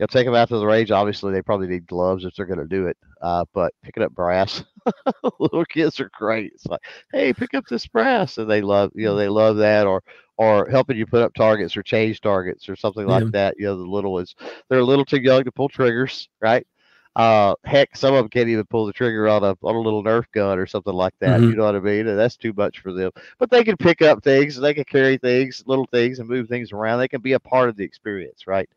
you 0.00 0.04
know, 0.04 0.06
take 0.06 0.24
them 0.24 0.34
out 0.34 0.48
to 0.48 0.58
the 0.58 0.66
range. 0.66 0.90
Obviously, 0.90 1.30
they 1.30 1.42
probably 1.42 1.66
need 1.66 1.86
gloves 1.86 2.24
if 2.24 2.34
they're 2.34 2.46
going 2.46 2.58
to 2.58 2.64
do 2.64 2.86
it. 2.86 2.96
Uh, 3.20 3.44
but 3.52 3.74
picking 3.82 4.02
up 4.02 4.14
brass, 4.14 4.64
little 5.38 5.66
kids 5.66 6.00
are 6.00 6.10
great. 6.14 6.52
It's 6.54 6.64
like, 6.64 6.80
hey, 7.12 7.34
pick 7.34 7.52
up 7.52 7.66
this 7.68 7.86
brass, 7.86 8.38
and 8.38 8.48
they 8.50 8.62
love, 8.62 8.92
you 8.94 9.04
know, 9.04 9.14
they 9.14 9.28
love 9.28 9.58
that. 9.58 9.86
Or 9.86 10.02
or 10.38 10.70
helping 10.70 10.96
you 10.96 11.04
put 11.04 11.20
up 11.20 11.34
targets 11.34 11.76
or 11.76 11.82
change 11.82 12.22
targets 12.22 12.66
or 12.66 12.76
something 12.76 13.06
yeah. 13.06 13.18
like 13.18 13.30
that. 13.32 13.56
You 13.58 13.66
know, 13.66 13.76
the 13.76 13.84
little 13.84 14.14
ones, 14.14 14.34
they're 14.70 14.78
a 14.78 14.84
little 14.84 15.04
too 15.04 15.20
young 15.20 15.44
to 15.44 15.52
pull 15.52 15.68
triggers, 15.68 16.30
right? 16.40 16.66
Uh, 17.14 17.54
heck, 17.66 17.94
some 17.94 18.14
of 18.14 18.22
them 18.22 18.30
can't 18.30 18.48
even 18.48 18.64
pull 18.64 18.86
the 18.86 18.94
trigger 18.94 19.28
on 19.28 19.44
a 19.44 19.54
on 19.62 19.74
a 19.74 19.80
little 19.80 20.02
Nerf 20.02 20.24
gun 20.32 20.58
or 20.58 20.66
something 20.66 20.94
like 20.94 21.12
that. 21.20 21.40
Mm-hmm. 21.40 21.50
You 21.50 21.56
know 21.56 21.64
what 21.64 21.76
I 21.76 21.80
mean? 21.80 22.06
That's 22.06 22.38
too 22.38 22.54
much 22.56 22.78
for 22.78 22.94
them. 22.94 23.10
But 23.38 23.50
they 23.50 23.64
can 23.64 23.76
pick 23.76 24.00
up 24.00 24.24
things, 24.24 24.56
they 24.56 24.72
can 24.72 24.84
carry 24.84 25.18
things, 25.18 25.62
little 25.66 25.86
things, 25.92 26.20
and 26.20 26.28
move 26.28 26.48
things 26.48 26.72
around. 26.72 27.00
They 27.00 27.08
can 27.08 27.20
be 27.20 27.34
a 27.34 27.40
part 27.40 27.68
of 27.68 27.76
the 27.76 27.84
experience, 27.84 28.46
right? 28.46 28.70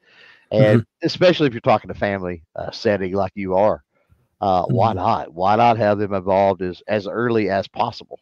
And 0.53 0.81
mm-hmm. 0.81 1.05
especially 1.05 1.47
if 1.47 1.53
you're 1.53 1.61
talking 1.61 1.87
to 1.87 1.95
family 1.95 2.43
uh, 2.55 2.71
setting 2.71 3.13
like 3.13 3.31
you 3.35 3.55
are, 3.55 3.83
uh, 4.39 4.63
mm-hmm. 4.63 4.75
why 4.75 4.93
not? 4.93 5.33
Why 5.33 5.55
not 5.55 5.77
have 5.77 5.97
them 5.97 6.13
involved 6.13 6.61
as 6.61 6.81
as 6.87 7.07
early 7.07 7.49
as 7.49 7.67
possible? 7.67 8.19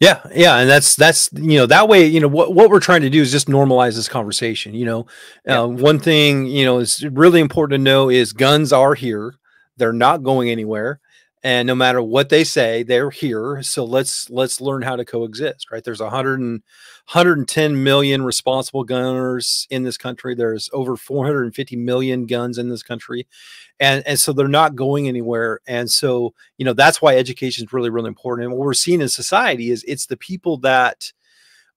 Yeah, 0.00 0.20
yeah, 0.34 0.58
and 0.58 0.68
that's 0.68 0.96
that's 0.96 1.30
you 1.32 1.58
know 1.58 1.66
that 1.66 1.88
way 1.88 2.06
you 2.06 2.18
know 2.18 2.26
what 2.26 2.52
what 2.52 2.70
we're 2.70 2.80
trying 2.80 3.02
to 3.02 3.10
do 3.10 3.22
is 3.22 3.30
just 3.30 3.46
normalize 3.46 3.94
this 3.94 4.08
conversation. 4.08 4.74
You 4.74 4.84
know, 4.84 5.06
yeah. 5.46 5.60
uh, 5.60 5.66
one 5.68 6.00
thing 6.00 6.46
you 6.46 6.64
know 6.64 6.78
is 6.78 7.04
really 7.12 7.40
important 7.40 7.78
to 7.78 7.84
know 7.84 8.08
is 8.10 8.32
guns 8.32 8.72
are 8.72 8.94
here; 8.94 9.36
they're 9.76 9.92
not 9.92 10.24
going 10.24 10.50
anywhere, 10.50 10.98
and 11.44 11.68
no 11.68 11.76
matter 11.76 12.02
what 12.02 12.30
they 12.30 12.42
say, 12.42 12.82
they're 12.82 13.10
here. 13.10 13.62
So 13.62 13.84
let's 13.84 14.28
let's 14.28 14.60
learn 14.60 14.82
how 14.82 14.96
to 14.96 15.04
coexist. 15.04 15.70
Right? 15.70 15.84
There's 15.84 16.00
a 16.00 16.10
hundred 16.10 16.40
and 16.40 16.62
110 17.06 17.82
million 17.82 18.22
responsible 18.22 18.84
gunners 18.84 19.66
in 19.70 19.82
this 19.82 19.96
country. 19.96 20.34
There's 20.34 20.70
over 20.72 20.96
450 20.96 21.76
million 21.76 22.26
guns 22.26 22.58
in 22.58 22.68
this 22.68 22.82
country. 22.82 23.26
And, 23.80 24.06
and 24.06 24.18
so 24.18 24.32
they're 24.32 24.48
not 24.48 24.76
going 24.76 25.08
anywhere. 25.08 25.60
And 25.66 25.90
so, 25.90 26.32
you 26.58 26.64
know, 26.64 26.72
that's 26.72 27.02
why 27.02 27.16
education 27.16 27.66
is 27.66 27.72
really, 27.72 27.90
really 27.90 28.08
important. 28.08 28.46
And 28.46 28.56
what 28.56 28.64
we're 28.64 28.74
seeing 28.74 29.00
in 29.00 29.08
society 29.08 29.70
is 29.70 29.84
it's 29.86 30.06
the 30.06 30.16
people 30.16 30.58
that 30.58 31.12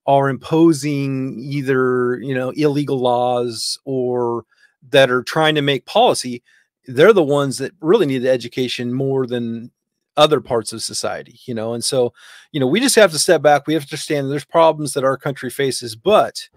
are 0.06 0.28
imposing 0.28 1.38
either, 1.40 2.18
you 2.20 2.34
know, 2.34 2.50
illegal 2.50 2.98
laws 2.98 3.78
or 3.84 4.44
that 4.90 5.10
are 5.10 5.22
trying 5.22 5.56
to 5.56 5.62
make 5.62 5.84
policy. 5.84 6.42
They're 6.86 7.12
the 7.12 7.22
ones 7.22 7.58
that 7.58 7.72
really 7.80 8.06
need 8.06 8.18
the 8.18 8.30
education 8.30 8.92
more 8.92 9.26
than 9.26 9.72
other 10.16 10.40
parts 10.40 10.72
of 10.72 10.82
society, 10.82 11.38
you 11.44 11.54
know. 11.54 11.74
And 11.74 11.84
so, 11.84 12.12
you 12.52 12.60
know, 12.60 12.66
we 12.66 12.80
just 12.80 12.96
have 12.96 13.12
to 13.12 13.18
step 13.18 13.42
back. 13.42 13.66
We 13.66 13.74
have 13.74 13.84
to 13.84 13.92
understand 13.92 14.30
there's 14.30 14.44
problems 14.44 14.94
that 14.94 15.04
our 15.04 15.16
country 15.16 15.50
faces, 15.50 15.94
but 15.96 16.48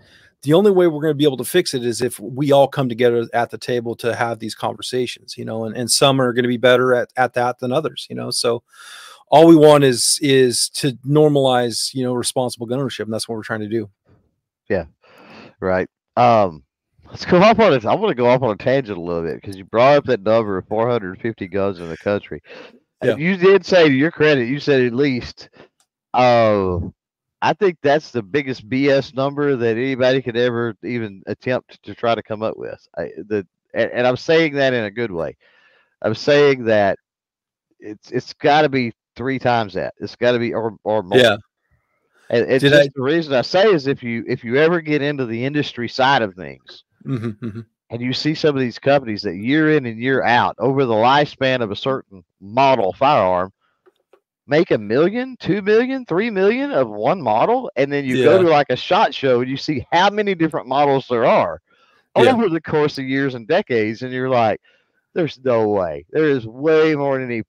the 0.42 0.54
only 0.54 0.72
way 0.72 0.88
we're 0.88 1.02
going 1.02 1.12
to 1.12 1.18
be 1.18 1.26
able 1.26 1.38
to 1.38 1.44
fix 1.44 1.74
it 1.74 1.84
is 1.84 2.02
if 2.02 2.20
we 2.20 2.52
all 2.52 2.68
come 2.68 2.88
together 2.88 3.28
at 3.34 3.50
the 3.50 3.58
table 3.58 3.96
to 3.98 4.16
have 4.16 4.40
these 4.40 4.56
conversations, 4.56 5.38
you 5.38 5.44
know, 5.44 5.66
and, 5.66 5.76
and 5.76 5.92
some 5.92 6.22
are 6.22 6.32
going 6.32 6.44
to 6.44 6.50
be 6.50 6.58
better 6.58 6.94
at, 6.94 7.10
at 7.18 7.34
that 7.34 7.60
than 7.60 7.74
others, 7.74 8.08
you 8.10 8.16
know. 8.16 8.32
So 8.32 8.64
all 9.28 9.48
we 9.48 9.56
want 9.56 9.84
is 9.84 10.18
is 10.22 10.70
to 10.70 10.94
normalize, 11.06 11.94
you 11.94 12.04
know, 12.04 12.14
responsible 12.14 12.68
gun 12.68 12.80
ownership, 12.80 13.06
and 13.06 13.14
that's 13.14 13.28
what 13.28 13.36
we're 13.36 13.44
trying 13.44 13.60
to 13.62 13.68
do. 13.68 13.90
Yeah. 14.70 14.86
Right. 15.60 15.90
Um 16.16 16.64
let's 17.10 17.26
go 17.26 17.42
off 17.42 17.60
on 17.60 17.74
it. 17.74 17.86
I 17.86 17.96
want 17.96 18.10
to 18.12 18.16
go 18.16 18.28
off 18.28 18.42
on 18.42 18.52
a 18.52 18.56
tangent 18.56 18.98
a 18.98 19.02
little 19.02 19.24
bit 19.24 19.42
because 19.42 19.58
you 19.58 19.66
brought 19.66 19.98
up 19.98 20.06
that 20.06 20.22
number 20.22 20.58
of 20.58 20.68
450 20.68 21.48
guns 21.48 21.80
in 21.80 21.90
the 21.90 21.98
country 21.98 22.42
Yeah. 23.04 23.16
You 23.16 23.38
did 23.38 23.66
say 23.66 23.88
to 23.88 23.94
your 23.94 24.12
credit, 24.12 24.48
you 24.48 24.60
said 24.60 24.82
at 24.82 24.94
least. 24.94 25.50
Uh, 26.14 26.80
I 27.42 27.54
think 27.54 27.78
that's 27.82 28.12
the 28.12 28.22
biggest 28.22 28.68
BS 28.68 29.14
number 29.16 29.56
that 29.56 29.78
anybody 29.78 30.22
could 30.22 30.36
ever 30.36 30.76
even 30.84 31.24
attempt 31.28 31.82
to 31.84 31.96
try 31.96 32.14
to 32.16 32.24
come 32.24 32.44
up 32.44 32.58
with. 32.58 32.86
I, 32.98 33.12
the 33.28 33.48
and, 33.74 33.92
and 33.92 34.08
I'm 34.08 34.18
saying 34.18 34.56
that 34.56 34.74
in 34.74 34.84
a 34.84 34.92
good 34.92 35.12
way. 35.12 35.38
I'm 36.02 36.16
saying 36.16 36.66
that 36.66 36.98
it's 37.80 38.12
it's 38.12 38.34
got 38.34 38.64
to 38.64 38.70
be 38.70 38.94
three 39.16 39.40
times 39.40 39.74
that. 39.76 39.94
It's 40.00 40.16
got 40.16 40.34
to 40.34 40.40
be 40.40 40.54
or 40.54 40.76
or 40.84 41.04
more. 41.04 41.20
Yeah. 41.20 41.38
And 42.30 42.52
it's 42.52 42.64
Did 42.64 42.72
just 42.72 42.90
I- 42.90 42.92
the 42.96 43.02
reason 43.02 43.34
I 43.34 43.42
say 43.42 43.72
is 43.72 43.88
if 43.88 44.04
you 44.04 44.26
if 44.28 44.44
you 44.44 44.58
ever 44.58 44.82
get 44.82 45.02
into 45.02 45.26
the 45.26 45.46
industry 45.46 45.88
side 45.88 46.22
of 46.22 46.36
things 46.36 46.84
Mhm, 47.06 47.40
mhm. 47.40 47.66
And 47.90 48.02
you 48.02 48.14
see 48.14 48.36
some 48.36 48.56
of 48.56 48.62
these 48.62 48.80
companies 48.80 49.24
that 49.24 49.36
year 49.36 49.76
in 49.76 49.86
and 49.86 50.00
year 50.00 50.24
out 50.24 50.56
over 50.60 50.86
the 50.86 50.94
lifespan 50.94 51.62
of 51.62 51.72
a 51.72 51.76
certain 51.76 52.24
model 52.40 52.94
firearm 52.94 53.52
make 54.50 54.72
a 54.72 54.78
million, 54.78 55.38
two 55.40 55.62
million, 55.62 56.06
three 56.06 56.30
million 56.30 56.72
of 56.72 56.90
one 56.90 57.22
model, 57.22 57.70
and 57.76 57.94
then 57.94 58.04
you 58.04 58.24
go 58.24 58.42
to 58.42 58.50
like 58.50 58.68
a 58.70 58.76
shot 58.76 59.14
show 59.14 59.42
and 59.42 59.50
you 59.50 59.58
see 59.58 59.86
how 59.92 60.10
many 60.10 60.34
different 60.34 60.68
models 60.68 61.08
there 61.08 61.26
are 61.26 61.62
Yeah. 62.18 62.34
over 62.34 62.50
the 62.50 62.60
course 62.60 62.98
of 62.98 63.06
years 63.06 63.36
and 63.36 63.48
decades, 63.48 64.02
and 64.02 64.12
you're 64.12 64.30
like, 64.30 64.60
"There's 65.14 65.40
no 65.44 65.70
way. 65.70 66.06
There 66.10 66.28
is 66.28 66.48
way 66.48 66.96
more 66.96 67.20
than 67.20 67.32
any." 67.32 67.44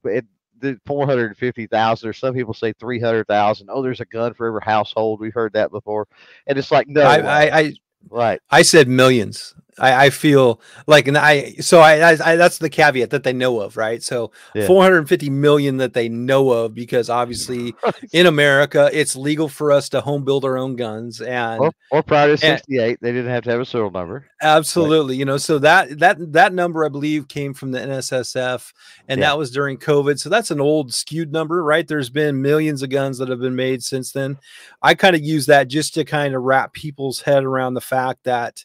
The 0.60 0.78
450,000 0.84 2.06
or 2.06 2.12
some 2.12 2.34
people 2.34 2.52
say 2.52 2.74
300,000 2.74 3.68
oh 3.70 3.80
there's 3.80 4.02
a 4.02 4.04
gun 4.04 4.34
for 4.34 4.46
every 4.46 4.60
household 4.62 5.18
we've 5.18 5.32
heard 5.32 5.54
that 5.54 5.70
before 5.70 6.06
and 6.46 6.58
it's 6.58 6.70
like 6.70 6.86
no 6.86 7.00
I. 7.00 7.16
I, 7.16 7.58
I 7.58 7.72
right 8.10 8.40
I 8.50 8.60
said 8.60 8.86
millions. 8.86 9.54
I, 9.78 10.06
I 10.06 10.10
feel 10.10 10.60
like, 10.86 11.08
and 11.08 11.16
I 11.16 11.52
so 11.60 11.80
I, 11.80 12.12
I, 12.12 12.32
I 12.32 12.36
that's 12.36 12.58
the 12.58 12.68
caveat 12.70 13.10
that 13.10 13.22
they 13.24 13.32
know 13.32 13.60
of, 13.60 13.76
right? 13.76 14.02
So 14.02 14.30
Yeah. 14.54 14.66
450 14.66 15.30
million 15.30 15.76
that 15.78 15.94
they 15.94 16.08
know 16.08 16.50
of, 16.50 16.74
because 16.74 17.08
obviously 17.20 17.74
in 18.12 18.26
America 18.26 18.90
it's 18.92 19.16
legal 19.16 19.48
for 19.48 19.72
us 19.72 19.88
to 19.90 20.00
home 20.00 20.24
build 20.24 20.44
our 20.44 20.58
own 20.58 20.76
guns, 20.76 21.20
and 21.20 21.60
or, 21.60 21.72
or 21.90 22.02
prior 22.02 22.26
to 22.36 22.46
and- 22.46 22.58
68 22.58 22.98
they 23.00 23.12
didn't 23.12 23.30
have 23.30 23.44
to 23.44 23.50
have 23.50 23.60
a 23.60 23.64
serial 23.64 23.90
number 23.90 24.26
absolutely, 24.42 25.16
you 25.16 25.24
know, 25.24 25.36
so 25.36 25.58
that 25.58 25.98
that 25.98 26.16
that 26.32 26.52
number 26.54 26.84
I 26.84 26.88
believe 26.88 27.28
came 27.28 27.52
from 27.54 27.72
the 27.72 27.78
NSSF, 27.80 28.72
and 29.08 29.20
Yeah. 29.20 29.28
that 29.28 29.38
was 29.38 29.50
during 29.50 29.76
COVID. 29.78 30.18
So 30.18 30.28
that's 30.30 30.50
an 30.50 30.60
old 30.60 30.92
skewed 30.94 31.30
number, 31.32 31.62
right? 31.62 31.86
There's 31.86 32.10
been 32.10 32.40
millions 32.42 32.82
of 32.82 32.88
guns 32.90 33.18
that 33.18 33.28
have 33.28 33.40
been 33.40 33.56
made 33.56 33.82
since 33.82 34.12
then. 34.12 34.38
I 34.82 34.94
kind 34.94 35.14
of 35.14 35.22
use 35.22 35.46
that 35.46 35.68
just 35.68 35.94
to 35.94 36.04
kind 36.04 36.34
of 36.34 36.42
wrap 36.42 36.72
people's 36.72 37.20
head 37.20 37.44
around 37.44 37.74
the 37.74 37.80
fact 37.80 38.24
that 38.24 38.64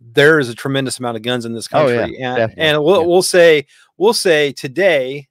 there 0.00 0.38
is 0.38 0.48
a 0.48 0.54
tremendous 0.54 0.98
amount 0.98 1.16
of 1.16 1.22
guns 1.22 1.44
in 1.44 1.52
this 1.52 1.68
Oh, 1.72 1.86
country. 1.86 2.18
yeah, 2.18 2.28
and 2.30 2.36
definitely, 2.36 2.64
and 2.64 2.82
we'll 2.84 3.00
yeah. 3.02 3.06
we'll 3.06 3.22
say 3.22 3.66
we'll 3.98 4.14
say 4.14 4.52
today 4.52 5.28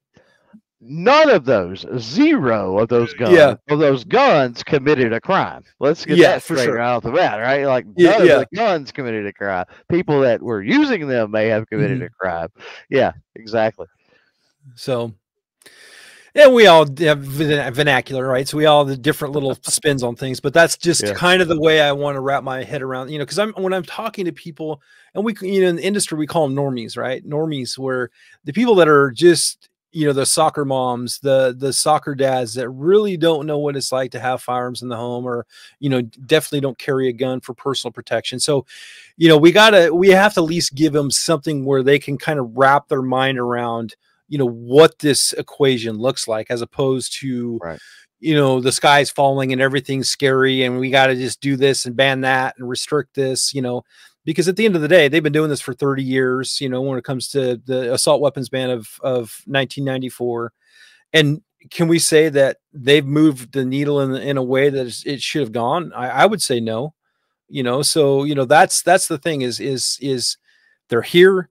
none 0.82 1.30
of 1.30 1.46
those 1.46 1.86
zero 1.98 2.80
of 2.80 2.90
those 2.90 3.14
guns 3.16 3.32
Yeah. 3.36 3.56
of 3.70 3.80
those 3.80 4.04
guns 4.04 4.64
committed 4.64 5.12
a 5.12 5.20
crime 5.20 5.64
let's 5.80 6.06
get 6.06 6.18
Yeah, 6.18 6.34
that 6.34 6.44
straight 6.44 6.66
sure. 6.66 6.76
right 6.76 6.92
off 6.94 7.02
the 7.02 7.10
bat 7.12 7.40
right 7.40 7.66
like 7.66 7.88
none 7.88 7.96
yeah. 7.98 8.12
of 8.34 8.40
the 8.42 8.48
guns 8.56 8.92
committed 8.92 9.26
a 9.26 9.34
crime 9.34 9.66
people 9.90 10.20
that 10.20 10.40
were 10.40 10.62
using 10.62 11.08
them 11.08 11.32
may 11.32 11.48
have 11.48 11.68
committed 11.68 12.02
Mhm. 12.02 12.06
a 12.06 12.10
crime 12.12 12.50
yeah 12.92 13.12
exactly 13.36 13.88
So, 14.76 15.14
and 16.46 16.54
we 16.54 16.68
all 16.68 16.86
have 17.00 17.20
vernacular, 17.20 18.28
right? 18.28 18.48
So 18.48 18.58
we 18.58 18.66
all 18.66 18.86
have 18.86 18.90
the 18.96 19.02
different 19.02 19.34
little 19.34 19.56
spins 19.64 20.04
on 20.04 20.16
things, 20.16 20.40
but 20.40 20.54
that's 20.54 20.78
just 20.78 21.04
Yeah. 21.04 21.14
kind 21.14 21.42
of 21.42 21.48
the 21.48 21.60
way 21.60 21.82
I 21.82 21.92
want 21.92 22.16
to 22.16 22.22
wrap 22.22 22.44
my 22.44 22.64
head 22.64 22.82
around, 22.82 23.10
you 23.10 23.18
know, 23.18 23.26
because 23.26 23.40
I'm 23.40 23.54
when 23.54 23.74
I'm 23.74 23.84
talking 23.84 24.26
to 24.26 24.32
people, 24.32 24.82
and 25.16 25.24
we, 25.26 25.34
you 25.42 25.62
know, 25.62 25.68
in 25.70 25.76
the 25.78 25.84
industry 25.84 26.18
we 26.18 26.28
call 26.28 26.48
them 26.48 26.56
normies, 26.56 26.98
right? 26.98 27.26
Normies, 27.26 27.78
where 27.78 28.10
the 28.44 28.54
people 28.54 28.76
that 28.76 28.88
are 28.88 29.12
just, 29.12 29.70
you 29.92 30.06
know, 30.06 30.14
the 30.14 30.26
soccer 30.26 30.66
moms, 30.66 31.20
the 31.20 31.56
the 31.58 31.74
soccer 31.74 32.14
dads 32.14 32.54
that 32.56 32.70
really 32.70 33.18
don't 33.18 33.46
know 33.48 33.58
what 33.58 33.76
it's 33.76 33.92
like 33.92 34.12
to 34.12 34.20
have 34.20 34.42
firearms 34.42 34.82
in 34.82 34.90
the 34.90 34.98
home, 34.98 35.26
or 35.26 35.46
you 35.80 35.90
know, 35.90 36.02
definitely 36.02 36.62
don't 36.62 36.78
carry 36.78 37.08
a 37.10 37.14
gun 37.14 37.40
for 37.42 37.54
personal 37.54 37.92
protection. 37.92 38.40
So, 38.40 38.66
you 39.18 39.28
know, 39.28 39.38
we 39.38 39.52
gotta 39.52 39.94
we 39.94 40.10
have 40.10 40.34
to 40.36 40.42
at 40.42 40.44
least 40.44 40.76
give 40.76 40.94
them 40.94 41.12
something 41.12 41.66
where 41.66 41.84
they 41.84 42.00
can 42.00 42.18
kind 42.18 42.40
of 42.40 42.56
wrap 42.58 42.88
their 42.88 43.02
mind 43.02 43.40
around 43.40 43.96
you 44.28 44.38
know 44.38 44.50
what 44.50 45.00
this 45.00 45.34
equation 45.34 45.98
looks 45.98 46.28
like 46.28 46.48
as 46.50 46.62
opposed 46.62 47.20
to 47.20 47.60
Right. 47.62 47.80
you 48.20 48.36
know 48.36 48.60
the 48.60 48.72
sky's 48.72 49.10
falling 49.10 49.52
and 49.52 49.62
everything's 49.62 50.10
scary 50.10 50.64
and 50.64 50.80
we 50.80 50.90
got 50.90 51.08
to 51.08 51.16
just 51.16 51.42
do 51.42 51.56
this 51.56 51.86
and 51.86 51.96
ban 51.96 52.22
that 52.22 52.56
and 52.58 52.68
restrict 52.68 53.16
this 53.16 53.54
you 53.54 53.62
know? 53.62 53.84
Because 54.26 54.50
at 54.50 54.58
the 54.58 54.66
end 54.66 54.76
of 54.76 54.82
the 54.82 54.90
day 54.90 55.08
they've 55.08 55.24
been 55.24 55.32
doing 55.32 55.50
this 55.50 55.62
for 55.62 55.74
30 55.74 56.04
years 56.04 56.60
you 56.60 56.70
know 56.70 56.82
when 56.82 56.98
it 56.98 57.04
comes 57.04 57.30
to 57.30 57.62
the 57.66 57.94
assault 57.94 58.22
weapons 58.22 58.50
ban 58.50 58.70
of 58.70 58.88
of 59.02 59.42
1994 59.46 60.52
and 61.14 61.42
can 61.72 61.88
we 61.88 62.00
say 62.00 62.30
that 62.30 62.58
they've 62.74 63.06
moved 63.06 63.54
the 63.54 63.66
needle 63.66 64.00
in, 64.02 64.16
in 64.16 64.38
a 64.38 64.44
way 64.44 64.70
that 64.70 65.04
it 65.06 65.22
should 65.22 65.42
have 65.42 65.52
gone? 65.52 65.92
I, 65.94 66.10
I 66.10 66.26
would 66.26 66.42
say 66.42 66.60
no 66.60 66.94
you 67.50 67.64
know? 67.64 67.82
So 67.82 68.24
you 68.24 68.36
know 68.36 68.46
that's 68.46 68.82
that's 68.82 69.08
the 69.08 69.18
thing 69.18 69.42
is 69.42 69.60
is 69.60 69.98
is 70.02 70.38
they're 70.90 71.02
here 71.02 71.50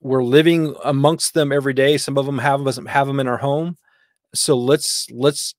we're 0.00 0.24
living 0.24 0.74
amongst 0.84 1.34
them 1.34 1.52
every 1.52 1.74
day. 1.74 1.96
Some 1.98 2.18
of 2.18 2.26
them 2.26 2.38
have 2.38 2.66
us 2.66 2.78
have 2.86 3.06
them 3.06 3.20
in 3.20 3.28
our 3.28 3.38
home. 3.38 3.76
So 4.34 4.56
let's 4.56 5.06
let's 5.10 5.54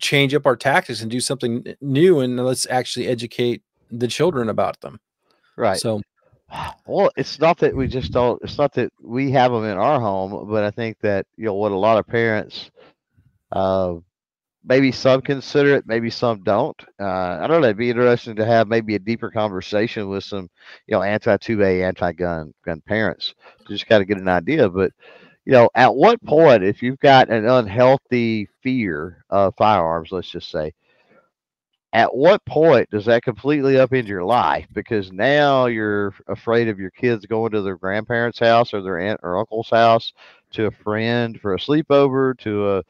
change 0.00 0.34
up 0.34 0.46
our 0.46 0.56
tactics 0.56 1.02
and 1.02 1.10
do 1.10 1.20
something 1.20 1.64
new 1.80 2.20
and 2.20 2.42
let's 2.44 2.66
actually 2.70 3.06
educate 3.06 3.62
the 3.90 4.08
children 4.08 4.48
about 4.48 4.80
them. 4.80 4.98
Right. 5.56 5.78
So 5.78 6.00
well 6.86 7.10
it's 7.16 7.38
not 7.38 7.58
that 7.58 7.74
we 7.74 7.86
just 7.86 8.12
don't 8.12 8.40
it's 8.42 8.58
not 8.58 8.72
that 8.74 8.92
we 9.02 9.30
have 9.30 9.52
them 9.52 9.64
in 9.64 9.76
our 9.76 10.00
home 10.00 10.48
but 10.48 10.64
i 10.64 10.70
think 10.70 10.98
that 11.00 11.26
you 11.36 11.44
know 11.44 11.54
what 11.54 11.72
a 11.72 11.76
lot 11.76 11.98
of 11.98 12.06
parents 12.06 12.70
uh 13.52 13.94
maybe 14.64 14.92
some 14.92 15.20
consider 15.20 15.74
it 15.74 15.86
maybe 15.86 16.10
some 16.10 16.42
don't 16.42 16.84
uh 17.00 17.38
i 17.40 17.46
don't 17.46 17.60
know 17.60 17.66
it'd 17.66 17.76
be 17.76 17.90
interesting 17.90 18.36
to 18.36 18.44
have 18.44 18.68
maybe 18.68 18.94
a 18.94 18.98
deeper 18.98 19.30
conversation 19.30 20.08
with 20.08 20.24
some 20.24 20.48
you 20.86 20.92
know 20.92 21.02
anti-2a 21.02 21.82
anti-gun 21.82 22.52
gun 22.64 22.80
parents 22.82 23.34
to 23.66 23.72
just 23.72 23.86
kind 23.86 24.02
of 24.02 24.08
get 24.08 24.18
an 24.18 24.28
idea 24.28 24.68
but 24.68 24.92
you 25.44 25.52
know 25.52 25.68
at 25.74 25.94
what 25.94 26.22
point 26.24 26.62
if 26.62 26.82
you've 26.82 27.00
got 27.00 27.30
an 27.30 27.46
unhealthy 27.46 28.48
fear 28.62 29.24
of 29.30 29.54
firearms 29.56 30.12
let's 30.12 30.30
just 30.30 30.50
say 30.50 30.72
at 31.92 32.14
what 32.14 32.44
point 32.44 32.88
does 32.90 33.04
that 33.06 33.24
completely 33.24 33.74
upend 33.74 34.06
your 34.06 34.22
life? 34.22 34.66
Because 34.72 35.10
now 35.10 35.66
you're 35.66 36.14
afraid 36.28 36.68
of 36.68 36.78
your 36.78 36.90
kids 36.90 37.26
going 37.26 37.50
to 37.52 37.62
their 37.62 37.76
grandparents' 37.76 38.38
house 38.38 38.72
or 38.72 38.80
their 38.80 39.00
aunt 39.00 39.20
or 39.22 39.38
uncle's 39.38 39.70
house 39.70 40.12
to 40.52 40.66
a 40.66 40.70
friend 40.70 41.40
for 41.40 41.54
a 41.54 41.58
sleepover 41.58 42.38
to 42.38 42.76
a 42.76 42.84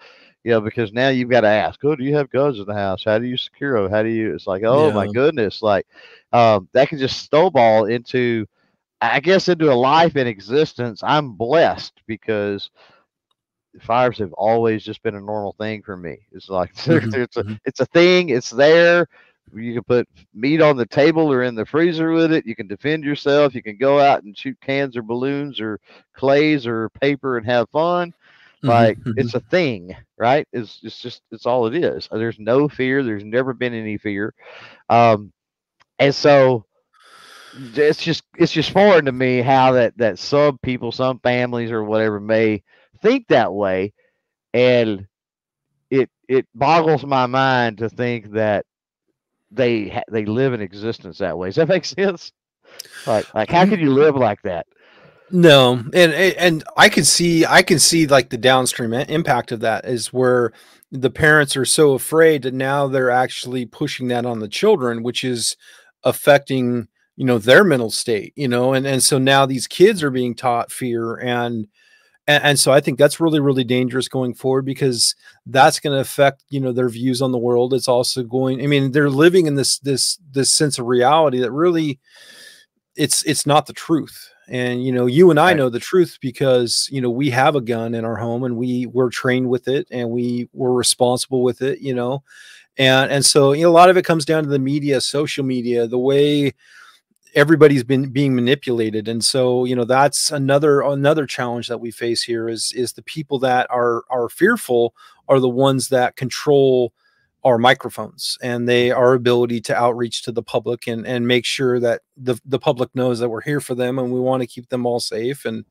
you 0.45 0.53
know, 0.53 0.61
because 0.61 0.93
now 0.93 1.09
you've 1.09 1.31
got 1.31 1.41
to 1.43 1.49
ask, 1.49 1.81
oh, 1.85 1.95
do 1.97 2.05
you 2.05 2.15
have 2.17 2.31
guns 2.31 2.59
in 2.59 2.67
the 2.67 2.75
house? 2.75 3.05
How 3.05 3.19
do 3.19 3.27
you 3.27 3.37
secure 3.37 3.81
them? 3.83 3.91
How 3.91 4.03
do 4.03 4.09
you? 4.09 4.35
It's 4.35 4.47
like, 4.47 4.63
oh 4.65 4.91
my 4.93 5.07
goodness, 5.07 5.63
like 5.63 5.87
um, 6.33 6.69
that 6.73 6.89
can 6.89 6.99
just 6.99 7.25
snowball 7.25 7.87
into, 7.87 8.47
I 9.01 9.21
guess, 9.21 9.49
into 9.49 9.71
a 9.73 9.75
life 9.75 10.17
in 10.17 10.27
existence. 10.27 11.03
I'm 11.05 11.33
blessed 11.33 12.01
because 12.07 12.71
fires 13.81 14.19
have 14.19 14.33
always 14.35 14.85
just 14.85 15.03
been 15.03 15.15
a 15.15 15.21
normal 15.21 15.53
thing 15.59 15.83
for 15.83 15.97
me. 15.97 16.19
It's 16.33 16.49
like 16.49 16.73
Mhm, 16.87 17.13
it's 17.13 17.37
a 17.37 17.45
mhm. 17.45 17.59
it's 17.65 17.81
a 17.81 17.87
thing. 17.87 18.31
It's 18.31 18.51
there. 18.51 19.07
You 19.55 19.75
can 19.75 19.83
put 19.85 20.09
meat 20.35 20.61
on 20.61 20.77
the 20.77 20.87
table 20.87 21.31
or 21.33 21.43
in 21.43 21.55
the 21.55 21.65
freezer 21.67 22.11
with 22.13 22.33
it. 22.33 22.47
You 22.47 22.55
can 22.55 22.67
defend 22.69 23.05
yourself. 23.05 23.55
You 23.55 23.63
can 23.63 23.77
go 23.77 23.99
out 23.99 24.23
and 24.23 24.37
shoot 24.37 24.59
cans 24.61 24.97
or 24.97 25.03
balloons 25.03 25.61
or 25.61 25.81
clays 26.15 26.67
or 26.67 26.89
paper 26.91 27.37
and 27.37 27.47
have 27.47 27.69
fun. 27.71 28.13
Like 28.67 28.99
Mhm, 29.05 29.15
it's 29.17 29.35
a 29.35 29.41
thing, 29.41 29.95
right? 30.19 30.47
It's 30.53 30.81
it's 30.83 31.01
just 31.01 31.23
it's 31.31 31.47
all 31.47 31.67
it 31.67 31.75
is. 31.75 32.09
There's 32.11 32.39
no 32.39 32.69
fear. 32.69 33.03
There's 33.03 33.25
never 33.25 33.53
been 33.55 33.75
any 33.75 33.99
fear. 33.99 34.35
Um, 34.89 35.33
and 35.99 36.15
so 36.15 36.67
it's 37.53 38.03
just 38.03 38.23
it's 38.37 38.53
just 38.53 38.71
foreign 38.71 39.05
to 39.07 39.13
me 39.13 39.41
how 39.41 39.73
that 39.73 39.97
that 39.99 40.19
some 40.19 40.59
people, 40.59 40.93
some 40.93 41.19
families 41.21 41.71
or 41.71 41.85
whatever 41.85 42.21
may 42.21 42.63
think 43.03 43.27
that 43.29 43.53
way, 43.53 43.93
and 44.55 45.07
it 45.91 46.11
it 46.29 46.47
boggles 46.55 47.05
my 47.05 47.27
mind 47.27 47.79
to 47.79 47.89
think 47.89 48.33
that 48.33 48.67
they 49.51 50.03
they 50.11 50.25
live 50.27 50.53
in 50.53 50.61
existence 50.61 51.19
that 51.19 51.39
way. 51.39 51.49
Does 51.49 51.57
that 51.57 51.69
make 51.69 51.85
sense? 51.87 52.33
Like 53.07 53.27
like 53.35 53.51
how 53.51 53.67
could 53.67 53.81
you 53.81 53.93
live 53.93 54.17
like 54.17 54.43
that? 54.43 54.67
No, 55.33 55.85
and 55.95 56.13
and 56.13 56.65
I 56.77 56.89
can 56.89 57.05
see 57.05 57.47
I 57.47 57.63
can 57.63 57.79
see 57.79 58.07
like 58.07 58.31
the 58.31 58.37
downstream 58.37 58.93
impact 58.93 59.53
of 59.53 59.61
that 59.61 59.85
is 59.85 60.13
where 60.13 60.53
the 60.91 61.11
parents 61.11 61.57
are 61.57 61.65
so 61.65 61.93
afraid 61.93 62.43
that 62.43 62.55
now 62.55 62.89
they're 62.89 63.11
actually 63.11 63.65
pushing 63.67 64.09
that 64.09 64.27
on 64.27 64.41
the 64.41 64.49
children, 64.49 65.03
which 65.03 65.23
is 65.23 65.57
affecting 66.05 66.89
you 67.17 67.25
know 67.25 67.39
their 67.39 67.63
mental 67.65 67.91
state, 67.91 68.33
you 68.37 68.49
know, 68.49 68.73
and 68.73 68.87
and 68.87 69.03
so 69.03 69.19
now 69.19 69.47
these 69.47 69.67
kids 69.69 70.03
are 70.03 70.11
being 70.11 70.35
taught 70.35 70.73
fear 70.73 71.17
and 71.17 71.69
and, 72.27 72.45
and 72.45 72.59
so 72.61 72.73
I 72.73 72.81
think 72.81 72.99
that's 72.99 73.21
really 73.21 73.41
really 73.41 73.65
dangerous 73.65 74.09
going 74.09 74.35
forward 74.35 74.65
because 74.65 75.15
that's 75.47 75.81
going 75.81 75.95
to 75.95 76.01
affect 76.01 76.45
you 76.51 76.61
know 76.61 76.73
their 76.73 76.89
views 76.89 77.23
on 77.23 77.33
the 77.33 77.39
world. 77.39 77.73
It's 77.75 77.89
also 77.89 78.25
going. 78.25 78.63
I 78.63 78.67
mean, 78.67 78.93
they're 78.93 79.11
living 79.11 79.47
in 79.47 79.55
this 79.55 79.79
this 79.79 80.19
this 80.33 80.53
sense 80.53 80.79
of 80.79 80.87
reality 80.87 81.39
that 81.41 81.53
really 81.53 82.01
it's 82.97 83.23
it's 83.25 83.47
not 83.47 83.67
the 83.67 83.73
truth 83.73 84.31
and 84.51 84.85
you 84.85 84.93
know 84.93 85.07
you 85.07 85.31
and 85.31 85.39
i 85.39 85.47
right. 85.47 85.57
know 85.57 85.71
the 85.71 85.79
truth 85.79 86.19
because 86.21 86.89
you 86.91 87.01
know 87.01 87.09
we 87.09 87.31
have 87.31 87.55
a 87.55 87.61
gun 87.61 87.95
in 87.95 88.05
our 88.05 88.17
home 88.17 88.43
and 88.45 88.57
we 88.57 88.87
were 88.87 89.09
trained 89.09 89.49
with 89.49 89.69
it 89.69 89.87
and 89.91 90.11
we 90.11 90.49
were 90.53 90.75
responsible 90.75 91.43
with 91.43 91.63
it 91.63 91.79
you 91.81 91.95
know 91.95 92.23
and 92.77 93.11
and 93.11 93.25
so 93.25 93.53
you 93.53 93.63
know 93.63 93.71
a 93.71 93.73
lot 93.73 93.89
of 93.89 93.97
it 93.97 94.05
comes 94.05 94.25
down 94.25 94.43
to 94.43 94.49
the 94.49 94.59
media 94.59 95.01
social 95.01 95.45
media 95.45 95.87
the 95.87 95.99
way 95.99 96.53
everybody's 97.37 97.85
been 97.85 98.11
being 98.11 98.35
manipulated 98.35 99.07
and 99.07 99.25
so 99.25 99.65
you 99.65 99.77
know 99.77 99.85
that's 99.85 100.33
another 100.33 100.81
another 100.81 101.27
challenge 101.27 101.69
that 101.69 101.81
we 101.81 101.91
face 101.91 102.23
here 102.23 102.49
is 102.49 102.73
is 102.75 102.93
the 102.93 103.03
people 103.03 103.39
that 103.39 103.69
are 103.71 104.03
are 104.11 104.29
fearful 104.29 104.95
are 105.29 105.39
the 105.39 105.49
ones 105.49 105.89
that 105.89 106.17
control 106.17 106.93
our 107.43 107.59
microphones 107.59 108.37
and 108.43 108.69
they 108.69 108.91
our 108.91 109.15
ability 109.15 109.61
to 109.61 109.75
outreach 109.77 110.23
to 110.23 110.33
the 110.33 110.43
public 110.43 110.87
and 110.87 111.07
and 111.07 111.27
make 111.27 111.45
sure 111.45 111.81
that 111.81 112.03
the 112.17 112.39
the 112.45 112.59
public 112.59 112.95
knows 112.95 113.19
that 113.19 113.29
we're 113.29 113.41
here 113.41 113.61
for 113.61 113.75
them 113.75 113.99
and 113.99 114.13
we 114.13 114.21
want 114.21 114.43
to 114.43 114.47
keep 114.47 114.69
them 114.69 114.85
all 114.85 115.01
safe 115.01 115.45
and 115.45 115.65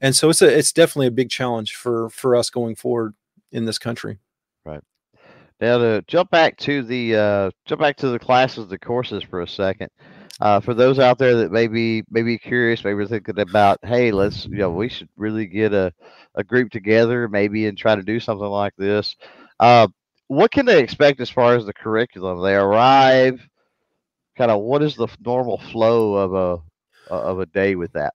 and 0.00 0.14
so 0.14 0.28
it's 0.28 0.42
a 0.42 0.58
it's 0.58 0.72
definitely 0.72 1.06
a 1.06 1.12
big 1.12 1.30
challenge 1.30 1.74
for 1.74 2.10
for 2.10 2.36
us 2.36 2.50
going 2.50 2.76
forward 2.76 3.14
in 3.52 3.64
this 3.64 3.78
country 3.78 4.18
right 4.64 4.82
now 5.60 5.78
to 5.78 6.02
jump 6.06 6.30
back 6.30 6.56
to 6.58 6.82
the 6.82 7.16
uh 7.16 7.50
jump 7.64 7.80
back 7.80 7.96
to 7.96 8.08
the 8.08 8.18
classes 8.18 8.68
the 8.68 8.78
courses 8.78 9.22
for 9.22 9.40
a 9.40 9.48
second 9.48 9.88
uh, 10.40 10.60
for 10.60 10.74
those 10.74 10.98
out 10.98 11.16
there 11.16 11.34
that 11.34 11.50
may 11.50 11.66
be 11.66 12.02
maybe 12.10 12.36
curious, 12.36 12.84
maybe 12.84 13.06
thinking 13.06 13.38
about, 13.38 13.78
hey, 13.82 14.10
let's 14.10 14.44
you 14.44 14.58
know, 14.58 14.70
we 14.70 14.88
should 14.88 15.08
really 15.16 15.46
get 15.46 15.72
a, 15.72 15.90
a 16.34 16.44
group 16.44 16.70
together, 16.70 17.26
maybe 17.26 17.66
and 17.66 17.78
try 17.78 17.96
to 17.96 18.02
do 18.02 18.20
something 18.20 18.46
like 18.46 18.74
this. 18.76 19.16
Uh, 19.60 19.88
what 20.28 20.50
can 20.50 20.66
they 20.66 20.80
expect 20.80 21.20
as 21.20 21.30
far 21.30 21.54
as 21.54 21.66
the 21.66 21.72
curriculum? 21.72 22.42
They 22.42 22.54
arrive, 22.54 23.46
kind 24.36 24.50
of 24.50 24.60
what 24.62 24.82
is 24.82 24.96
the 24.96 25.08
normal 25.24 25.58
flow 25.58 26.14
of 26.14 26.34
a 26.34 26.62
uh, 27.10 27.20
of 27.22 27.40
a 27.40 27.46
day 27.46 27.76
with 27.76 27.92
that? 27.92 28.14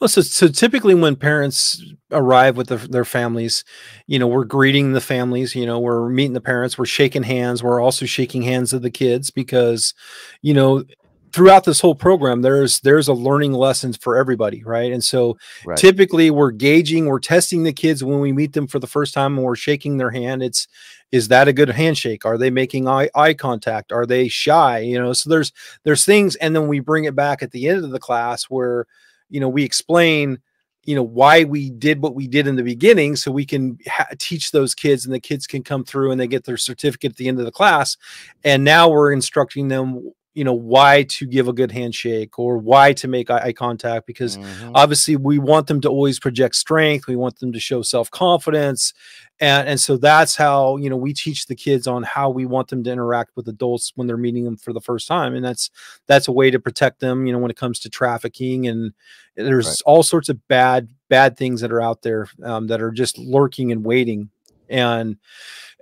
Well, 0.00 0.08
so, 0.08 0.20
so 0.20 0.48
typically 0.48 0.94
when 0.94 1.16
parents 1.16 1.82
arrive 2.10 2.56
with 2.56 2.68
the, 2.68 2.76
their 2.76 3.04
families, 3.04 3.64
you 4.06 4.18
know, 4.18 4.26
we're 4.26 4.44
greeting 4.44 4.92
the 4.92 5.00
families, 5.00 5.54
you 5.54 5.66
know, 5.66 5.78
we're 5.78 6.08
meeting 6.08 6.34
the 6.34 6.40
parents, 6.40 6.78
we're 6.78 6.86
shaking 6.86 7.22
hands, 7.22 7.62
we're 7.62 7.80
also 7.80 8.06
shaking 8.06 8.42
hands 8.42 8.72
of 8.72 8.82
the 8.82 8.90
kids 8.90 9.30
because, 9.30 9.94
you 10.40 10.54
know, 10.54 10.84
throughout 11.32 11.64
this 11.64 11.80
whole 11.80 11.94
program 11.94 12.42
there's 12.42 12.80
there's 12.80 13.08
a 13.08 13.12
learning 13.12 13.52
lessons 13.52 13.96
for 13.96 14.16
everybody 14.16 14.62
right? 14.64 14.92
And 14.92 15.02
so 15.02 15.38
right. 15.64 15.78
typically 15.78 16.30
we're 16.30 16.50
gauging 16.50 17.06
we're 17.06 17.18
testing 17.18 17.62
the 17.62 17.72
kids 17.72 18.04
when 18.04 18.20
we 18.20 18.32
meet 18.32 18.52
them 18.52 18.66
for 18.66 18.78
the 18.78 18.86
first 18.86 19.14
time 19.14 19.36
and 19.36 19.44
we're 19.44 19.56
shaking 19.56 19.96
their 19.96 20.10
hand. 20.10 20.42
It's 20.42 20.68
is 21.10 21.28
that 21.28 21.48
a 21.48 21.52
good 21.52 21.68
handshake? 21.68 22.24
Are 22.24 22.38
they 22.38 22.50
making 22.50 22.88
eye, 22.88 23.10
eye 23.14 23.34
contact? 23.34 23.92
Are 23.92 24.06
they 24.06 24.28
shy? 24.28 24.80
You 24.80 25.00
know 25.00 25.12
so 25.12 25.30
there's 25.30 25.52
there's 25.84 26.04
things 26.04 26.36
and 26.36 26.54
then 26.54 26.68
we 26.68 26.80
bring 26.80 27.04
it 27.04 27.14
back 27.14 27.42
at 27.42 27.50
the 27.50 27.68
end 27.68 27.84
of 27.84 27.90
the 27.90 27.98
class 27.98 28.44
where 28.44 28.86
you 29.30 29.40
know 29.40 29.48
we 29.48 29.64
explain 29.64 30.38
you 30.84 30.96
know 30.96 31.02
why 31.02 31.44
we 31.44 31.70
did 31.70 32.02
what 32.02 32.14
we 32.14 32.26
did 32.26 32.46
in 32.46 32.56
the 32.56 32.62
beginning 32.62 33.14
so 33.14 33.30
we 33.30 33.46
can 33.46 33.78
teach 34.18 34.50
those 34.50 34.74
kids 34.74 35.04
and 35.04 35.14
the 35.14 35.20
kids 35.20 35.46
can 35.46 35.62
come 35.62 35.84
through 35.84 36.10
and 36.10 36.20
they 36.20 36.26
get 36.26 36.44
their 36.44 36.56
certificate 36.56 37.12
at 37.12 37.16
the 37.16 37.28
end 37.28 37.38
of 37.38 37.44
the 37.44 37.52
class. 37.52 37.96
And 38.44 38.64
now 38.64 38.88
we're 38.88 39.12
instructing 39.12 39.68
them 39.68 40.12
you 40.34 40.44
know 40.44 40.54
why 40.54 41.02
to 41.04 41.26
give 41.26 41.48
a 41.48 41.52
good 41.52 41.70
handshake 41.70 42.38
or 42.38 42.56
why 42.56 42.92
to 42.92 43.06
make 43.06 43.30
eye 43.30 43.52
contact 43.52 44.06
because 44.06 44.38
mm-hmm. 44.38 44.72
obviously 44.74 45.16
we 45.16 45.38
want 45.38 45.66
them 45.66 45.80
to 45.80 45.88
always 45.88 46.18
project 46.18 46.54
strength 46.54 47.06
we 47.06 47.16
want 47.16 47.38
them 47.38 47.52
to 47.52 47.60
show 47.60 47.82
self-confidence 47.82 48.94
and 49.40 49.68
and 49.68 49.80
so 49.80 49.96
that's 49.96 50.36
how 50.36 50.76
you 50.78 50.88
know 50.88 50.96
we 50.96 51.12
teach 51.12 51.46
the 51.46 51.54
kids 51.54 51.86
on 51.86 52.02
how 52.02 52.30
we 52.30 52.46
want 52.46 52.68
them 52.68 52.82
to 52.82 52.90
interact 52.90 53.32
with 53.36 53.48
adults 53.48 53.92
when 53.94 54.06
they're 54.06 54.16
meeting 54.16 54.44
them 54.44 54.56
for 54.56 54.72
the 54.72 54.80
first 54.80 55.06
time 55.06 55.34
and 55.34 55.44
that's 55.44 55.70
that's 56.06 56.28
a 56.28 56.32
way 56.32 56.50
to 56.50 56.58
protect 56.58 57.00
them 57.00 57.26
you 57.26 57.32
know 57.32 57.38
when 57.38 57.50
it 57.50 57.56
comes 57.56 57.78
to 57.78 57.90
trafficking 57.90 58.66
and 58.66 58.92
there's 59.36 59.66
right. 59.66 59.82
all 59.86 60.02
sorts 60.02 60.28
of 60.28 60.46
bad 60.48 60.88
bad 61.08 61.36
things 61.36 61.60
that 61.60 61.72
are 61.72 61.82
out 61.82 62.02
there 62.02 62.28
um, 62.42 62.68
that 62.68 62.80
are 62.80 62.90
just 62.90 63.18
lurking 63.18 63.70
and 63.70 63.84
waiting 63.84 64.30
and 64.68 65.18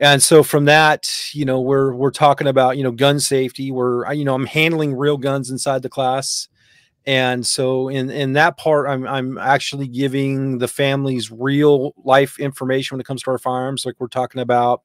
and 0.00 0.22
so 0.22 0.42
from 0.42 0.64
that 0.64 1.10
you 1.32 1.44
know 1.44 1.60
we're 1.60 1.92
we're 1.94 2.10
talking 2.10 2.46
about 2.46 2.76
you 2.76 2.82
know 2.82 2.90
gun 2.92 3.20
safety. 3.20 3.70
We're 3.70 4.12
you 4.12 4.24
know 4.24 4.34
i'm 4.34 4.46
handling 4.46 4.94
real 4.94 5.16
guns 5.18 5.50
inside 5.50 5.82
the 5.82 5.88
class. 5.88 6.48
And 7.06 7.46
so 7.46 7.88
in 7.88 8.10
in 8.10 8.34
that 8.34 8.58
part 8.58 8.88
i'm 8.88 9.06
i'm 9.06 9.38
actually 9.38 9.88
giving 9.88 10.58
the 10.58 10.68
families 10.68 11.30
real 11.30 11.94
life 12.04 12.38
information 12.38 12.96
when 12.96 13.00
it 13.00 13.06
comes 13.06 13.22
to 13.24 13.30
our 13.32 13.38
firearms. 13.38 13.86
Like 13.86 13.96
we're 13.98 14.08
talking 14.08 14.40
about 14.42 14.82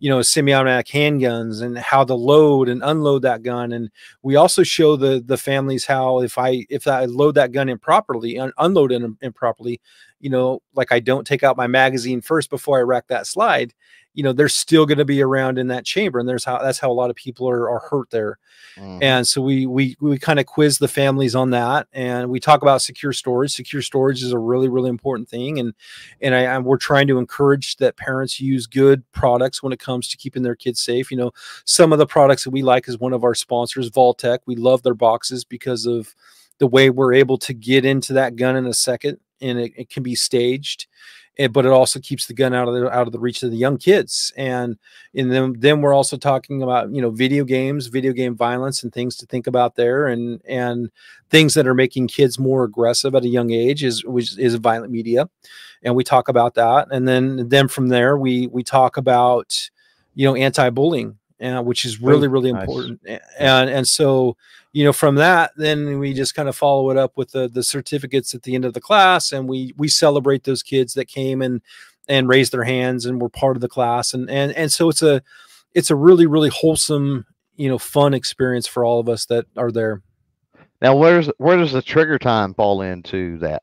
you 0.00 0.10
know 0.10 0.22
semi-automatic 0.22 0.88
handguns 0.88 1.62
and 1.62 1.78
how 1.78 2.04
to 2.04 2.14
load 2.14 2.68
and 2.68 2.82
unload 2.84 3.22
that 3.22 3.42
gun. 3.42 3.72
And 3.72 3.90
we 4.22 4.36
also 4.36 4.62
show 4.62 4.96
the 4.96 5.22
the 5.24 5.36
families 5.38 5.86
how 5.86 6.20
if 6.20 6.38
i 6.38 6.66
if 6.70 6.86
i 6.86 7.04
load 7.06 7.36
that 7.36 7.52
gun 7.52 7.68
improperly 7.68 8.38
un- 8.38 8.52
unload 8.58 8.92
it 8.92 9.02
improperly 9.22 9.80
you 10.22 10.30
know 10.30 10.62
like 10.74 10.90
i 10.90 10.98
don't 10.98 11.26
take 11.26 11.42
out 11.42 11.56
my 11.56 11.66
magazine 11.66 12.22
first 12.22 12.48
before 12.48 12.78
i 12.78 12.82
rack 12.82 13.06
that 13.08 13.26
slide 13.26 13.74
you 14.14 14.22
know 14.22 14.32
they're 14.32 14.48
still 14.48 14.84
going 14.84 14.98
to 14.98 15.04
be 15.04 15.22
around 15.22 15.58
in 15.58 15.68
that 15.68 15.84
chamber 15.84 16.18
and 16.18 16.28
there's 16.28 16.44
how 16.44 16.58
that's 16.58 16.78
how 16.78 16.90
a 16.90 16.92
lot 16.92 17.10
of 17.10 17.16
people 17.16 17.48
are, 17.48 17.70
are 17.70 17.80
hurt 17.90 18.10
there. 18.10 18.38
Mm. 18.76 19.02
and 19.02 19.26
so 19.26 19.40
we 19.40 19.66
we 19.66 19.96
we 20.00 20.18
kind 20.18 20.38
of 20.38 20.46
quiz 20.46 20.78
the 20.78 20.88
families 20.88 21.34
on 21.34 21.50
that 21.50 21.88
and 21.92 22.28
we 22.28 22.40
talk 22.40 22.62
about 22.62 22.82
secure 22.82 23.12
storage. 23.12 23.52
Secure 23.52 23.82
storage 23.82 24.22
is 24.22 24.32
a 24.32 24.38
really 24.38 24.68
really 24.68 24.90
important 24.90 25.28
thing 25.28 25.58
and 25.58 25.74
and 26.20 26.34
I, 26.34 26.44
I 26.44 26.58
we're 26.58 26.76
trying 26.76 27.06
to 27.08 27.18
encourage 27.18 27.76
that 27.76 27.96
parents 27.96 28.40
use 28.40 28.66
good 28.66 29.02
products 29.12 29.62
when 29.62 29.72
it 29.72 29.80
comes 29.80 30.08
to 30.08 30.16
keeping 30.16 30.42
their 30.42 30.56
kids 30.56 30.80
safe. 30.80 31.10
You 31.10 31.16
know 31.16 31.32
some 31.64 31.92
of 31.92 31.98
the 31.98 32.06
products 32.06 32.44
that 32.44 32.50
we 32.50 32.62
like 32.62 32.88
is 32.88 32.98
one 32.98 33.12
of 33.12 33.24
our 33.24 33.34
sponsors 33.34 33.90
Vaultek 33.90 34.40
we 34.46 34.56
love 34.56 34.82
their 34.82 34.94
boxes 34.94 35.44
because 35.44 35.86
of 35.86 36.14
the 36.58 36.66
way 36.66 36.90
we're 36.90 37.14
able 37.14 37.38
to 37.38 37.54
get 37.54 37.84
into 37.84 38.12
that 38.12 38.36
gun 38.36 38.56
in 38.56 38.66
a 38.66 38.74
second 38.74 39.18
and 39.42 39.58
it, 39.58 39.72
it 39.76 39.90
can 39.90 40.02
be 40.02 40.14
staged 40.14 40.86
but 41.50 41.64
it 41.64 41.72
also 41.72 41.98
keeps 41.98 42.26
the 42.26 42.34
gun 42.34 42.54
out 42.54 42.68
of 42.68 42.74
the 42.74 42.90
out 42.90 43.06
of 43.06 43.12
the 43.12 43.18
reach 43.18 43.42
of 43.42 43.50
the 43.50 43.56
young 43.56 43.78
kids. 43.78 44.32
And 44.36 44.78
and 45.14 45.32
then 45.32 45.54
then 45.58 45.80
we're 45.80 45.94
also 45.94 46.16
talking 46.16 46.62
about 46.62 46.94
you 46.94 47.00
know 47.00 47.10
video 47.10 47.44
games, 47.44 47.86
video 47.86 48.12
game 48.12 48.36
violence, 48.36 48.82
and 48.82 48.92
things 48.92 49.16
to 49.16 49.26
think 49.26 49.46
about 49.46 49.76
there, 49.76 50.06
and 50.06 50.40
and 50.46 50.90
things 51.30 51.54
that 51.54 51.66
are 51.66 51.74
making 51.74 52.08
kids 52.08 52.38
more 52.38 52.64
aggressive 52.64 53.14
at 53.14 53.24
a 53.24 53.28
young 53.28 53.50
age 53.50 53.82
is 53.82 54.04
which 54.04 54.38
is 54.38 54.54
violent 54.56 54.92
media, 54.92 55.28
and 55.82 55.94
we 55.94 56.04
talk 56.04 56.28
about 56.28 56.54
that. 56.54 56.88
And 56.90 57.08
then 57.08 57.48
then 57.48 57.68
from 57.68 57.88
there 57.88 58.16
we 58.18 58.48
we 58.48 58.62
talk 58.62 58.96
about 58.96 59.70
you 60.14 60.26
know 60.26 60.34
anti-bullying 60.34 61.18
uh, 61.42 61.62
which 61.62 61.84
is 61.84 62.00
really 62.00 62.28
really 62.28 62.52
nice. 62.52 62.62
important 62.62 63.00
and 63.38 63.70
and 63.70 63.88
so 63.88 64.36
you 64.72 64.84
know 64.84 64.92
from 64.92 65.16
that 65.16 65.52
then 65.56 65.98
we 65.98 66.14
just 66.14 66.34
kind 66.34 66.48
of 66.48 66.56
follow 66.56 66.90
it 66.90 66.96
up 66.96 67.16
with 67.16 67.32
the 67.32 67.48
the 67.48 67.62
certificates 67.62 68.34
at 68.34 68.42
the 68.42 68.54
end 68.54 68.64
of 68.64 68.74
the 68.74 68.80
class 68.80 69.32
and 69.32 69.48
we 69.48 69.72
we 69.76 69.88
celebrate 69.88 70.44
those 70.44 70.62
kids 70.62 70.94
that 70.94 71.06
came 71.06 71.42
and 71.42 71.60
and 72.08 72.28
raised 72.28 72.52
their 72.52 72.64
hands 72.64 73.06
and 73.06 73.20
were 73.20 73.28
part 73.28 73.56
of 73.56 73.60
the 73.60 73.68
class 73.68 74.14
and 74.14 74.30
and 74.30 74.52
and 74.52 74.72
so 74.72 74.88
it's 74.88 75.02
a 75.02 75.22
it's 75.74 75.90
a 75.90 75.96
really 75.96 76.26
really 76.26 76.50
wholesome 76.50 77.24
you 77.56 77.68
know 77.68 77.78
fun 77.78 78.14
experience 78.14 78.66
for 78.66 78.84
all 78.84 79.00
of 79.00 79.08
us 79.08 79.26
that 79.26 79.46
are 79.56 79.70
there. 79.70 80.02
Now 80.80 80.96
where's 80.96 81.28
where 81.38 81.56
does 81.56 81.72
the 81.72 81.82
trigger 81.82 82.18
time 82.18 82.54
fall 82.54 82.82
into 82.82 83.38
that 83.38 83.62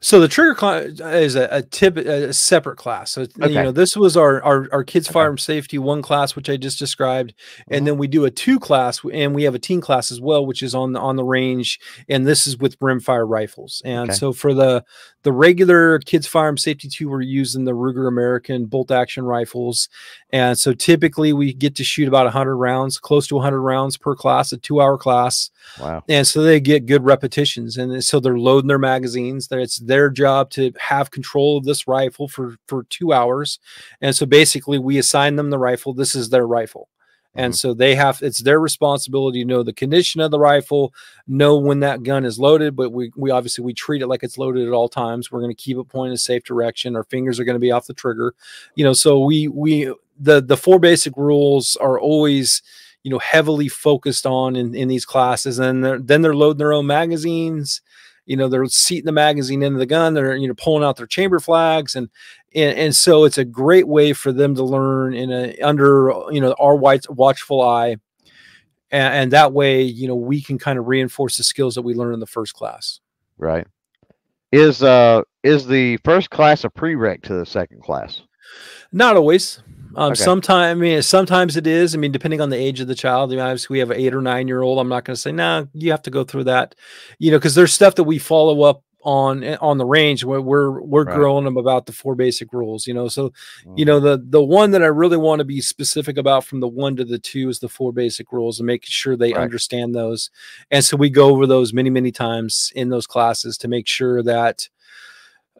so 0.00 0.20
the 0.20 0.28
trigger 0.28 0.54
class 0.54 0.84
is 1.00 1.36
a, 1.36 1.48
a 1.50 1.62
tip, 1.62 1.96
a 1.96 2.32
separate 2.32 2.76
class. 2.76 3.12
So 3.12 3.22
okay. 3.22 3.48
you 3.48 3.62
know, 3.62 3.72
this 3.72 3.96
was 3.96 4.16
our 4.16 4.42
our, 4.42 4.68
our 4.72 4.84
kids 4.84 5.08
okay. 5.08 5.14
firearm 5.14 5.38
safety 5.38 5.78
one 5.78 6.02
class, 6.02 6.36
which 6.36 6.48
I 6.48 6.56
just 6.56 6.78
described, 6.78 7.34
and 7.68 7.78
mm-hmm. 7.78 7.84
then 7.86 7.98
we 7.98 8.06
do 8.06 8.24
a 8.24 8.30
two 8.30 8.58
class, 8.58 9.00
and 9.12 9.34
we 9.34 9.44
have 9.44 9.54
a 9.54 9.58
teen 9.58 9.80
class 9.80 10.10
as 10.10 10.20
well, 10.20 10.44
which 10.44 10.62
is 10.62 10.74
on 10.74 10.92
the 10.92 11.00
on 11.00 11.16
the 11.16 11.24
range, 11.24 11.80
and 12.08 12.26
this 12.26 12.46
is 12.46 12.58
with 12.58 12.78
rimfire 12.78 13.28
rifles. 13.28 13.82
And 13.84 14.10
okay. 14.10 14.18
so 14.18 14.32
for 14.32 14.54
the 14.54 14.84
the 15.22 15.32
regular 15.32 15.98
kids 16.00 16.26
firearm 16.26 16.58
safety 16.58 16.88
two, 16.88 17.08
we're 17.08 17.22
using 17.22 17.64
the 17.64 17.72
Ruger 17.72 18.08
American 18.08 18.66
bolt 18.66 18.90
action 18.90 19.24
rifles, 19.24 19.88
and 20.30 20.58
so 20.58 20.72
typically 20.72 21.32
we 21.32 21.52
get 21.52 21.76
to 21.76 21.84
shoot 21.84 22.08
about 22.08 22.24
100 22.24 22.56
rounds, 22.56 22.98
close 22.98 23.26
to 23.28 23.36
100 23.36 23.60
rounds 23.60 23.96
per 23.96 24.14
class, 24.14 24.52
a 24.52 24.56
two 24.56 24.80
hour 24.80 24.98
class. 24.98 25.50
Wow. 25.80 26.02
And 26.08 26.26
so 26.26 26.42
they 26.42 26.60
get 26.60 26.86
good 26.86 27.04
repetitions. 27.04 27.76
And 27.76 28.02
so 28.04 28.20
they're 28.20 28.38
loading 28.38 28.68
their 28.68 28.78
magazines. 28.78 29.48
That 29.48 29.60
It's 29.60 29.78
their 29.86 30.10
job 30.10 30.50
to 30.50 30.72
have 30.78 31.10
control 31.10 31.58
of 31.58 31.64
this 31.64 31.86
rifle 31.86 32.28
for, 32.28 32.56
for 32.66 32.84
two 32.84 33.12
hours. 33.12 33.58
And 34.00 34.14
so 34.14 34.26
basically 34.26 34.78
we 34.78 34.98
assign 34.98 35.36
them 35.36 35.50
the 35.50 35.58
rifle. 35.58 35.94
This 35.94 36.14
is 36.14 36.30
their 36.30 36.46
rifle. 36.46 36.88
And 37.34 37.52
mm-hmm. 37.52 37.56
so 37.56 37.74
they 37.74 37.94
have 37.94 38.22
it's 38.22 38.42
their 38.42 38.60
responsibility 38.60 39.42
to 39.42 39.48
know 39.48 39.62
the 39.62 39.72
condition 39.72 40.20
of 40.20 40.30
the 40.30 40.38
rifle, 40.38 40.94
know 41.26 41.58
when 41.58 41.80
that 41.80 42.02
gun 42.02 42.24
is 42.24 42.38
loaded, 42.38 42.76
but 42.76 42.90
we 42.90 43.10
we 43.16 43.30
obviously 43.30 43.64
we 43.64 43.74
treat 43.74 44.02
it 44.02 44.06
like 44.06 44.22
it's 44.22 44.38
loaded 44.38 44.66
at 44.66 44.72
all 44.72 44.88
times. 44.88 45.30
We're 45.32 45.40
going 45.40 45.54
to 45.54 45.62
keep 45.62 45.76
it 45.76 45.88
pointed 45.88 46.10
in 46.10 46.14
a 46.14 46.18
safe 46.18 46.44
direction. 46.44 46.96
Our 46.96 47.04
fingers 47.04 47.40
are 47.40 47.44
going 47.44 47.56
to 47.56 47.60
be 47.60 47.72
off 47.72 47.86
the 47.86 47.94
trigger. 47.94 48.34
You 48.76 48.84
know, 48.84 48.92
so 48.92 49.18
we 49.18 49.48
we 49.48 49.92
the 50.18 50.40
the 50.40 50.56
four 50.56 50.78
basic 50.78 51.16
rules 51.16 51.76
are 51.76 51.98
always 51.98 52.62
you 53.02 53.10
know 53.10 53.18
heavily 53.18 53.68
focused 53.68 54.26
on 54.26 54.56
in, 54.56 54.74
in 54.74 54.88
these 54.88 55.04
classes 55.04 55.58
and 55.58 55.84
they're, 55.84 55.98
then 55.98 56.22
they're 56.22 56.34
loading 56.34 56.58
their 56.58 56.72
own 56.72 56.86
magazines 56.86 57.82
you 58.26 58.36
know 58.36 58.48
they're 58.48 58.66
seating 58.66 59.06
the 59.06 59.12
magazine 59.12 59.62
into 59.62 59.78
the 59.78 59.86
gun 59.86 60.14
they're 60.14 60.36
you 60.36 60.48
know 60.48 60.54
pulling 60.54 60.84
out 60.84 60.96
their 60.96 61.06
chamber 61.06 61.40
flags 61.40 61.94
and 61.94 62.08
and, 62.54 62.78
and 62.78 62.96
so 62.96 63.24
it's 63.24 63.38
a 63.38 63.44
great 63.44 63.88
way 63.88 64.12
for 64.12 64.32
them 64.32 64.54
to 64.54 64.62
learn 64.62 65.14
in 65.14 65.30
a 65.32 65.58
under 65.60 66.12
you 66.30 66.40
know 66.40 66.54
our 66.58 66.76
white 66.76 67.08
watchful 67.10 67.60
eye 67.60 67.96
and, 68.90 69.14
and 69.14 69.32
that 69.32 69.52
way 69.52 69.82
you 69.82 70.06
know 70.08 70.14
we 70.14 70.40
can 70.40 70.58
kind 70.58 70.78
of 70.78 70.86
reinforce 70.86 71.36
the 71.36 71.44
skills 71.44 71.74
that 71.74 71.82
we 71.82 71.94
learned 71.94 72.14
in 72.14 72.20
the 72.20 72.26
first 72.26 72.54
class. 72.54 73.00
Right. 73.36 73.66
Is 74.52 74.82
uh 74.82 75.22
is 75.42 75.66
the 75.66 75.98
first 75.98 76.30
class 76.30 76.64
a 76.64 76.70
prereq 76.70 77.22
to 77.22 77.34
the 77.34 77.46
second 77.46 77.82
class? 77.82 78.22
Not 78.92 79.16
always 79.16 79.60
um, 79.96 80.12
Okay. 80.12 80.14
Sometimes, 80.14 80.70
I 80.76 80.80
mean, 80.80 81.02
sometimes 81.02 81.56
it 81.56 81.66
is. 81.66 81.94
I 81.94 81.98
mean, 81.98 82.12
depending 82.12 82.40
on 82.40 82.50
the 82.50 82.56
age 82.56 82.80
of 82.80 82.88
the 82.88 82.94
child. 82.94 83.30
I 83.30 83.36
mean, 83.36 83.44
obviously, 83.44 83.74
we 83.74 83.78
have 83.80 83.90
an 83.90 83.98
eight 84.00 84.14
or 84.14 84.22
nine 84.22 84.48
year 84.48 84.62
old. 84.62 84.78
I'm 84.78 84.88
not 84.88 85.04
going 85.04 85.14
to 85.14 85.20
say, 85.20 85.32
nah, 85.32 85.64
you 85.72 85.90
have 85.90 86.02
to 86.02 86.10
go 86.10 86.24
through 86.24 86.44
that, 86.44 86.74
you 87.18 87.30
know, 87.30 87.38
because 87.38 87.54
there's 87.54 87.72
stuff 87.72 87.94
that 87.96 88.04
we 88.04 88.18
follow 88.18 88.62
up 88.62 88.82
on 89.02 89.44
eh, 89.44 89.56
on 89.60 89.76
the 89.76 89.84
range 89.84 90.24
where 90.24 90.40
we're 90.40 90.80
we're 90.80 91.04
Right. 91.04 91.14
growing 91.14 91.44
them 91.44 91.58
about 91.58 91.84
the 91.86 91.92
four 91.92 92.14
basic 92.14 92.52
rules, 92.54 92.86
you 92.86 92.94
know. 92.94 93.06
So, 93.08 93.32
you 93.76 93.84
Mm. 93.84 93.86
know, 93.86 94.00
the 94.00 94.24
the 94.26 94.42
one 94.42 94.70
that 94.70 94.82
I 94.82 94.86
really 94.86 95.18
want 95.18 95.40
to 95.40 95.44
be 95.44 95.60
specific 95.60 96.16
about 96.16 96.44
from 96.44 96.60
the 96.60 96.68
one 96.68 96.96
to 96.96 97.04
the 97.04 97.18
two 97.18 97.48
is 97.50 97.58
the 97.60 97.68
four 97.68 97.92
basic 97.92 98.32
rules 98.32 98.58
and 98.58 98.66
making 98.66 98.88
sure 98.90 99.16
they 99.16 99.34
Right. 99.34 99.42
understand 99.42 99.94
those. 99.94 100.30
And 100.70 100.82
so 100.84 100.96
we 100.96 101.10
go 101.10 101.28
over 101.30 101.46
those 101.46 101.72
many 101.74 101.90
many 101.90 102.10
times 102.12 102.72
in 102.74 102.88
those 102.88 103.06
classes 103.06 103.58
to 103.58 103.68
make 103.68 103.86
sure 103.86 104.22
that 104.22 104.68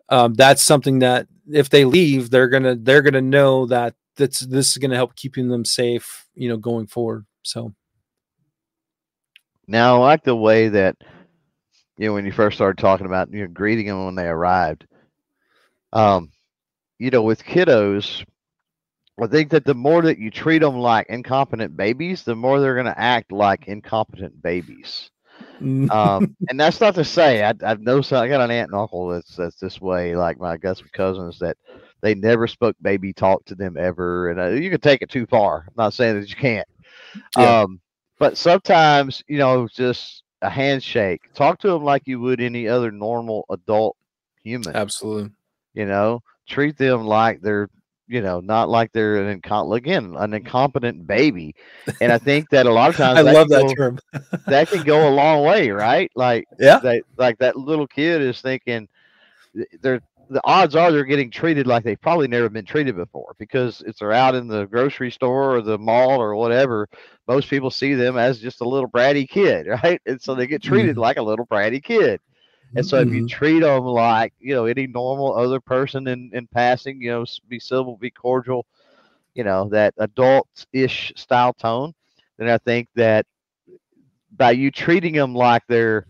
um, 0.09 0.35
that's 0.35 0.63
something 0.63 0.99
that 1.01 1.27
if 1.53 1.71
they 1.71 1.85
leave, 1.85 2.31
they're 2.31 2.49
gonna 2.49 2.75
they're 2.77 3.03
gonna 3.03 3.21
know 3.23 3.67
that 3.67 3.95
that's 4.17 4.41
this 4.41 4.71
is 4.73 4.79
gonna 4.79 4.97
help 4.97 5.17
keeping 5.17 5.49
them 5.49 5.65
safe, 5.65 6.27
you 6.35 6.49
know, 6.49 6.57
going 6.57 6.87
forward. 6.87 7.27
So 7.43 7.75
Now, 9.67 9.97
I 9.97 9.99
like 9.99 10.25
the 10.25 10.37
way 10.37 10.69
that 10.69 10.97
you 11.99 12.07
know 12.09 12.15
when 12.15 12.27
you 12.27 12.33
first 12.33 12.57
started 12.57 12.81
talking 12.81 13.07
about 13.07 13.33
you 13.33 13.43
know 13.43 13.49
greeting 13.49 13.87
them 13.87 14.05
when 14.07 14.15
they 14.15 14.27
arrived. 14.27 14.87
Um, 15.93 16.31
you 16.99 17.11
know, 17.11 17.23
with 17.23 17.45
kiddos, 17.45 18.25
I 19.23 19.27
think 19.27 19.51
that 19.51 19.65
the 19.65 19.75
more 19.75 20.03
that 20.03 20.19
you 20.19 20.31
treat 20.31 20.61
them 20.61 20.77
like 20.79 21.07
incompetent 21.09 21.77
babies, 21.77 22.25
the 22.25 22.35
more 22.37 22.61
they're 22.61 22.75
going 22.75 22.87
to 22.87 22.99
act 23.01 23.33
like 23.33 23.69
incompetent 23.69 24.43
babies. 24.43 25.11
mm, 25.61 25.89
Um, 25.91 26.37
and 26.49 26.59
that's 26.61 26.81
not 26.81 26.95
to 26.97 27.05
say 27.05 27.45
I, 27.45 27.55
I've 27.65 27.81
no 27.81 28.01
son. 28.03 28.25
I 28.25 28.29
got 28.29 28.41
an 28.43 28.51
aunt 28.51 28.71
and 28.73 28.81
uncle 28.81 29.09
that's 29.09 29.37
that's 29.37 29.59
this 29.61 29.81
way. 29.81 30.17
Like 30.17 30.39
my 30.39 30.55
I 30.55 30.59
cousins 30.93 31.39
that 31.41 31.57
they 32.05 32.15
never 32.15 32.47
spoke 32.47 32.77
baby 32.83 33.15
talk 33.15 33.45
to 33.47 33.55
them 33.55 33.77
ever, 33.79 34.29
and 34.31 34.39
uh, 34.39 34.49
you 34.51 34.71
can 34.71 34.81
take 34.81 35.01
it 35.01 35.09
too 35.09 35.25
far. 35.27 35.65
I'm 35.67 35.75
not 35.77 35.95
saying 35.95 36.21
that 36.21 36.29
you 36.29 36.37
can't. 36.37 36.69
Yeah. 37.37 37.63
Um, 37.63 37.81
but 38.19 38.37
sometimes 38.37 39.23
you 39.27 39.39
know 39.39 39.67
just 39.75 40.23
a 40.43 40.51
handshake. 40.51 41.23
Talk 41.35 41.59
to 41.61 41.69
them 41.69 41.83
like 41.83 42.03
you 42.05 42.21
would 42.21 42.41
any 42.43 42.69
other 42.69 42.93
normal 42.93 43.47
adult 43.51 43.97
human. 44.43 44.77
absolutely. 44.77 45.31
You 45.73 45.87
know, 45.87 46.21
treat 46.47 46.77
them 46.77 47.05
like 47.07 47.41
they're 47.41 47.69
you 48.07 48.21
know 48.21 48.39
not 48.41 48.69
like 48.69 48.93
they're 48.93 49.27
an 49.27 49.41
incom- 49.41 49.75
again 49.75 50.15
an 50.19 50.35
incompetent 50.35 51.07
baby. 51.07 51.55
And 52.03 52.13
I 52.13 52.19
think 52.19 52.51
that 52.51 52.67
a 52.67 52.71
lot 52.71 52.91
of 52.91 52.97
times 52.99 53.19
I 53.19 53.23
that 53.23 53.35
love 53.35 53.49
that 53.49 53.63
go- 53.63 53.75
term. 53.75 53.99
that 54.47 54.69
can 54.69 54.83
go 54.83 55.09
a 55.09 55.11
long 55.11 55.43
way, 55.43 55.71
right? 55.71 56.13
Like 56.15 56.45
Yeah. 56.61 56.81
they 56.81 57.01
like 57.17 57.39
that 57.39 57.57
little 57.57 57.87
kid 57.87 58.21
is 58.21 58.43
thinking 58.43 58.89
they're 59.81 60.03
the 60.31 60.41
odds 60.45 60.75
are 60.77 60.91
they're 60.93 61.05
getting 61.05 61.31
treated 61.31 61.67
like 61.67 61.85
they've 61.85 62.01
probably 62.01 62.29
never 62.29 62.49
been 62.49 62.65
treated 62.65 62.97
before 62.97 63.35
because 63.39 63.83
if 63.87 63.97
they're 63.97 64.13
out 64.13 64.35
in 64.35 64.47
the 64.49 64.67
grocery 64.67 65.11
store 65.11 65.57
or 65.57 65.63
the 65.63 65.79
mall 65.79 66.21
or 66.21 66.35
whatever, 66.35 66.89
most 67.29 67.49
people 67.49 67.71
see 67.71 67.95
them 67.95 68.17
as 68.17 68.41
just 68.41 68.61
a 68.61 68.69
little 68.69 68.89
bratty 68.89 69.29
kid, 69.29 69.67
right? 69.85 70.01
And 70.07 70.21
so 70.21 70.35
they 70.35 70.47
get 70.47 70.63
treated 70.63 70.97
Mhm. 70.97 70.99
like 70.99 71.17
a 71.17 71.23
little 71.23 71.47
bratty 71.47 71.83
kid. 71.83 72.21
And 72.77 72.85
so 72.85 72.99
if 73.01 73.11
you 73.11 73.23
Mhm. 73.23 73.29
treat 73.29 73.61
them 73.61 73.85
like 73.85 74.33
you 74.39 74.55
know 74.55 74.67
any 74.67 74.87
normal 74.87 75.37
other 75.37 75.61
person 75.61 76.07
in 76.09 76.31
in 76.33 76.47
passing, 76.49 77.01
you 77.01 77.11
know, 77.11 77.25
be 77.49 77.59
civil, 77.59 77.97
be 77.97 78.11
cordial, 78.11 78.67
you 79.35 79.45
know 79.45 79.69
that 79.71 79.95
adult-ish 79.99 81.13
style 81.17 81.53
tone, 81.55 81.93
then 82.39 82.49
I 82.49 82.59
think 82.59 82.89
that 82.97 83.27
by 84.31 84.51
you 84.53 84.71
treating 84.71 85.15
them 85.15 85.35
like 85.35 85.63
they're 85.69 86.07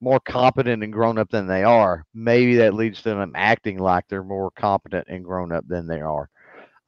more 0.00 0.20
competent 0.20 0.82
and 0.84 0.92
grown 0.92 1.18
up 1.18 1.30
than 1.30 1.46
they 1.46 1.64
are, 1.64 2.04
maybe 2.14 2.56
that 2.56 2.74
leads 2.74 3.02
to 3.02 3.10
them 3.10 3.32
acting 3.34 3.78
like 3.78 4.04
they're 4.08 4.22
more 4.22 4.50
competent 4.52 5.06
and 5.08 5.24
grown 5.24 5.52
up 5.52 5.66
than 5.68 5.86
they 5.86 6.00
are. 6.00 6.28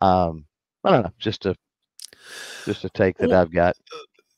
Um, 0.00 0.44
I 0.84 0.90
don't 0.92 1.02
know, 1.04 1.12
just 1.18 1.46
a 1.46 1.56
just 2.66 2.84
a 2.84 2.90
take 2.90 3.16
that 3.18 3.30
Well, 3.30 3.40
I've 3.42 3.52
got. 3.52 3.76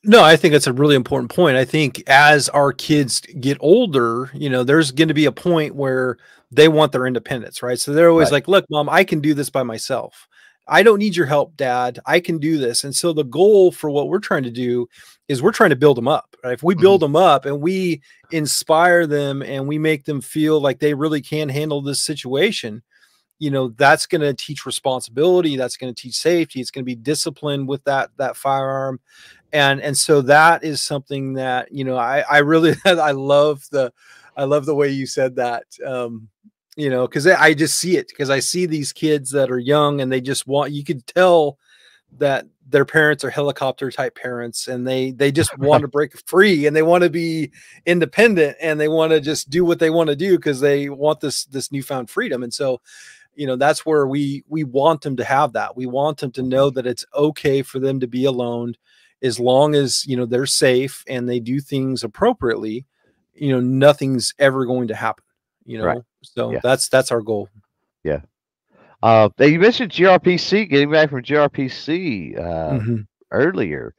No, 0.03 0.23
I 0.23 0.37
think 0.37 0.53
that's 0.53 0.67
a 0.67 0.73
really 0.73 0.95
important 0.97 1.31
point. 1.31 1.57
I 1.57 1.65
think 1.65 2.03
as 2.09 2.49
our 2.51 2.73
kids 2.73 3.21
get 3.41 3.59
older, 3.61 4.31
you 4.33 4.49
know, 4.49 4.65
there's 4.65 4.93
going 4.93 5.09
to 5.09 5.15
be 5.15 5.27
a 5.27 5.33
point 5.33 5.75
where 5.75 6.17
they 6.51 6.69
want 6.69 6.93
their 6.93 7.07
independence, 7.07 7.63
right? 7.63 7.79
So 7.79 7.93
they're 7.93 8.09
always 8.11 8.27
Right. 8.31 8.37
like, 8.39 8.49
"Look, 8.49 8.65
mom, 8.71 8.89
I 8.89 9.05
can 9.05 9.21
do 9.21 9.35
this 9.35 9.51
by 9.51 9.63
myself. 9.63 10.27
I 10.71 10.83
don't 10.83 10.99
need 10.99 11.17
your 11.17 11.27
help, 11.27 11.57
dad. 11.57 11.99
I 12.07 12.21
can 12.21 12.39
do 12.39 12.57
this." 12.57 12.85
And 12.85 12.95
so 12.95 13.13
the 13.13 13.25
goal 13.25 13.73
for 13.73 13.91
what 13.91 14.09
we're 14.09 14.21
trying 14.21 14.45
to 14.45 14.51
do 14.51 14.89
is 15.29 15.43
we're 15.43 15.53
trying 15.53 15.71
to 15.71 15.77
build 15.77 15.97
them 15.97 16.09
up. 16.09 16.35
Right? 16.43 16.55
If 16.55 16.63
we 16.63 16.75
build 16.75 17.03
them 17.03 17.17
up 17.17 17.45
and 17.45 17.61
we 17.61 18.01
inspire 18.31 19.07
them 19.07 19.43
and 19.43 19.69
we 19.69 19.79
make 19.79 20.05
them 20.05 20.21
feel 20.21 20.61
like 20.61 20.79
they 20.79 20.95
really 20.95 21.21
can 21.21 21.49
handle 21.49 21.83
this 21.83 22.01
situation, 22.01 22.83
you 23.39 23.51
know, 23.51 23.69
that's 23.77 24.07
going 24.07 24.23
to 24.23 24.33
teach 24.33 24.65
responsibility, 24.65 25.57
that's 25.57 25.77
going 25.77 25.93
to 25.95 26.03
teach 26.03 26.15
safety, 26.15 26.61
it's 26.61 26.71
going 26.71 26.85
to 26.85 26.87
be 26.87 26.95
discipline 26.95 27.67
with 27.67 27.85
that 27.85 28.11
that 28.17 28.37
firearm 28.37 29.01
and 29.53 29.81
and 29.81 29.97
so 29.97 30.23
that 30.23 30.65
is 30.65 30.83
something 30.83 31.35
that 31.35 31.73
you 31.73 31.85
know 31.85 31.97
i 31.97 32.25
i 32.31 32.39
really 32.39 32.75
i 32.85 33.11
love 33.11 33.65
the 33.71 33.93
i 34.37 34.45
love 34.45 34.67
the 34.67 34.75
way 34.75 34.89
you 34.89 35.07
said 35.07 35.37
that 35.37 35.65
um 35.87 36.29
you 36.81 36.89
know 36.89 37.07
because 37.07 37.27
i 37.27 37.53
just 37.53 37.79
see 37.79 37.97
it 37.97 38.09
because 38.09 38.31
i 38.31 38.39
see 38.39 38.65
these 38.67 38.93
kids 38.93 39.31
that 39.31 39.51
are 39.51 39.59
young 39.59 40.01
and 40.01 40.11
they 40.11 40.21
just 40.21 40.47
want 40.47 40.73
you 40.73 40.83
could 40.83 41.07
tell 41.07 41.59
that 42.19 42.47
their 42.69 42.85
parents 42.85 43.25
are 43.25 43.31
helicopter 43.31 43.91
type 43.91 44.15
parents 44.15 44.69
and 44.69 44.87
they 44.87 45.11
they 45.13 45.31
just 45.33 45.57
want 45.59 45.83
to 45.83 45.89
break 45.89 46.17
free 46.27 46.67
and 46.67 46.75
they 46.75 46.83
want 46.83 47.03
to 47.03 47.11
be 47.11 47.51
independent 47.87 48.57
and 48.61 48.81
they 48.81 48.89
want 48.89 49.11
to 49.13 49.21
just 49.21 49.51
do 49.51 49.65
what 49.65 49.79
they 49.79 49.91
want 49.91 50.09
to 50.09 50.17
do 50.17 50.37
because 50.37 50.61
they 50.61 50.89
want 50.89 51.21
this 51.21 51.45
this 51.47 51.73
newfound 51.73 52.09
freedom. 52.09 52.43
And 52.43 52.55
so 52.55 52.81
you 53.35 53.47
know 53.47 53.57
that's 53.57 53.85
where 53.85 54.07
we 54.07 54.45
we 54.49 54.65
want 54.65 55.03
them 55.03 55.17
to 55.17 55.25
have 55.25 55.53
that. 55.53 55.77
We 55.77 55.87
want 55.87 56.19
them 56.19 56.31
to 56.33 56.43
know 56.43 56.69
mm-hmm. 56.69 56.77
that 56.77 56.87
it's 56.87 57.05
okay 57.15 57.63
for 57.63 57.79
them 57.79 58.01
to 58.01 58.07
be 58.07 58.25
alone 58.25 58.75
as 59.23 59.39
long 59.39 59.75
as 59.75 60.07
you 60.07 60.17
know 60.17 60.27
they're 60.27 60.47
safe 60.47 61.05
and 61.09 61.29
they 61.29 61.41
do 61.41 61.61
things 61.61 62.03
appropriately 62.05 62.87
you 63.35 63.53
know 63.53 63.61
nothing's 63.61 64.35
ever 64.39 64.65
going 64.65 64.89
to 64.89 64.95
happen 64.95 65.25
you 65.71 65.79
know 65.79 65.85
Right. 65.87 66.03
so 66.23 66.51
Yeah. 66.53 66.61
that's 66.63 66.89
that's 66.89 67.11
our 67.13 67.23
goal 67.23 67.49
Yeah. 68.05 68.21
Uh, 69.03 69.29
you 69.39 69.59
mentioned 69.59 69.93
GRPC, 69.93 70.69
getting 70.69 70.91
back 70.91 71.09
from 71.11 71.23
GRPC 71.23 72.37
uh, 72.37 72.73
Mhm. 72.79 73.07
earlier. 73.31 73.95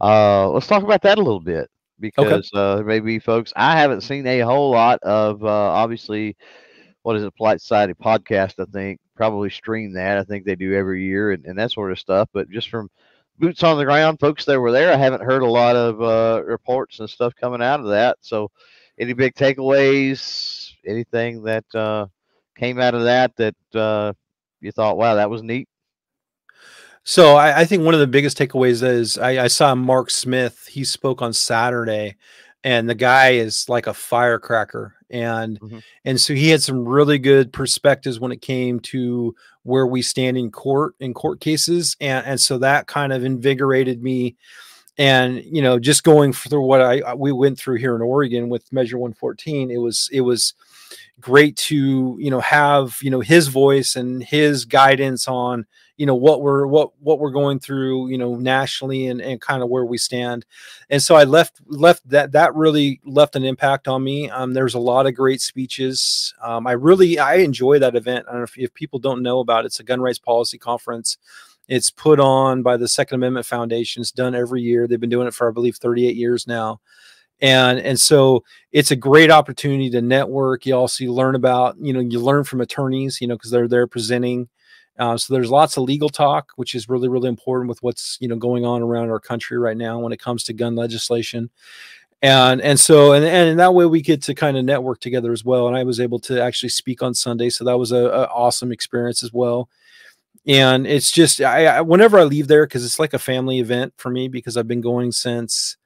Uh, 0.00 0.48
let's 0.50 0.66
talk 0.66 0.82
about 0.82 1.02
that 1.02 1.18
a 1.18 1.22
little 1.22 1.40
bit 1.40 1.68
because 2.00 2.50
uh, 2.54 2.76
there 2.76 2.84
may 2.84 3.00
be 3.00 3.18
folks 3.18 3.52
I 3.56 3.76
haven't 3.78 4.00
seen 4.02 4.26
a 4.26 4.40
whole 4.40 4.70
lot 4.70 4.98
of. 5.02 5.44
Uh, 5.44 5.48
obviously, 5.48 6.36
what 7.02 7.16
is 7.16 7.22
it, 7.24 7.36
Polite 7.36 7.60
Society 7.60 7.92
podcast? 7.94 8.54
I 8.58 8.64
think 8.72 8.98
probably 9.14 9.50
stream 9.50 9.92
that. 9.94 10.18
I 10.18 10.24
think 10.24 10.44
they 10.44 10.54
do 10.56 10.74
every 10.74 11.02
year 11.04 11.32
and, 11.32 11.44
and 11.46 11.58
that 11.58 11.72
sort 11.72 11.92
of 11.92 11.98
stuff. 11.98 12.28
But 12.32 12.48
just 12.50 12.68
from 12.70 12.88
boots 13.38 13.62
on 13.62 13.76
the 13.78 13.84
ground, 13.84 14.20
folks 14.20 14.44
that 14.46 14.58
were 14.60 14.72
there, 14.72 14.92
I 14.92 14.96
haven't 14.96 15.22
heard 15.22 15.42
a 15.42 15.46
lot 15.50 15.76
of 15.76 16.00
uh, 16.02 16.42
reports 16.44 17.00
and 17.00 17.08
stuff 17.10 17.34
coming 17.34 17.62
out 17.62 17.80
of 17.80 17.86
that. 17.88 18.16
So, 18.22 18.50
any 18.98 19.12
big 19.12 19.34
takeaways? 19.34 20.55
Anything 20.86 21.42
that 21.44 21.64
uh, 21.74 22.06
came 22.56 22.78
out 22.80 22.94
of 22.94 23.04
that 23.04 23.36
that 23.36 23.56
uh, 23.74 24.12
you 24.60 24.72
thought, 24.72 24.96
wow, 24.98 25.14
that 25.16 25.30
was 25.30 25.42
neat? 25.42 25.68
So 27.04 27.36
I, 27.36 27.60
I 27.60 27.64
think 27.64 27.84
one 27.84 27.94
of 27.94 28.00
the 28.00 28.06
biggest 28.06 28.36
takeaways 28.36 28.82
is 28.82 29.18
I, 29.18 29.44
I 29.44 29.46
saw 29.48 29.74
Mark 29.74 30.10
Smith. 30.10 30.66
He 30.70 30.84
spoke 30.84 31.22
on 31.22 31.32
Saturday, 31.32 32.16
and 32.64 32.88
the 32.88 32.94
guy 32.94 33.30
is 33.32 33.68
like 33.68 33.86
a 33.86 33.94
firecracker, 33.94 34.94
and 35.10 35.60
Mhm. 35.60 35.82
and 36.04 36.20
so 36.20 36.34
he 36.34 36.48
had 36.50 36.62
some 36.62 36.86
really 36.86 37.18
good 37.18 37.52
perspectives 37.52 38.18
when 38.18 38.32
it 38.32 38.42
came 38.42 38.80
to 38.80 39.34
where 39.62 39.86
we 39.86 40.02
stand 40.02 40.36
in 40.36 40.50
court 40.50 40.94
in 40.98 41.14
court 41.14 41.40
cases, 41.40 41.96
and 42.00 42.26
and 42.26 42.40
so 42.40 42.58
that 42.58 42.86
kind 42.88 43.12
of 43.12 43.24
invigorated 43.24 44.02
me. 44.02 44.36
And 44.98 45.42
you 45.44 45.60
know, 45.62 45.78
just 45.78 46.04
going 46.04 46.32
through 46.32 46.62
what 46.62 46.80
I 46.80 47.00
I- 47.00 47.14
we 47.14 47.32
went 47.32 47.58
through 47.58 47.76
here 47.76 47.94
in 47.96 48.02
Oregon 48.02 48.48
with 48.48 48.72
Measure 48.72 48.98
114, 48.98 49.70
it 49.70 49.78
was 49.78 50.08
it 50.12 50.22
was 50.22 50.54
great 51.20 51.56
to 51.56 52.16
you 52.20 52.30
know 52.30 52.40
have 52.40 52.98
you 53.02 53.10
know 53.10 53.20
his 53.20 53.48
voice 53.48 53.96
and 53.96 54.22
his 54.22 54.66
guidance 54.66 55.26
on 55.26 55.64
you 55.96 56.04
know 56.04 56.14
what 56.14 56.42
we're 56.42 56.66
what 56.66 56.90
what 57.00 57.18
we're 57.18 57.30
going 57.30 57.58
through 57.58 58.08
you 58.08 58.18
know 58.18 58.36
nationally 58.36 59.06
and, 59.06 59.20
and 59.22 59.40
kind 59.40 59.62
of 59.62 59.68
where 59.70 59.84
we 59.84 59.98
stand. 59.98 60.44
And 60.90 61.02
so 61.02 61.14
i 61.16 61.24
left 61.24 61.60
left 61.66 62.08
that 62.10 62.32
that 62.32 62.54
really 62.54 63.00
left 63.04 63.34
an 63.36 63.44
impact 63.44 63.88
on 63.88 64.04
me. 64.04 64.28
Um, 64.30 64.52
there's 64.52 64.74
a 64.74 64.78
lot 64.78 65.06
of 65.06 65.14
great 65.14 65.40
speeches. 65.40 66.34
Um, 66.42 66.66
i 66.66 66.72
really 66.72 67.18
i 67.18 67.36
enjoy 67.36 67.78
that 67.78 67.96
event. 67.96 68.26
I 68.28 68.32
don't 68.32 68.40
know 68.40 68.44
if, 68.44 68.58
if 68.58 68.74
people 68.74 68.98
don't 68.98 69.22
know 69.22 69.40
about 69.40 69.64
it. 69.64 69.68
It's 69.68 69.80
a 69.80 69.84
gun 69.84 70.00
rights 70.00 70.18
policy 70.18 70.58
conference 70.58 71.16
it's 71.68 71.90
put 71.90 72.20
on 72.20 72.62
by 72.62 72.76
the 72.76 72.88
second 72.88 73.16
amendment 73.16 73.46
foundation. 73.46 74.00
It's 74.00 74.12
done 74.12 74.34
every 74.34 74.62
year. 74.62 74.86
They've 74.86 75.00
been 75.00 75.10
doing 75.10 75.26
it 75.26 75.34
for 75.34 75.48
i 75.48 75.52
believe 75.52 75.76
38 75.76 76.16
years 76.16 76.46
now. 76.46 76.80
And 77.40 77.78
and 77.80 78.00
so 78.00 78.44
it's 78.72 78.90
a 78.90 78.96
great 78.96 79.30
opportunity 79.30 79.90
to 79.90 80.00
network. 80.00 80.64
You 80.64 80.74
also 80.74 81.04
learn 81.04 81.34
about 81.34 81.76
you 81.78 81.92
know 81.92 82.00
you 82.00 82.18
learn 82.18 82.44
from 82.44 82.62
attorneys 82.62 83.20
you 83.20 83.26
know 83.26 83.34
because 83.34 83.50
they're 83.50 83.68
there 83.68 83.86
presenting. 83.86 84.48
Uh, 84.98 85.18
so 85.18 85.34
there's 85.34 85.50
lots 85.50 85.76
of 85.76 85.82
legal 85.82 86.08
talk 86.08 86.52
which 86.56 86.74
is 86.74 86.88
really 86.88 87.08
really 87.08 87.28
important 87.28 87.68
with 87.68 87.82
what's 87.82 88.16
you 88.20 88.28
know 88.28 88.36
going 88.36 88.64
on 88.64 88.80
around 88.80 89.10
our 89.10 89.20
country 89.20 89.58
right 89.58 89.76
now 89.76 89.98
when 89.98 90.12
it 90.12 90.20
comes 90.20 90.44
to 90.44 90.54
gun 90.54 90.76
legislation. 90.76 91.50
And 92.22 92.62
and 92.62 92.80
so 92.80 93.12
and 93.12 93.22
and 93.22 93.58
that 93.58 93.74
way 93.74 93.84
we 93.84 94.00
get 94.00 94.22
to 94.22 94.34
kind 94.34 94.56
of 94.56 94.64
network 94.64 95.00
together 95.00 95.32
as 95.32 95.44
well. 95.44 95.68
And 95.68 95.76
i 95.76 95.84
was 95.84 96.00
able 96.00 96.18
to 96.20 96.42
actually 96.42 96.70
speak 96.70 97.02
on 97.02 97.12
sunday 97.12 97.50
so 97.50 97.64
that 97.64 97.78
was 97.78 97.92
a, 97.92 98.06
a 98.06 98.24
awesome 98.28 98.72
experience 98.72 99.22
as 99.22 99.34
well 99.34 99.68
and 100.46 100.86
it's 100.86 101.10
just 101.10 101.40
I, 101.40 101.66
I 101.66 101.80
whenever 101.80 102.18
i 102.18 102.24
leave 102.24 102.48
there 102.48 102.66
because 102.66 102.84
it's 102.84 102.98
like 102.98 103.14
a 103.14 103.18
family 103.18 103.58
event 103.58 103.94
for 103.96 104.10
me 104.10 104.28
because 104.28 104.56
i've 104.56 104.68
been 104.68 104.80
going 104.80 105.12
since 105.12 105.76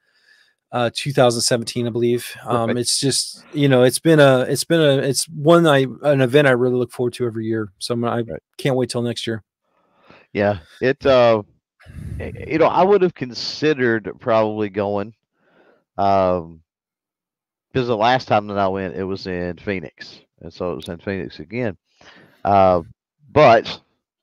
uh 0.71 0.89
2017 0.93 1.87
i 1.87 1.89
believe 1.89 2.35
um 2.45 2.69
right. 2.69 2.77
it's 2.77 2.99
just 2.99 3.43
you 3.53 3.67
know 3.67 3.83
it's 3.83 3.99
been 3.99 4.19
a 4.19 4.41
it's 4.41 4.63
been 4.63 4.81
a 4.81 4.97
it's 4.97 5.27
one 5.29 5.67
i 5.67 5.85
an 6.03 6.21
event 6.21 6.47
i 6.47 6.51
really 6.51 6.75
look 6.75 6.91
forward 6.91 7.13
to 7.13 7.25
every 7.25 7.45
year 7.45 7.71
so 7.79 7.93
I'm, 7.93 8.05
i 8.05 8.21
right. 8.21 8.41
can't 8.57 8.75
wait 8.75 8.89
till 8.89 9.01
next 9.01 9.27
year 9.27 9.43
yeah 10.33 10.59
it 10.81 11.05
uh 11.05 11.41
you 12.19 12.59
know 12.59 12.67
i 12.67 12.83
would 12.83 13.01
have 13.01 13.13
considered 13.13 14.09
probably 14.19 14.69
going 14.69 15.13
um, 15.97 16.61
because 17.71 17.87
the 17.87 17.95
last 17.95 18.27
time 18.27 18.47
that 18.47 18.57
I 18.57 18.67
went, 18.67 18.95
it 18.95 19.03
was 19.03 19.27
in 19.27 19.57
Phoenix, 19.57 20.19
and 20.41 20.51
so 20.51 20.73
it 20.73 20.75
was 20.75 20.89
in 20.89 20.97
Phoenix 20.97 21.39
again. 21.39 21.77
Uh, 22.43 22.81
but 23.31 23.79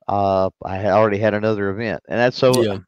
uh, 0.09 0.49
I 0.65 0.77
had 0.77 0.93
already 0.93 1.19
had 1.19 1.35
another 1.35 1.69
event, 1.69 2.01
and 2.09 2.19
that's 2.19 2.35
so 2.35 2.63
yeah. 2.63 2.79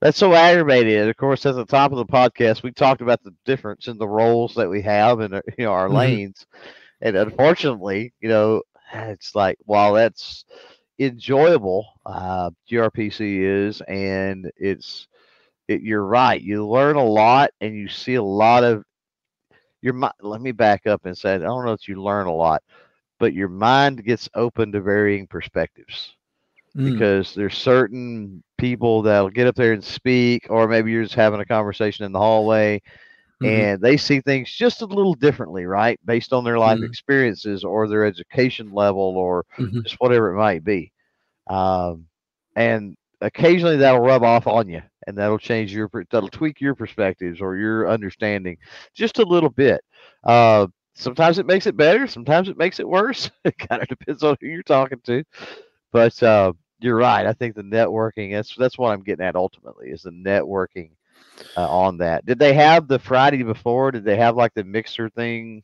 that's 0.00 0.16
so 0.16 0.32
aggravated. 0.32 1.08
Of 1.10 1.16
course, 1.18 1.44
at 1.44 1.54
the 1.56 1.66
top 1.66 1.92
of 1.92 1.98
the 1.98 2.06
podcast, 2.06 2.62
we 2.62 2.72
talked 2.72 3.02
about 3.02 3.22
the 3.22 3.34
difference 3.44 3.86
in 3.86 3.98
the 3.98 4.08
roles 4.08 4.54
that 4.54 4.70
we 4.70 4.80
have 4.80 5.20
in 5.20 5.32
you 5.58 5.66
know 5.66 5.72
our 5.72 5.88
mm-hmm. 5.88 5.96
lanes, 5.96 6.46
and 7.02 7.16
unfortunately, 7.16 8.14
you 8.20 8.30
know, 8.30 8.62
it's 8.94 9.34
like 9.34 9.58
while 9.66 9.92
that's 9.92 10.46
enjoyable, 10.98 11.86
uh, 12.06 12.50
GRPC 12.70 13.40
is, 13.66 13.82
and 13.82 14.50
it's 14.56 15.06
it, 15.68 15.82
you're 15.82 16.06
right. 16.06 16.40
You 16.40 16.66
learn 16.66 16.96
a 16.96 17.04
lot 17.04 17.50
and 17.60 17.74
you 17.74 17.88
see 17.88 18.14
a 18.14 18.22
lot 18.22 18.64
of 18.64 18.84
your 19.82 19.92
mind. 19.92 20.14
Let 20.22 20.40
me 20.40 20.52
back 20.52 20.86
up 20.86 21.04
and 21.04 21.16
say, 21.16 21.34
I 21.34 21.38
don't 21.38 21.66
know 21.66 21.72
that 21.72 21.88
you 21.88 22.02
learn 22.02 22.26
a 22.26 22.34
lot, 22.34 22.62
but 23.18 23.34
your 23.34 23.48
mind 23.48 24.02
gets 24.02 24.30
open 24.34 24.72
to 24.72 24.80
varying 24.80 25.26
perspectives 25.26 26.14
mm. 26.76 26.92
because 26.92 27.34
there's 27.34 27.56
certain 27.56 28.42
people 28.58 29.02
that'll 29.02 29.30
get 29.30 29.46
up 29.46 29.54
there 29.54 29.72
and 29.72 29.84
speak, 29.84 30.46
or 30.50 30.68
maybe 30.68 30.90
you're 30.90 31.02
just 31.02 31.14
having 31.14 31.40
a 31.40 31.46
conversation 31.46 32.04
in 32.04 32.12
the 32.12 32.18
hallway. 32.18 32.80
Mm-hmm. 33.42 33.46
And 33.46 33.82
they 33.82 33.96
see 33.96 34.20
things 34.20 34.50
just 34.50 34.82
a 34.82 34.86
little 34.86 35.14
differently, 35.14 35.66
right? 35.66 35.98
Based 36.04 36.32
on 36.32 36.44
their 36.44 36.58
life 36.58 36.76
mm-hmm. 36.76 36.86
experiences 36.86 37.64
or 37.64 37.88
their 37.88 38.04
education 38.04 38.72
level 38.72 39.02
or 39.02 39.44
mm-hmm. 39.58 39.82
just 39.82 39.96
whatever 39.96 40.32
it 40.32 40.38
might 40.38 40.64
be. 40.64 40.92
Um, 41.48 42.06
and 42.56 42.96
occasionally 43.20 43.76
that'll 43.76 44.00
rub 44.00 44.22
off 44.22 44.46
on 44.46 44.68
you 44.68 44.82
and 45.06 45.16
that'll 45.16 45.38
change 45.38 45.72
your 45.72 45.90
that'll 46.10 46.28
tweak 46.28 46.60
your 46.60 46.74
perspectives 46.74 47.40
or 47.40 47.56
your 47.56 47.88
understanding 47.88 48.56
just 48.94 49.18
a 49.18 49.24
little 49.24 49.50
bit 49.50 49.80
uh, 50.24 50.66
sometimes 50.94 51.38
it 51.38 51.46
makes 51.46 51.66
it 51.66 51.76
better 51.76 52.06
sometimes 52.06 52.48
it 52.48 52.58
makes 52.58 52.80
it 52.80 52.88
worse 52.88 53.30
it 53.44 53.56
kind 53.58 53.82
of 53.82 53.88
depends 53.88 54.22
on 54.22 54.36
who 54.40 54.46
you're 54.46 54.62
talking 54.62 55.00
to 55.04 55.24
but 55.92 56.20
uh, 56.22 56.52
you're 56.84 56.96
right 56.96 57.26
i 57.26 57.32
think 57.32 57.54
the 57.54 57.62
networking 57.62 58.32
that's 58.32 58.54
that's 58.56 58.78
what 58.78 58.90
i'm 58.90 59.02
getting 59.02 59.24
at 59.24 59.36
ultimately 59.36 59.88
is 59.88 60.02
the 60.02 60.10
networking 60.10 60.90
uh, 61.56 61.68
on 61.68 61.98
that. 61.98 62.24
Did 62.26 62.38
they 62.38 62.54
have 62.54 62.88
the 62.88 62.98
friday 62.98 63.42
before? 63.42 63.90
Did 63.90 64.04
they 64.04 64.16
have 64.16 64.36
like 64.36 64.54
the 64.54 64.64
mixer 64.64 65.08
thing? 65.08 65.62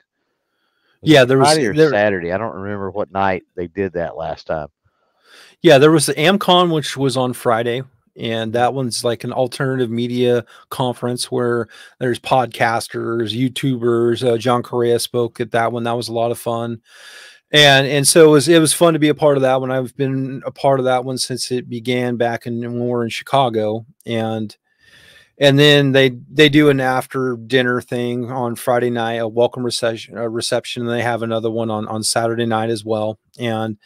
Yeah 1.03 1.25
there 1.25 1.39
Friday 1.39 1.69
was 1.69 1.77
or 1.77 1.81
there, 1.81 1.91
saturday? 1.91 2.33
I 2.33 2.39
don't 2.39 2.57
remember 2.57 2.91
what 2.91 3.13
night 3.13 3.45
they 3.55 3.67
did 3.67 3.93
that 3.95 4.17
last 4.17 4.47
time. 4.47 4.69
Yeah, 5.63 5.79
there 5.79 5.91
was 5.91 6.07
the 6.07 6.15
AmCon, 6.15 6.73
which 6.75 6.97
was 6.97 7.17
on 7.17 7.33
Friday, 7.33 7.83
and 8.17 8.53
that 8.53 8.75
one's 8.75 9.05
like 9.05 9.25
an 9.25 9.33
alternative 9.33 9.91
media 9.91 10.45
conference 10.71 11.31
where 11.31 11.69
there's 11.99 12.19
podcasters, 12.19 13.37
YouTubers. 13.39 14.27
Uh, 14.27 14.39
John 14.39 14.63
Correia 14.63 14.99
spoke 14.99 15.41
at 15.41 15.53
that 15.53 15.73
one. 15.73 15.85
That 15.85 15.97
was 15.97 16.09
a 16.09 16.15
lot 16.15 16.31
of 16.31 16.39
fun, 16.39 16.81
and 17.53 17.87
and 17.87 18.07
so 18.07 18.29
it 18.29 18.31
was 18.31 18.49
it 18.49 18.61
was 18.61 18.73
fun 18.73 18.93
to 18.93 18.99
be 18.99 19.09
a 19.09 19.15
part 19.15 19.37
of 19.37 19.43
that 19.43 19.61
one. 19.61 19.71
I've 19.71 19.97
been 19.97 20.43
a 20.47 20.51
part 20.51 20.79
of 20.79 20.85
that 20.85 21.05
one 21.05 21.19
since 21.19 21.51
it 21.51 21.69
began 21.69 22.17
back 22.17 22.47
in 22.47 22.61
when 22.61 22.81
we 22.81 22.89
were 22.89 23.05
in 23.05 23.11
Chicago, 23.11 23.85
and 24.07 24.57
and 25.41 25.59
then 25.59 25.93
they 25.93 26.11
they 26.31 26.49
do 26.49 26.69
an 26.69 26.81
after 26.81 27.37
dinner 27.37 27.81
thing 27.81 28.31
on 28.31 28.55
Friday 28.55 28.91
night, 28.91 29.15
a 29.15 29.27
welcome 29.27 29.65
reception, 29.65 30.19
a 30.19 30.29
reception, 30.29 30.83
and 30.83 30.91
they 30.91 31.03
have 31.03 31.23
another 31.23 31.51
one 31.51 31.71
on 31.71 31.89
on 31.89 32.03
Saturday 32.03 32.47
night 32.47 32.71
as 32.71 32.85
well. 32.85 33.19
And 33.39 33.79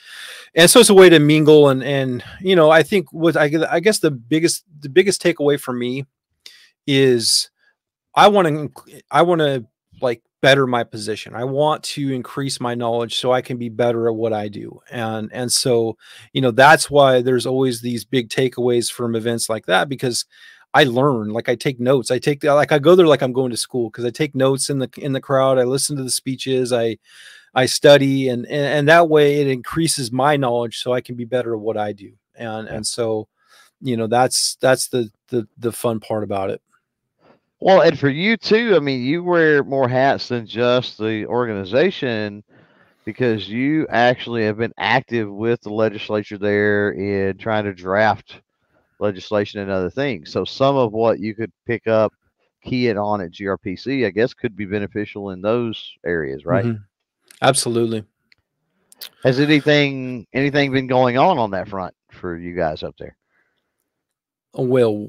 and 0.54 0.68
so 0.68 0.80
it's 0.80 0.90
a 0.90 0.94
way 0.94 1.08
to 1.08 1.18
mingle 1.18 1.68
and 1.68 1.82
and 1.82 2.24
you 2.40 2.56
know 2.56 2.70
I 2.70 2.82
think 2.82 3.12
what 3.12 3.36
I 3.36 3.50
I 3.70 3.80
guess 3.80 4.00
the 4.00 4.10
biggest 4.10 4.64
the 4.80 4.88
biggest 4.88 5.22
takeaway 5.22 5.58
for 5.58 5.72
me 5.72 6.04
is 6.86 7.50
I 8.14 8.28
want 8.28 8.48
to 8.48 9.00
I 9.10 9.22
want 9.22 9.40
to 9.40 9.64
like 10.02 10.22
better 10.44 10.66
my 10.66 10.84
position. 10.84 11.34
I 11.34 11.44
want 11.44 11.82
to 11.84 12.12
increase 12.12 12.60
my 12.60 12.74
knowledge 12.74 13.16
so 13.16 13.32
I 13.32 13.40
can 13.40 13.56
be 13.56 13.70
better 13.70 14.08
at 14.08 14.14
what 14.14 14.34
I 14.34 14.48
do. 14.48 14.78
And 14.90 15.32
and 15.32 15.50
so, 15.50 15.96
you 16.34 16.42
know, 16.42 16.50
that's 16.50 16.90
why 16.90 17.22
there's 17.22 17.46
always 17.46 17.80
these 17.80 18.04
big 18.04 18.28
takeaways 18.28 18.92
from 18.92 19.16
events 19.16 19.48
like 19.48 19.64
that 19.64 19.88
because 19.88 20.26
I 20.74 20.84
learn, 20.84 21.30
like 21.30 21.48
I 21.48 21.54
take 21.54 21.80
notes. 21.80 22.10
I 22.10 22.18
take 22.18 22.44
like 22.44 22.72
I 22.72 22.78
go 22.78 22.94
there 22.94 23.06
like 23.06 23.22
I'm 23.22 23.32
going 23.32 23.52
to 23.52 23.56
school 23.56 23.88
because 23.88 24.04
I 24.04 24.10
take 24.10 24.34
notes 24.34 24.68
in 24.68 24.80
the 24.80 24.90
in 24.98 25.14
the 25.14 25.20
crowd. 25.20 25.58
I 25.58 25.64
listen 25.64 25.96
to 25.96 26.02
the 26.02 26.10
speeches. 26.10 26.74
I 26.74 26.98
I 27.54 27.64
study 27.64 28.28
and, 28.28 28.44
and 28.44 28.66
and 28.66 28.88
that 28.88 29.08
way 29.08 29.40
it 29.40 29.46
increases 29.46 30.12
my 30.12 30.36
knowledge 30.36 30.76
so 30.82 30.92
I 30.92 31.00
can 31.00 31.14
be 31.14 31.24
better 31.24 31.54
at 31.54 31.60
what 31.60 31.78
I 31.78 31.92
do. 31.92 32.12
And 32.34 32.68
and 32.68 32.86
so, 32.86 33.28
you 33.80 33.96
know, 33.96 34.08
that's 34.08 34.56
that's 34.56 34.88
the 34.88 35.10
the 35.28 35.48
the 35.56 35.72
fun 35.72 36.00
part 36.00 36.22
about 36.22 36.50
it. 36.50 36.60
Well, 37.64 37.80
and 37.80 37.98
for 37.98 38.10
you 38.10 38.36
too, 38.36 38.74
I 38.76 38.78
mean, 38.78 39.00
you 39.00 39.24
wear 39.24 39.64
more 39.64 39.88
hats 39.88 40.28
than 40.28 40.46
just 40.46 40.98
the 40.98 41.24
organization 41.24 42.44
because 43.06 43.48
you 43.48 43.86
actually 43.88 44.44
have 44.44 44.58
been 44.58 44.74
active 44.76 45.32
with 45.32 45.62
the 45.62 45.72
legislature 45.72 46.36
there 46.36 46.90
in 46.90 47.38
trying 47.38 47.64
to 47.64 47.72
draft 47.72 48.42
legislation 48.98 49.60
and 49.60 49.70
other 49.70 49.88
things. 49.88 50.30
So 50.30 50.44
some 50.44 50.76
of 50.76 50.92
what 50.92 51.20
you 51.20 51.34
could 51.34 51.50
pick 51.66 51.86
up, 51.86 52.12
key 52.62 52.88
it 52.88 52.98
on 52.98 53.22
at 53.22 53.30
GRPC, 53.30 54.04
I 54.04 54.10
guess, 54.10 54.34
could 54.34 54.54
be 54.54 54.66
beneficial 54.66 55.30
in 55.30 55.40
those 55.40 55.90
areas, 56.04 56.44
right? 56.44 56.66
Mm-hmm. 56.66 56.82
Absolutely. 57.40 58.04
Has 59.22 59.40
anything 59.40 60.26
anything 60.34 60.70
been 60.70 60.86
going 60.86 61.16
on 61.16 61.38
on 61.38 61.52
that 61.52 61.68
front 61.68 61.94
for 62.10 62.36
you 62.36 62.54
guys 62.54 62.82
up 62.82 62.94
there? 62.98 63.16
Well, 64.52 65.08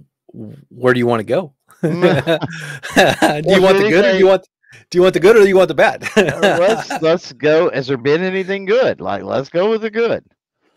where 0.69 0.93
do 0.93 0.99
you 0.99 1.05
want 1.05 1.19
to 1.19 1.25
go? 1.25 1.54
do 1.81 1.89
you 1.89 3.61
want 3.61 3.77
the 3.77 3.87
good 3.89 4.05
or 4.05 4.11
do 4.13 4.17
you 4.17 4.27
want 4.27 4.47
do 4.89 4.97
you 4.97 5.01
want 5.01 5.13
the 5.13 5.19
good 5.19 5.35
or 5.35 5.41
do 5.41 5.47
you 5.47 5.57
want 5.57 5.67
the 5.67 5.73
bad? 5.73 6.07
let's 6.15 7.01
let's 7.01 7.33
go. 7.33 7.69
Has 7.71 7.87
there 7.87 7.97
been 7.97 8.23
anything 8.23 8.65
good? 8.65 9.01
Like 9.01 9.23
let's 9.23 9.49
go 9.49 9.69
with 9.69 9.81
the 9.81 9.89
good. 9.89 10.25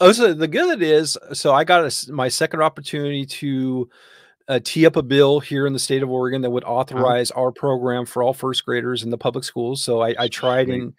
Oh, 0.01 0.13
so 0.13 0.33
the 0.33 0.49
good 0.49 0.83
is, 0.83 1.19
so 1.33 1.53
I 1.53 1.65
got 1.65 1.85
a, 1.85 2.13
my 2.13 2.29
second 2.29 2.63
opportunity 2.63 3.27
to 3.27 3.91
uh, 4.49 4.61
tee 4.63 4.87
up 4.87 4.97
a 4.97 5.03
bill 5.03 5.41
here 5.41 5.67
in 5.67 5.73
the 5.73 5.79
state 5.79 6.03
of 6.03 6.11
Oregon 6.11 6.41
that 6.43 6.51
would 6.51 6.65
uh-huh. 6.65 6.75
authorize 6.75 7.31
our 7.33 7.51
program 7.51 8.07
for 8.07 8.23
all 8.23 8.33
first 8.33 8.65
graders 8.65 9.03
in 9.03 9.11
the 9.11 9.19
public 9.19 9.45
schools. 9.45 9.83
So 9.83 10.01
I, 10.01 10.15
I 10.19 10.29
tried 10.29 10.69
in 10.69 10.95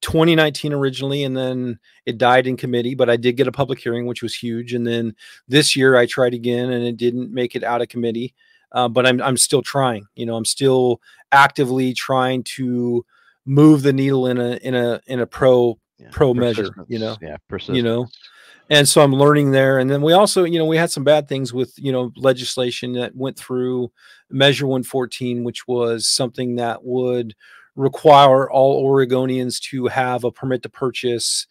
2019 0.00 0.72
originally, 0.72 1.22
and 1.22 1.36
then 1.36 1.78
it 2.06 2.18
died 2.18 2.46
in 2.46 2.56
committee. 2.56 2.96
But 2.96 3.08
I 3.08 3.16
did 3.16 3.36
get 3.36 3.46
a 3.46 3.52
public 3.52 3.78
hearing, 3.78 4.06
which 4.06 4.22
was 4.22 4.34
huge. 4.34 4.74
And 4.74 4.86
then 4.86 5.14
this 5.46 5.76
year 5.76 5.96
I 5.96 6.06
tried 6.06 6.34
again, 6.34 6.70
and 6.70 6.84
it 6.84 6.96
didn't 6.96 7.32
make 7.32 7.54
it 7.54 7.62
out 7.62 7.82
of 7.82 7.88
committee. 7.88 8.34
Uh, 8.72 8.88
but 8.88 9.06
I'm 9.06 9.20
I'm 9.20 9.36
still 9.36 9.62
trying. 9.62 10.06
You 10.14 10.26
know, 10.26 10.36
I'm 10.36 10.44
still 10.44 11.00
actively 11.32 11.92
trying 11.92 12.42
to 12.44 13.04
move 13.46 13.82
the 13.82 13.92
needle 13.92 14.26
in 14.26 14.38
a 14.38 14.56
in 14.62 14.74
a 14.74 15.00
in 15.06 15.20
a 15.20 15.26
pro 15.26 15.78
yeah, 15.98 16.08
pro 16.12 16.34
measure. 16.34 16.74
You 16.88 16.98
know, 16.98 17.16
yeah, 17.20 17.36
persistence. 17.48 17.76
you 17.76 17.82
know 17.82 18.06
and 18.70 18.88
so 18.88 19.02
i'm 19.02 19.12
learning 19.12 19.50
there 19.50 19.78
and 19.78 19.90
then 19.90 20.00
we 20.00 20.12
also 20.12 20.44
you 20.44 20.58
know 20.58 20.64
we 20.64 20.76
had 20.76 20.90
some 20.90 21.04
bad 21.04 21.28
things 21.28 21.52
with 21.52 21.74
you 21.76 21.92
know 21.92 22.12
legislation 22.16 22.94
that 22.94 23.14
went 23.14 23.36
through 23.36 23.90
measure 24.30 24.66
114 24.66 25.44
which 25.44 25.68
was 25.68 26.06
something 26.06 26.56
that 26.56 26.82
would 26.82 27.34
require 27.76 28.50
all 28.50 28.88
oregonians 28.88 29.60
to 29.60 29.86
have 29.88 30.24
a 30.24 30.30
permit 30.30 30.62
to 30.62 30.68
purchase 30.68 31.46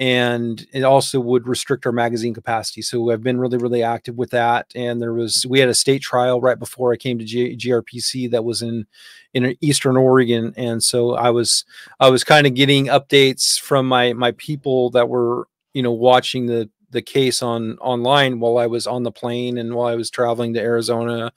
and 0.00 0.66
it 0.72 0.82
also 0.82 1.20
would 1.20 1.46
restrict 1.46 1.84
our 1.86 1.92
magazine 1.92 2.34
capacity. 2.34 2.82
So 2.82 3.10
i've 3.10 3.22
been 3.22 3.38
really 3.38 3.58
really 3.58 3.82
active 3.82 4.16
with 4.16 4.30
that 4.30 4.72
and 4.74 5.00
there 5.00 5.12
was 5.12 5.46
we 5.48 5.60
had 5.60 5.68
a 5.68 5.74
state 5.74 6.02
trial 6.02 6.40
right 6.40 6.58
before 6.58 6.92
i 6.92 6.96
came 6.96 7.18
to 7.18 7.24
G- 7.24 7.56
grpc 7.56 8.30
that 8.30 8.44
was 8.44 8.62
in 8.62 8.86
in 9.34 9.56
eastern 9.60 9.96
oregon 9.96 10.54
and 10.56 10.82
so 10.82 11.14
i 11.14 11.30
was 11.30 11.64
i 12.00 12.08
was 12.08 12.24
kind 12.24 12.46
of 12.46 12.54
getting 12.54 12.86
updates 12.86 13.60
from 13.60 13.86
my 13.86 14.12
my 14.12 14.32
people 14.32 14.90
that 14.90 15.08
were 15.08 15.48
you 15.74 15.82
know 15.82 15.92
watching 15.92 16.46
the 16.46 16.68
the 16.92 17.02
case 17.02 17.42
on 17.42 17.76
online 17.78 18.38
while 18.38 18.58
I 18.58 18.66
was 18.66 18.86
on 18.86 19.02
the 19.02 19.10
plane 19.10 19.58
and 19.58 19.74
while 19.74 19.88
I 19.88 19.96
was 19.96 20.10
traveling 20.10 20.52
to 20.54 20.60
Arizona 20.60 21.32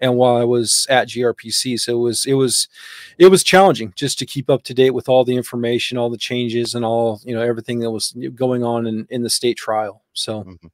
and 0.00 0.16
while 0.16 0.36
I 0.36 0.44
was 0.44 0.86
at 0.88 1.08
GRPC. 1.08 1.78
So 1.80 1.92
it 1.92 2.00
was 2.00 2.26
it 2.26 2.34
was 2.34 2.68
it 3.18 3.28
was 3.28 3.42
challenging 3.42 3.92
just 3.96 4.18
to 4.18 4.26
keep 4.26 4.48
up 4.50 4.62
to 4.64 4.74
date 4.74 4.90
with 4.90 5.08
all 5.08 5.24
the 5.24 5.36
information, 5.36 5.98
all 5.98 6.10
the 6.10 6.18
changes, 6.18 6.74
and 6.74 6.84
all 6.84 7.20
you 7.24 7.34
know 7.34 7.42
everything 7.42 7.80
that 7.80 7.90
was 7.90 8.14
going 8.34 8.64
on 8.64 8.86
in 8.86 9.06
in 9.10 9.22
the 9.22 9.30
state 9.30 9.56
trial. 9.56 10.02
So. 10.12 10.44
Mm-hmm. 10.44 10.66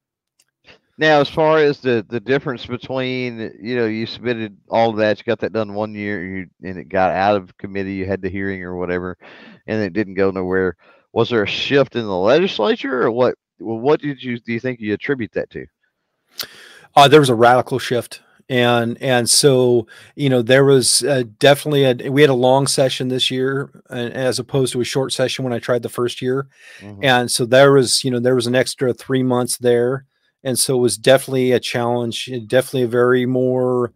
Now, 0.96 1.20
as 1.20 1.28
far 1.28 1.58
as 1.58 1.80
the 1.80 2.06
the 2.08 2.20
difference 2.20 2.66
between 2.66 3.52
you 3.60 3.74
know 3.74 3.86
you 3.86 4.06
submitted 4.06 4.56
all 4.68 4.90
of 4.90 4.96
that, 4.98 5.18
you 5.18 5.24
got 5.24 5.40
that 5.40 5.52
done 5.52 5.74
one 5.74 5.92
year, 5.92 6.24
you 6.24 6.46
and 6.62 6.78
it 6.78 6.88
got 6.88 7.10
out 7.10 7.36
of 7.36 7.56
committee, 7.56 7.94
you 7.94 8.06
had 8.06 8.22
the 8.22 8.28
hearing 8.28 8.62
or 8.62 8.76
whatever, 8.76 9.18
and 9.66 9.82
it 9.82 9.92
didn't 9.92 10.14
go 10.14 10.30
nowhere. 10.30 10.76
Was 11.12 11.30
there 11.30 11.42
a 11.42 11.48
shift 11.48 11.96
in 11.96 12.04
the 12.04 12.16
legislature, 12.16 13.02
or 13.02 13.10
what? 13.10 13.34
Well, 13.58 13.78
What 13.78 14.02
did 14.02 14.22
you 14.22 14.38
do 14.38 14.52
you 14.52 14.60
think 14.60 14.78
you 14.78 14.94
attribute 14.94 15.32
that 15.32 15.50
to? 15.50 15.66
Uh, 16.94 17.08
there 17.08 17.20
was 17.20 17.30
a 17.30 17.34
radical 17.34 17.80
shift 17.80 18.20
and 18.48 19.00
and 19.00 19.28
so 19.30 19.86
you 20.16 20.28
know 20.28 20.42
there 20.42 20.64
was 20.64 21.02
uh, 21.04 21.24
definitely 21.38 21.84
a 21.84 22.10
we 22.10 22.20
had 22.20 22.30
a 22.30 22.34
long 22.34 22.66
session 22.66 23.08
this 23.08 23.30
year 23.30 23.70
as 23.90 24.38
opposed 24.38 24.72
to 24.72 24.80
a 24.80 24.84
short 24.84 25.12
session 25.12 25.44
when 25.44 25.52
i 25.54 25.58
tried 25.58 25.82
the 25.82 25.88
first 25.88 26.20
year. 26.20 26.46
Mm-hmm. 26.80 27.04
and 27.04 27.30
so 27.30 27.46
there 27.46 27.72
was 27.72 28.04
you 28.04 28.10
know 28.10 28.20
there 28.20 28.34
was 28.34 28.46
an 28.46 28.54
extra 28.54 28.92
three 28.92 29.22
months 29.22 29.58
there. 29.58 30.04
And 30.46 30.58
so 30.58 30.76
it 30.76 30.80
was 30.80 30.98
definitely 30.98 31.52
a 31.52 31.60
challenge 31.60 32.28
definitely 32.46 32.82
a 32.82 32.88
very 32.88 33.24
more 33.24 33.92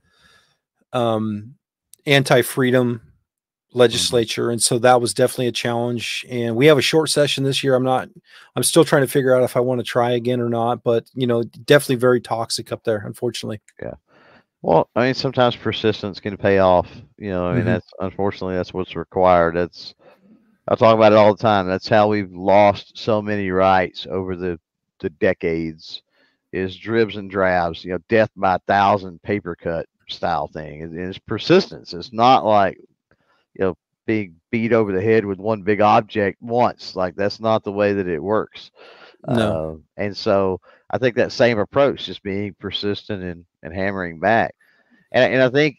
um 0.92 1.54
anti-freedom 2.06 3.02
Mm-hmm. 3.68 3.80
legislature. 3.80 4.50
And 4.50 4.62
so 4.62 4.78
that 4.78 4.98
was 4.98 5.12
definitely 5.12 5.48
a 5.48 5.52
challenge. 5.52 6.24
And 6.30 6.56
we 6.56 6.64
have 6.68 6.78
a 6.78 6.82
short 6.82 7.10
session 7.10 7.44
this 7.44 7.62
year. 7.62 7.74
I'm 7.74 7.84
not 7.84 8.08
i'm 8.56 8.62
still 8.62 8.82
trying 8.82 9.02
to 9.02 9.12
figure 9.12 9.36
out 9.36 9.42
if 9.42 9.58
i 9.58 9.60
want 9.60 9.78
to 9.78 9.84
try 9.84 10.12
again 10.12 10.40
or 10.40 10.48
not 10.48 10.82
but 10.82 11.08
you 11.14 11.26
know 11.26 11.42
definitely 11.42 11.96
very 11.96 12.18
toxic 12.20 12.72
up 12.72 12.82
there 12.84 13.02
unfortunately. 13.04 13.60
Yeah 13.80 13.94
well 14.62 14.88
i 14.94 15.04
mean 15.04 15.14
sometimes 15.14 15.56
persistence 15.56 16.20
can 16.20 16.36
pay 16.36 16.58
off 16.58 16.88
you 17.16 17.30
know 17.30 17.46
i 17.46 17.50
mean 17.52 17.60
mm-hmm. 17.60 17.70
that's 17.70 17.90
unfortunately 18.00 18.54
that's 18.54 18.74
what's 18.74 18.96
required 18.96 19.56
that's 19.56 19.94
i 20.68 20.74
talk 20.74 20.94
about 20.94 21.12
it 21.12 21.18
all 21.18 21.34
the 21.34 21.42
time 21.42 21.66
that's 21.66 21.88
how 21.88 22.08
we've 22.08 22.32
lost 22.32 22.96
so 22.96 23.22
many 23.22 23.50
rights 23.50 24.06
over 24.10 24.36
the 24.36 24.58
the 25.00 25.10
decades 25.10 26.02
is 26.52 26.76
dribs 26.76 27.16
and 27.16 27.30
drabs 27.30 27.84
you 27.84 27.92
know 27.92 27.98
death 28.08 28.30
by 28.36 28.56
a 28.56 28.60
thousand 28.60 29.22
paper 29.22 29.54
cut 29.54 29.86
style 30.08 30.48
thing 30.48 30.90
it's 30.96 31.18
persistence 31.18 31.92
it's 31.92 32.12
not 32.12 32.44
like 32.44 32.78
you 33.54 33.64
know 33.64 33.76
being 34.08 34.34
beat 34.50 34.72
over 34.72 34.90
the 34.90 35.02
head 35.02 35.24
with 35.24 35.38
one 35.38 35.62
big 35.62 35.80
object 35.80 36.42
once. 36.42 36.96
Like 36.96 37.14
that's 37.14 37.38
not 37.38 37.62
the 37.62 37.70
way 37.70 37.92
that 37.92 38.08
it 38.08 38.20
works. 38.20 38.72
No. 39.28 39.82
Uh, 39.98 40.02
and 40.02 40.16
so 40.16 40.60
I 40.90 40.98
think 40.98 41.16
that 41.16 41.32
same 41.32 41.58
approach, 41.58 42.06
just 42.06 42.22
being 42.22 42.54
persistent 42.58 43.22
and, 43.22 43.44
and 43.62 43.74
hammering 43.74 44.20
back. 44.20 44.54
And, 45.12 45.34
and 45.34 45.42
I 45.42 45.50
think 45.50 45.76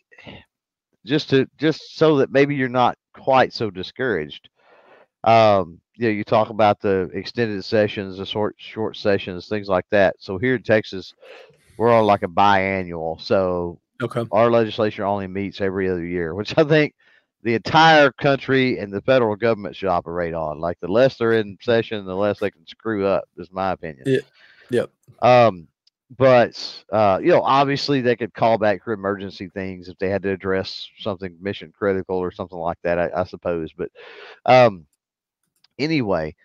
just 1.06 1.30
to 1.30 1.48
just 1.58 1.96
so 1.96 2.18
that 2.18 2.32
maybe 2.32 2.56
you're 2.56 2.70
not 2.70 2.98
quite 3.14 3.54
so 3.54 3.70
discouraged. 3.70 4.50
Um, 5.24 5.82
you 5.96 6.08
know, 6.08 6.14
you 6.14 6.24
talk 6.24 6.50
about 6.50 6.80
the 6.80 7.10
extended 7.14 7.64
sessions, 7.66 8.18
the 8.18 8.26
short 8.26 8.56
short 8.58 8.96
sessions, 8.96 9.48
things 9.48 9.68
like 9.68 9.86
that. 9.92 10.16
So 10.20 10.38
here 10.38 10.56
in 10.56 10.64
Texas, 10.64 11.14
we're 11.78 11.92
on 11.92 12.06
like 12.06 12.24
a 12.24 12.28
biannual. 12.28 13.20
So 13.20 13.80
okay. 14.02 14.26
our 14.32 14.50
legislature 14.50 15.06
only 15.06 15.28
meets 15.28 15.62
every 15.62 15.90
other 15.90 16.06
year, 16.06 16.36
which 16.36 16.58
I 16.58 16.64
think 16.64 16.94
the 17.44 17.56
entire 17.56 18.12
country 18.12 18.80
and 18.80 18.94
the 18.94 19.02
federal 19.02 19.36
government 19.36 19.76
should 19.76 19.90
operate 19.90 20.34
on. 20.34 20.60
Like 20.60 20.80
the 20.80 20.88
less 20.88 21.18
they're 21.18 21.34
in 21.34 21.58
session, 21.62 22.06
the 22.06 22.16
less 22.16 22.40
they 22.40 22.52
can 22.52 22.66
screw 22.68 23.06
up. 23.06 23.26
Is 23.38 23.52
my 23.52 23.72
opinion. 23.72 24.04
Yeah. 24.06 24.20
Yep. 24.72 24.90
Um, 25.22 25.68
but 26.18 26.84
uh, 26.92 27.20
you 27.22 27.30
know, 27.30 27.42
obviously 27.42 28.02
they 28.02 28.16
could 28.16 28.34
call 28.34 28.58
back 28.58 28.84
for 28.84 28.94
emergency 28.94 29.50
things 29.50 29.90
if 29.90 29.98
they 30.00 30.10
had 30.10 30.24
to 30.24 30.32
address 30.32 30.88
something 31.00 31.36
mission 31.40 31.72
critical 31.78 32.18
or 32.18 32.32
something 32.32 32.58
like 32.58 32.80
that. 32.84 32.98
I, 32.98 33.10
I 33.16 33.24
suppose. 33.26 33.72
But 33.74 33.90
um, 34.46 34.86
anyway, 35.78 36.36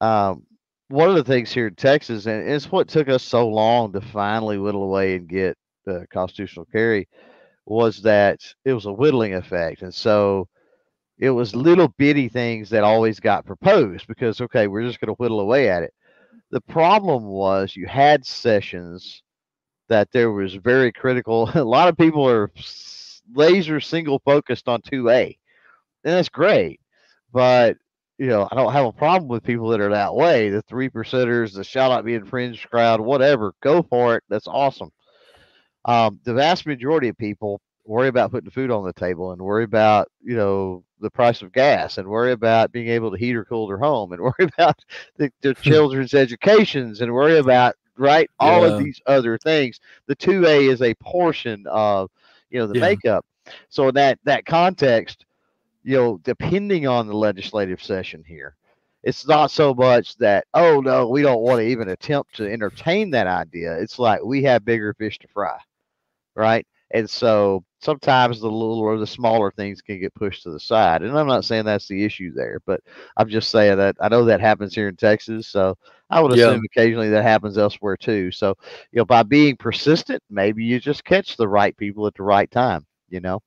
um, 0.00 0.44
one 0.88 1.08
of 1.08 1.16
the 1.16 1.24
things 1.24 1.50
here 1.52 1.68
in 1.68 1.74
Texas, 1.74 2.26
and 2.26 2.48
it's 2.48 2.70
what 2.70 2.88
took 2.88 3.08
us 3.08 3.22
so 3.22 3.48
long 3.48 3.92
to 3.92 4.00
finally 4.00 4.58
whittle 4.58 4.84
away 4.84 5.16
and 5.16 5.28
get 5.28 5.56
the 5.84 6.06
constitutional 6.12 6.66
carry 6.66 7.08
was 7.64 8.02
that 8.02 8.40
it 8.64 8.72
was 8.72 8.86
a 8.86 8.92
whittling 8.92 9.34
effect. 9.34 9.82
And 9.82 9.92
so 9.94 10.48
it 11.18 11.30
was 11.30 11.56
little 11.56 11.88
bitty 11.98 12.28
things 12.28 12.70
that 12.70 12.84
always 12.84 13.18
got 13.18 13.46
proposed 13.46 14.06
because, 14.06 14.40
okay, 14.40 14.66
we're 14.66 14.86
just 14.86 15.00
going 15.00 15.08
to 15.08 15.14
whittle 15.14 15.40
away 15.40 15.68
at 15.70 15.82
it. 15.82 15.92
The 16.50 16.60
problem 16.60 17.24
was 17.24 17.74
you 17.76 17.86
had 17.86 18.24
sessions 18.24 19.22
that 19.88 20.10
there 20.12 20.30
was 20.30 20.54
very 20.54 20.92
critical. 20.92 21.50
A 21.54 21.62
lot 21.62 21.88
of 21.88 21.96
people 21.96 22.28
are 22.28 22.50
laser 23.34 23.80
single 23.80 24.20
focused 24.24 24.68
on 24.68 24.80
2A, 24.82 25.26
and 26.04 26.14
that's 26.14 26.28
great. 26.28 26.80
But 27.32 27.76
you 28.18 28.28
know, 28.28 28.48
I 28.50 28.54
don't 28.54 28.72
have 28.72 28.86
a 28.86 28.92
problem 28.92 29.28
with 29.28 29.44
people 29.44 29.68
that 29.68 29.80
are 29.80 29.90
that 29.90 30.14
way. 30.14 30.48
The 30.48 30.62
three 30.62 30.88
percenters, 30.88 31.54
the 31.54 31.64
shout 31.64 31.92
out 31.92 32.04
being 32.04 32.20
infringed 32.20 32.68
crowd, 32.70 33.00
whatever, 33.00 33.52
go 33.62 33.82
for 33.82 34.16
it. 34.16 34.24
That's 34.28 34.46
awesome. 34.46 34.90
Um, 35.84 36.18
the 36.24 36.34
vast 36.34 36.66
majority 36.66 37.08
of 37.08 37.18
people 37.18 37.60
worry 37.86 38.08
about 38.08 38.30
putting 38.30 38.50
food 38.50 38.70
on 38.70 38.84
the 38.84 38.92
table 38.92 39.32
and 39.32 39.40
worry 39.40 39.64
about 39.64 40.08
you 40.22 40.36
know 40.36 40.82
the 41.00 41.10
price 41.10 41.42
of 41.42 41.52
gas 41.52 41.98
and 41.98 42.08
worry 42.08 42.32
about 42.32 42.72
being 42.72 42.88
able 42.88 43.10
to 43.10 43.18
heat 43.18 43.36
or 43.36 43.44
cool 43.44 43.66
their 43.66 43.78
home 43.78 44.12
and 44.12 44.20
worry 44.22 44.34
about 44.40 44.84
the, 45.16 45.30
their 45.40 45.54
hmm. 45.54 45.62
children's 45.62 46.14
educations 46.14 47.00
and 47.00 47.12
worry 47.12 47.38
about 47.38 47.74
right 47.96 48.28
all 48.38 48.66
yeah. 48.66 48.74
of 48.74 48.82
these 48.82 49.00
other 49.06 49.38
things 49.38 49.80
the 50.06 50.16
2a 50.16 50.70
is 50.70 50.82
a 50.82 50.94
portion 50.96 51.64
of 51.68 52.10
you 52.50 52.58
know 52.58 52.66
the 52.66 52.74
yeah. 52.74 52.80
makeup 52.80 53.24
so 53.68 53.88
in 53.88 53.94
that 53.94 54.18
that 54.24 54.44
context 54.44 55.24
you 55.82 55.96
know 55.96 56.18
depending 56.24 56.86
on 56.86 57.06
the 57.06 57.16
legislative 57.16 57.82
session 57.82 58.22
here 58.26 58.54
it's 59.02 59.26
not 59.26 59.50
so 59.50 59.72
much 59.72 60.16
that 60.16 60.46
oh 60.52 60.80
no 60.80 61.08
we 61.08 61.22
don't 61.22 61.40
want 61.40 61.58
to 61.58 61.66
even 61.66 61.88
attempt 61.88 62.34
to 62.34 62.50
entertain 62.52 63.10
that 63.10 63.26
idea 63.26 63.72
it's 63.78 63.98
like 63.98 64.22
we 64.22 64.42
have 64.42 64.64
bigger 64.64 64.92
fish 64.94 65.18
to 65.18 65.28
fry 65.28 65.58
right? 66.36 66.66
And 66.92 67.08
so 67.08 67.64
sometimes 67.80 68.40
the 68.40 68.50
little 68.50 68.78
or 68.78 68.96
the 68.96 69.06
smaller 69.06 69.50
things 69.50 69.82
can 69.82 70.00
get 70.00 70.14
pushed 70.14 70.44
to 70.44 70.50
the 70.50 70.60
side. 70.60 71.02
And 71.02 71.18
I'm 71.18 71.26
not 71.26 71.44
saying 71.44 71.64
that's 71.64 71.88
the 71.88 72.04
issue 72.04 72.32
there, 72.32 72.60
but 72.64 72.80
I'm 73.16 73.28
just 73.28 73.50
saying 73.50 73.78
that 73.78 73.96
I 74.00 74.08
know 74.08 74.24
that 74.24 74.40
happens 74.40 74.74
here 74.74 74.88
in 74.88 74.96
Texas. 74.96 75.48
So 75.48 75.76
I 76.10 76.20
would 76.20 76.32
assume 76.32 76.62
yeah. 76.62 76.80
occasionally 76.80 77.10
that 77.10 77.24
happens 77.24 77.58
elsewhere 77.58 77.96
too. 77.96 78.30
So, 78.30 78.54
you 78.92 78.98
know, 78.98 79.04
by 79.04 79.24
being 79.24 79.56
persistent, 79.56 80.22
maybe 80.30 80.64
you 80.64 80.78
just 80.78 81.04
catch 81.04 81.36
the 81.36 81.48
right 81.48 81.76
people 81.76 82.06
at 82.06 82.14
the 82.14 82.22
right 82.22 82.50
time, 82.50 82.86
you 83.08 83.20
know? 83.20 83.40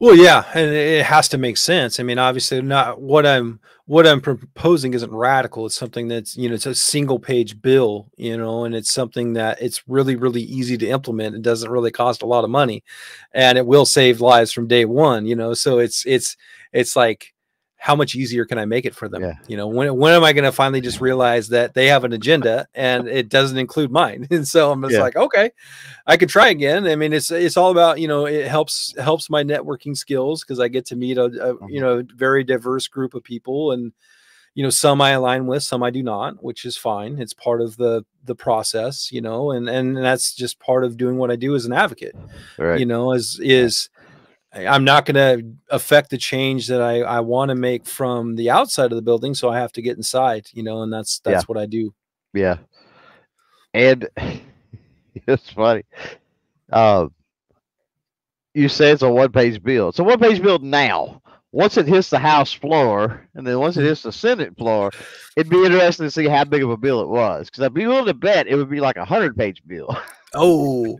Well, 0.00 0.14
yeah, 0.14 0.44
and 0.54 0.70
it 0.72 1.04
has 1.06 1.28
to 1.30 1.38
make 1.38 1.56
sense. 1.56 1.98
I 1.98 2.04
mean, 2.04 2.18
obviously, 2.18 2.62
not 2.62 3.00
what 3.00 3.26
I'm 3.26 3.58
what 3.86 4.06
I'm 4.06 4.20
proposing 4.20 4.94
isn't 4.94 5.10
radical. 5.12 5.66
It's 5.66 5.74
something 5.74 6.06
that's 6.06 6.36
you 6.36 6.48
know 6.48 6.54
it's 6.54 6.66
a 6.66 6.74
single 6.74 7.18
page 7.18 7.60
bill, 7.60 8.08
you 8.16 8.36
know, 8.36 8.64
and 8.64 8.76
it's 8.76 8.92
something 8.92 9.32
that 9.32 9.60
it's 9.60 9.82
really 9.88 10.14
really 10.14 10.42
easy 10.42 10.78
to 10.78 10.88
implement. 10.88 11.34
It 11.34 11.42
doesn't 11.42 11.70
really 11.70 11.90
cost 11.90 12.22
a 12.22 12.26
lot 12.26 12.44
of 12.44 12.50
money, 12.50 12.84
and 13.32 13.58
it 13.58 13.66
will 13.66 13.84
save 13.84 14.20
lives 14.20 14.52
from 14.52 14.68
day 14.68 14.84
one. 14.84 15.26
You 15.26 15.34
know, 15.34 15.52
so 15.54 15.78
it's 15.80 16.06
it's 16.06 16.36
it's 16.72 16.94
like 16.94 17.34
how 17.78 17.94
much 17.94 18.16
easier 18.16 18.44
can 18.44 18.58
I 18.58 18.64
make 18.64 18.84
it 18.84 18.94
for 18.94 19.08
them? 19.08 19.22
Yeah. 19.22 19.34
You 19.46 19.56
know, 19.56 19.68
when 19.68 19.96
when 19.96 20.12
am 20.12 20.24
I 20.24 20.32
going 20.32 20.44
to 20.44 20.52
finally 20.52 20.80
just 20.80 21.00
realize 21.00 21.48
that 21.48 21.74
they 21.74 21.86
have 21.86 22.04
an 22.04 22.12
agenda 22.12 22.66
and 22.74 23.08
it 23.08 23.28
doesn't 23.28 23.56
include 23.56 23.90
mine? 23.90 24.26
And 24.38 24.46
so 24.46 24.70
I'm 24.70 24.82
just 24.82 24.94
yeah. 24.94 25.00
like, 25.00 25.16
okay, 25.16 25.50
I 26.06 26.16
could 26.16 26.28
try 26.28 26.48
again. 26.48 26.86
I 26.86 26.96
mean, 26.96 27.12
it's 27.12 27.30
it's 27.30 27.56
all 27.56 27.70
about 27.70 28.00
you 28.00 28.08
know 28.08 28.26
it 28.26 28.46
helps 28.46 28.94
helps 28.98 29.30
my 29.30 29.42
networking 29.42 29.96
skills 29.96 30.42
because 30.42 30.60
I 30.60 30.68
get 30.68 30.86
to 30.86 30.96
meet 30.96 31.18
a, 31.18 31.24
a 31.24 31.54
mm-hmm. 31.54 31.68
you 31.68 31.80
know 31.80 32.04
very 32.14 32.44
diverse 32.44 32.88
group 32.88 33.14
of 33.14 33.22
people 33.22 33.72
and 33.72 33.92
you 34.54 34.62
know 34.64 34.70
some 34.70 35.00
I 35.00 35.10
align 35.10 35.46
with, 35.46 35.62
some 35.62 35.82
I 35.82 35.90
do 35.90 36.02
not, 36.02 36.42
which 36.42 36.64
is 36.64 36.76
fine. 36.76 37.20
It's 37.20 37.32
part 37.32 37.60
of 37.60 37.76
the 37.76 38.04
the 38.24 38.34
process, 38.34 39.12
you 39.12 39.20
know, 39.20 39.52
and 39.52 39.68
and 39.68 39.96
that's 39.96 40.34
just 40.34 40.58
part 40.58 40.84
of 40.84 40.96
doing 40.96 41.16
what 41.16 41.30
I 41.30 41.36
do 41.36 41.54
as 41.54 41.64
an 41.64 41.72
advocate. 41.72 42.16
Right. 42.58 42.80
You 42.80 42.86
know, 42.86 43.12
is 43.12 43.38
is 43.42 43.88
I'm 44.52 44.84
not 44.84 45.04
going 45.04 45.14
to 45.14 45.52
affect 45.70 46.10
the 46.10 46.18
change 46.18 46.68
that 46.68 46.80
I, 46.80 47.00
I 47.00 47.20
want 47.20 47.50
to 47.50 47.54
make 47.54 47.86
from 47.86 48.36
the 48.36 48.50
outside 48.50 48.90
of 48.92 48.96
the 48.96 49.02
building. 49.02 49.34
So 49.34 49.50
I 49.50 49.58
have 49.58 49.72
to 49.72 49.82
get 49.82 49.96
inside, 49.96 50.48
you 50.52 50.62
know, 50.62 50.82
and 50.82 50.92
that's, 50.92 51.18
that's 51.20 51.42
yeah. 51.42 51.46
what 51.46 51.58
I 51.58 51.66
do. 51.66 51.94
Yeah. 52.32 52.58
And 53.74 54.08
it's 55.14 55.50
funny. 55.50 55.84
Uh, 56.72 57.08
you 58.54 58.68
say 58.68 58.90
it's 58.90 59.02
a 59.02 59.10
one 59.10 59.32
page 59.32 59.62
bill. 59.62 59.90
It's 59.90 59.98
a 59.98 60.04
one 60.04 60.18
page 60.18 60.42
bill 60.42 60.58
now. 60.58 61.22
Once 61.52 61.78
it 61.78 61.86
hits 61.86 62.10
the 62.10 62.18
House 62.18 62.52
floor, 62.52 63.26
and 63.34 63.46
then 63.46 63.58
once 63.58 63.76
it 63.78 63.84
hits 63.84 64.02
the 64.02 64.12
Senate 64.12 64.54
floor, 64.58 64.90
it'd 65.36 65.50
be 65.50 65.64
interesting 65.64 66.04
to 66.04 66.10
see 66.10 66.28
how 66.28 66.44
big 66.44 66.62
of 66.62 66.68
a 66.68 66.76
bill 66.76 67.00
it 67.00 67.08
was. 67.08 67.48
Because 67.48 67.64
I'd 67.64 67.72
be 67.72 67.86
willing 67.86 68.04
to 68.04 68.14
bet 68.14 68.46
it 68.46 68.56
would 68.56 68.68
be 68.68 68.80
like 68.80 68.96
a 68.96 69.04
hundred 69.04 69.36
page 69.36 69.62
bill. 69.66 69.96
Oh, 70.34 70.98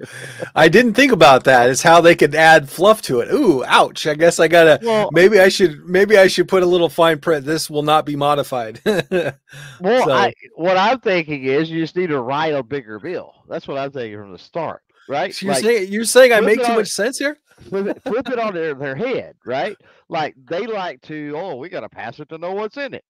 I 0.55 0.69
didn't 0.69 0.95
think 0.95 1.13
about 1.13 1.45
that. 1.45 1.69
It's 1.69 1.83
how 1.83 2.01
they 2.01 2.17
could 2.17 2.35
add 2.35 2.69
fluff 2.69 3.03
to 3.03 3.21
it. 3.21 3.31
Ooh, 3.33 3.63
ouch! 3.67 4.07
I 4.07 4.15
guess 4.15 4.41
I 4.41 4.49
gotta. 4.49 4.79
Well, 4.83 5.11
maybe 5.13 5.39
I 5.39 5.49
should. 5.49 5.85
Maybe 5.87 6.17
I 6.17 6.29
should 6.29 6.49
put 6.49 6.63
a 6.63 6.67
little 6.67 6.89
fine 6.89 7.19
print. 7.21 7.45
This 7.45 7.69
will 7.69 7.83
not 7.83 8.07
be 8.07 8.17
modified. 8.17 8.81
well, 8.87 9.35
so. 9.81 10.13
I, 10.13 10.33
what 10.55 10.77
I'm 10.77 11.01
thinking 11.01 11.45
is 11.45 11.71
you 11.71 11.81
just 11.83 11.97
need 11.97 12.09
to 12.09 12.21
write 12.21 12.55
a 12.55 12.63
bigger 12.63 12.99
bill. 12.99 13.35
That's 13.49 13.69
what 13.69 13.77
I'm 13.79 13.91
thinking 13.91 14.19
from 14.19 14.33
the 14.33 14.39
start. 14.39 14.83
right? 15.09 15.35
So 15.35 15.47
you're 15.47 15.55
Like, 15.57 15.65
saying 15.65 15.93
you're 15.93 16.05
saying 16.05 16.33
I 16.33 16.41
make 16.41 16.59
too 16.61 16.71
on- 16.71 16.77
much 16.77 16.89
sense 16.89 17.19
here? 17.19 17.39
flip 17.69 17.87
it, 17.89 18.03
flip 18.05 18.29
it 18.31 18.39
on 18.39 18.55
their, 18.55 18.73
their 18.75 18.95
head, 18.95 19.35
right? 19.45 19.77
Like 20.09 20.37
they 20.49 20.67
like 20.67 21.03
to, 21.03 21.35
oh, 21.37 21.57
we 21.57 21.69
got 21.69 21.81
to 21.81 21.89
pass 21.89 22.21
it 22.21 22.29
to 22.29 22.39
know 22.39 22.53
what's 22.53 22.77
in 22.77 22.95
it. 22.95 23.05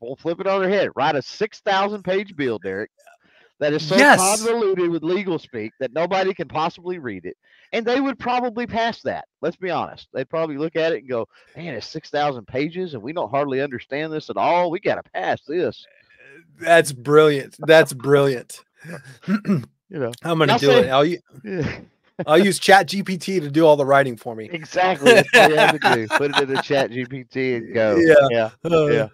We'll 0.00 0.16
flip 0.16 0.40
it 0.40 0.46
on 0.48 0.60
their 0.60 0.68
head. 0.70 0.90
Write 0.96 1.14
a 1.14 1.22
6,000 1.22 2.02
page 2.02 2.34
bill, 2.36 2.58
Derek, 2.58 2.90
that 3.60 3.72
is 3.72 3.86
so 3.86 3.96
Yes. 3.96 4.18
convoluted 4.18 4.88
with 4.90 5.02
legal 5.02 5.38
speak 5.38 5.72
that 5.80 5.92
nobody 5.92 6.32
can 6.34 6.48
possibly 6.48 6.98
read 6.98 7.24
it. 7.24 7.36
And 7.72 7.84
they 7.84 8.00
would 8.00 8.18
probably 8.18 8.66
pass 8.66 9.02
that. 9.02 9.26
Let's 9.42 9.56
be 9.56 9.70
honest. 9.70 10.08
They'd 10.12 10.28
probably 10.28 10.56
look 10.58 10.76
at 10.76 10.92
it 10.92 10.98
and 11.00 11.08
go, 11.08 11.28
man, 11.56 11.74
it's 11.74 11.86
6,000 11.88 12.46
pages 12.46 12.94
and 12.94 13.02
we 13.02 13.12
don't 13.12 13.30
hardly 13.30 13.60
understand 13.60 14.12
this 14.12 14.30
at 14.30 14.36
all. 14.36 14.70
We 14.70 14.80
got 14.80 14.94
to 15.04 15.10
pass 15.10 15.40
this. 15.46 15.84
That's 16.60 16.92
brilliant. 16.92 17.56
That's 17.58 17.92
brilliant. 17.92 18.60
You 19.90 19.98
know, 19.98 20.12
I'm 20.22 20.38
gonna 20.38 20.58
do 20.58 20.66
say- 20.66 20.80
it. 20.80 20.88
I'll 20.90 21.02
yeah, 21.06 21.18
I'll 22.26 22.36
use 22.44 22.58
Chat 22.58 22.88
GPT 22.88 23.40
to 23.40 23.50
do 23.50 23.64
all 23.64 23.74
the 23.76 23.86
writing 23.86 24.18
for 24.18 24.34
me. 24.34 24.50
exactly. 24.52 25.14
That's 25.14 25.28
all 25.34 25.48
you 25.48 25.56
have 25.56 25.80
to 25.80 25.94
do. 25.94 26.08
Put 26.08 26.30
it 26.36 26.42
in 26.42 26.54
the 26.54 26.60
chat 26.62 26.90
GPT 26.90 27.56
and 27.56 27.72
go. 27.74 27.96
Yeah. 27.96 28.28
Yeah. 28.30 28.70
Uh, 28.70 28.86
Yeah. 28.86 29.08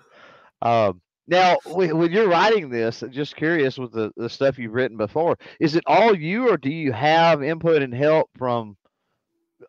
Um, 0.62 1.00
now, 1.26 1.56
when, 1.64 1.96
when 1.96 2.12
you're 2.12 2.28
writing 2.28 2.68
this, 2.68 3.02
just 3.10 3.36
curious 3.36 3.78
with 3.78 3.92
the, 3.92 4.12
the 4.16 4.28
stuff 4.28 4.58
you've 4.58 4.74
written 4.74 4.96
before, 4.96 5.36
is 5.60 5.74
it 5.74 5.82
all 5.86 6.14
you 6.14 6.48
or 6.50 6.56
do 6.56 6.70
you 6.70 6.92
have 6.92 7.42
input 7.42 7.82
and 7.82 7.94
help 7.94 8.28
from 8.36 8.76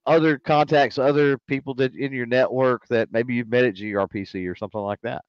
other 0.05 0.37
contacts, 0.37 0.97
other 0.97 1.37
people 1.47 1.73
that 1.75 1.95
in 1.95 2.11
your 2.11 2.25
network 2.25 2.85
that 2.89 3.11
maybe 3.11 3.33
you've 3.35 3.49
met 3.49 3.63
at 3.65 3.75
GRPC 3.75 4.49
or 4.49 4.55
something 4.55 4.81
like 4.81 4.99
that? 5.03 5.23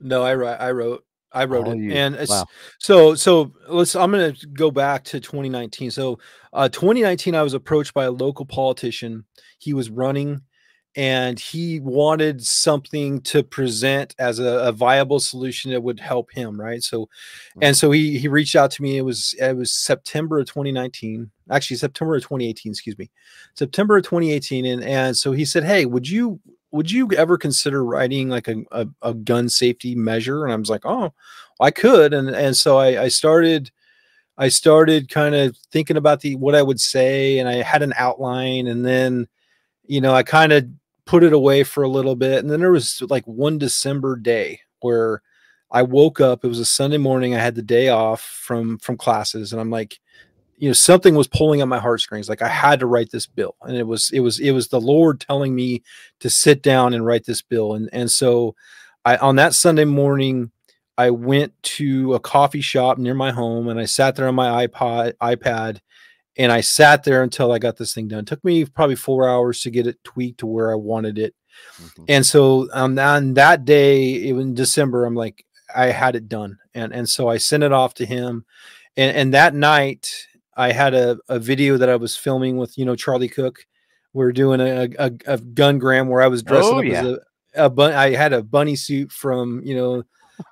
No, 0.00 0.22
I 0.22 0.34
wrote. 0.34 0.56
I 0.60 0.70
wrote. 0.70 1.04
I 1.32 1.44
wrote 1.44 1.68
All 1.68 1.74
it, 1.74 1.78
you. 1.78 1.92
and 1.92 2.16
it's, 2.16 2.30
Wow. 2.30 2.46
so 2.78 3.14
so. 3.14 3.52
Let's. 3.68 3.94
I'm 3.94 4.10
gonna 4.10 4.34
go 4.52 4.70
back 4.70 5.04
to 5.04 5.20
2019. 5.20 5.90
So, 5.90 6.18
uh, 6.52 6.68
2019, 6.68 7.34
I 7.34 7.42
was 7.42 7.54
approached 7.54 7.94
by 7.94 8.04
a 8.04 8.10
local 8.10 8.44
politician. 8.46 9.24
He 9.58 9.72
was 9.72 9.90
running, 9.90 10.40
and 10.96 11.38
he 11.38 11.78
wanted 11.80 12.44
something 12.44 13.20
to 13.22 13.42
present 13.42 14.14
as 14.18 14.38
a, 14.40 14.58
a 14.58 14.72
viable 14.72 15.20
solution 15.20 15.70
that 15.70 15.82
would 15.82 16.00
help 16.00 16.32
him. 16.32 16.60
Right. 16.60 16.82
So, 16.82 17.08
and 17.62 17.76
so 17.76 17.90
he 17.90 18.18
he 18.18 18.28
reached 18.28 18.56
out 18.56 18.70
to 18.72 18.82
me. 18.82 18.96
It 18.96 19.02
was 19.02 19.34
it 19.38 19.56
was 19.56 19.72
September 19.72 20.40
of 20.40 20.46
2019. 20.46 21.30
Actually, 21.50 21.76
September 21.76 22.16
of 22.16 22.22
2018. 22.22 22.72
Excuse 22.72 22.98
me, 22.98 23.10
September 23.54 23.96
of 23.98 24.04
2018. 24.04 24.64
And 24.64 24.82
and 24.82 25.16
so 25.16 25.32
he 25.32 25.44
said, 25.44 25.64
"Hey, 25.64 25.86
would 25.86 26.08
you 26.08 26.40
would 26.72 26.90
you 26.90 27.10
ever 27.12 27.36
consider 27.36 27.84
writing 27.84 28.28
like 28.28 28.48
a, 28.48 28.62
a, 28.72 28.86
a 29.02 29.14
gun 29.14 29.48
safety 29.48 29.94
measure 29.94 30.44
and 30.44 30.52
i 30.52 30.56
was 30.56 30.70
like 30.70 30.84
oh 30.84 31.12
i 31.60 31.70
could 31.70 32.14
and 32.14 32.28
and 32.28 32.56
so 32.56 32.78
i, 32.78 33.02
I 33.02 33.08
started 33.08 33.70
i 34.38 34.48
started 34.48 35.08
kind 35.08 35.34
of 35.34 35.56
thinking 35.72 35.96
about 35.96 36.20
the 36.20 36.36
what 36.36 36.54
i 36.54 36.62
would 36.62 36.80
say 36.80 37.38
and 37.38 37.48
i 37.48 37.54
had 37.54 37.82
an 37.82 37.92
outline 37.96 38.68
and 38.68 38.84
then 38.84 39.26
you 39.90 40.00
know 40.00 40.14
i 40.14 40.22
kind 40.22 40.52
of 40.52 40.64
put 41.04 41.24
it 41.24 41.32
away 41.32 41.64
for 41.64 41.82
a 41.82 41.88
little 41.88 42.14
bit 42.14 42.38
and 42.38 42.50
then 42.50 42.60
there 42.60 42.70
was 42.70 43.02
like 43.08 43.24
one 43.24 43.58
december 43.58 44.14
day 44.14 44.60
where 44.80 45.20
i 45.72 45.82
woke 45.82 46.20
up 46.20 46.44
it 46.44 46.48
was 46.48 46.60
a 46.60 46.64
sunday 46.64 46.96
morning 46.96 47.34
i 47.34 47.38
had 47.38 47.56
the 47.56 47.62
day 47.62 47.88
off 47.88 48.22
from 48.22 48.78
from 48.78 48.96
classes 48.96 49.52
and 49.52 49.60
i'm 49.60 49.70
like 49.70 49.98
you 50.58 50.68
know 50.68 50.72
something 50.74 51.16
was 51.16 51.26
pulling 51.26 51.60
at 51.60 51.66
my 51.66 51.80
heartstrings 51.80 52.28
like 52.28 52.40
i 52.40 52.48
had 52.48 52.78
to 52.78 52.86
write 52.86 53.10
this 53.10 53.26
bill 53.26 53.56
and 53.62 53.76
it 53.76 53.82
was 53.82 54.12
it 54.12 54.20
was 54.20 54.38
it 54.38 54.52
was 54.52 54.68
the 54.68 54.80
lord 54.80 55.18
telling 55.18 55.56
me 55.56 55.82
to 56.20 56.30
sit 56.30 56.62
down 56.62 56.94
and 56.94 57.04
write 57.04 57.24
this 57.24 57.42
bill 57.42 57.74
and 57.74 57.90
and 57.92 58.08
so 58.08 58.54
i 59.04 59.16
on 59.16 59.34
that 59.34 59.54
sunday 59.54 59.84
morning 59.84 60.52
i 60.98 61.10
went 61.10 61.52
to 61.64 62.14
a 62.14 62.20
coffee 62.20 62.60
shop 62.60 62.96
near 62.96 63.14
my 63.14 63.32
home 63.32 63.66
and 63.68 63.80
i 63.80 63.84
sat 63.84 64.14
there 64.14 64.28
on 64.28 64.36
my 64.36 64.68
ipod 64.68 65.12
ipad 65.14 65.80
and 66.40 66.50
i 66.50 66.60
sat 66.60 67.04
there 67.04 67.22
until 67.22 67.52
i 67.52 67.58
got 67.58 67.76
this 67.76 67.92
thing 67.94 68.08
done. 68.08 68.20
It 68.20 68.26
took 68.26 68.42
me 68.44 68.64
probably 68.64 68.96
four 68.96 69.28
hours 69.28 69.60
to 69.62 69.70
get 69.70 69.86
it 69.86 70.02
tweaked 70.04 70.40
to 70.40 70.46
where 70.46 70.70
i 70.72 70.74
wanted 70.74 71.18
it. 71.18 71.34
Mhm. 71.78 72.04
and 72.08 72.24
so 72.26 72.68
um, 72.72 72.98
on 72.98 73.34
that 73.34 73.64
day 73.64 73.94
it 74.28 74.32
was 74.34 74.44
in 74.46 74.54
december 74.54 75.04
i'm 75.04 75.14
like 75.24 75.44
i 75.74 75.86
had 75.86 76.16
it 76.16 76.28
done. 76.28 76.58
And 76.74 76.92
and 76.92 77.08
so 77.08 77.28
i 77.28 77.36
sent 77.38 77.62
it 77.62 77.72
off 77.72 77.92
to 77.94 78.06
him. 78.06 78.44
And 78.96 79.16
and 79.16 79.34
that 79.34 79.54
night 79.54 80.08
i 80.56 80.72
had 80.72 80.94
a, 80.94 81.18
a 81.28 81.38
video 81.38 81.76
that 81.76 81.88
i 81.88 81.96
was 81.96 82.16
filming 82.16 82.56
with 82.56 82.76
you 82.78 82.84
know 82.84 82.96
charlie 82.96 83.28
cook. 83.28 83.56
We 84.12 84.24
are 84.24 84.32
doing 84.32 84.60
a, 84.60 84.88
a, 84.98 85.10
a 85.34 85.38
gun 85.38 85.78
gram 85.78 86.08
where 86.08 86.22
i 86.22 86.26
was 86.34 86.42
dressing 86.42 86.74
Oh, 86.74 86.78
up 86.80 86.84
yeah. 86.84 87.00
as 87.00 87.06
a, 87.06 87.18
a 87.66 87.70
bun- 87.70 87.94
i 87.94 88.10
had 88.22 88.32
a 88.32 88.42
bunny 88.42 88.76
suit 88.76 89.10
from 89.12 89.60
you 89.64 89.76
know 89.76 90.02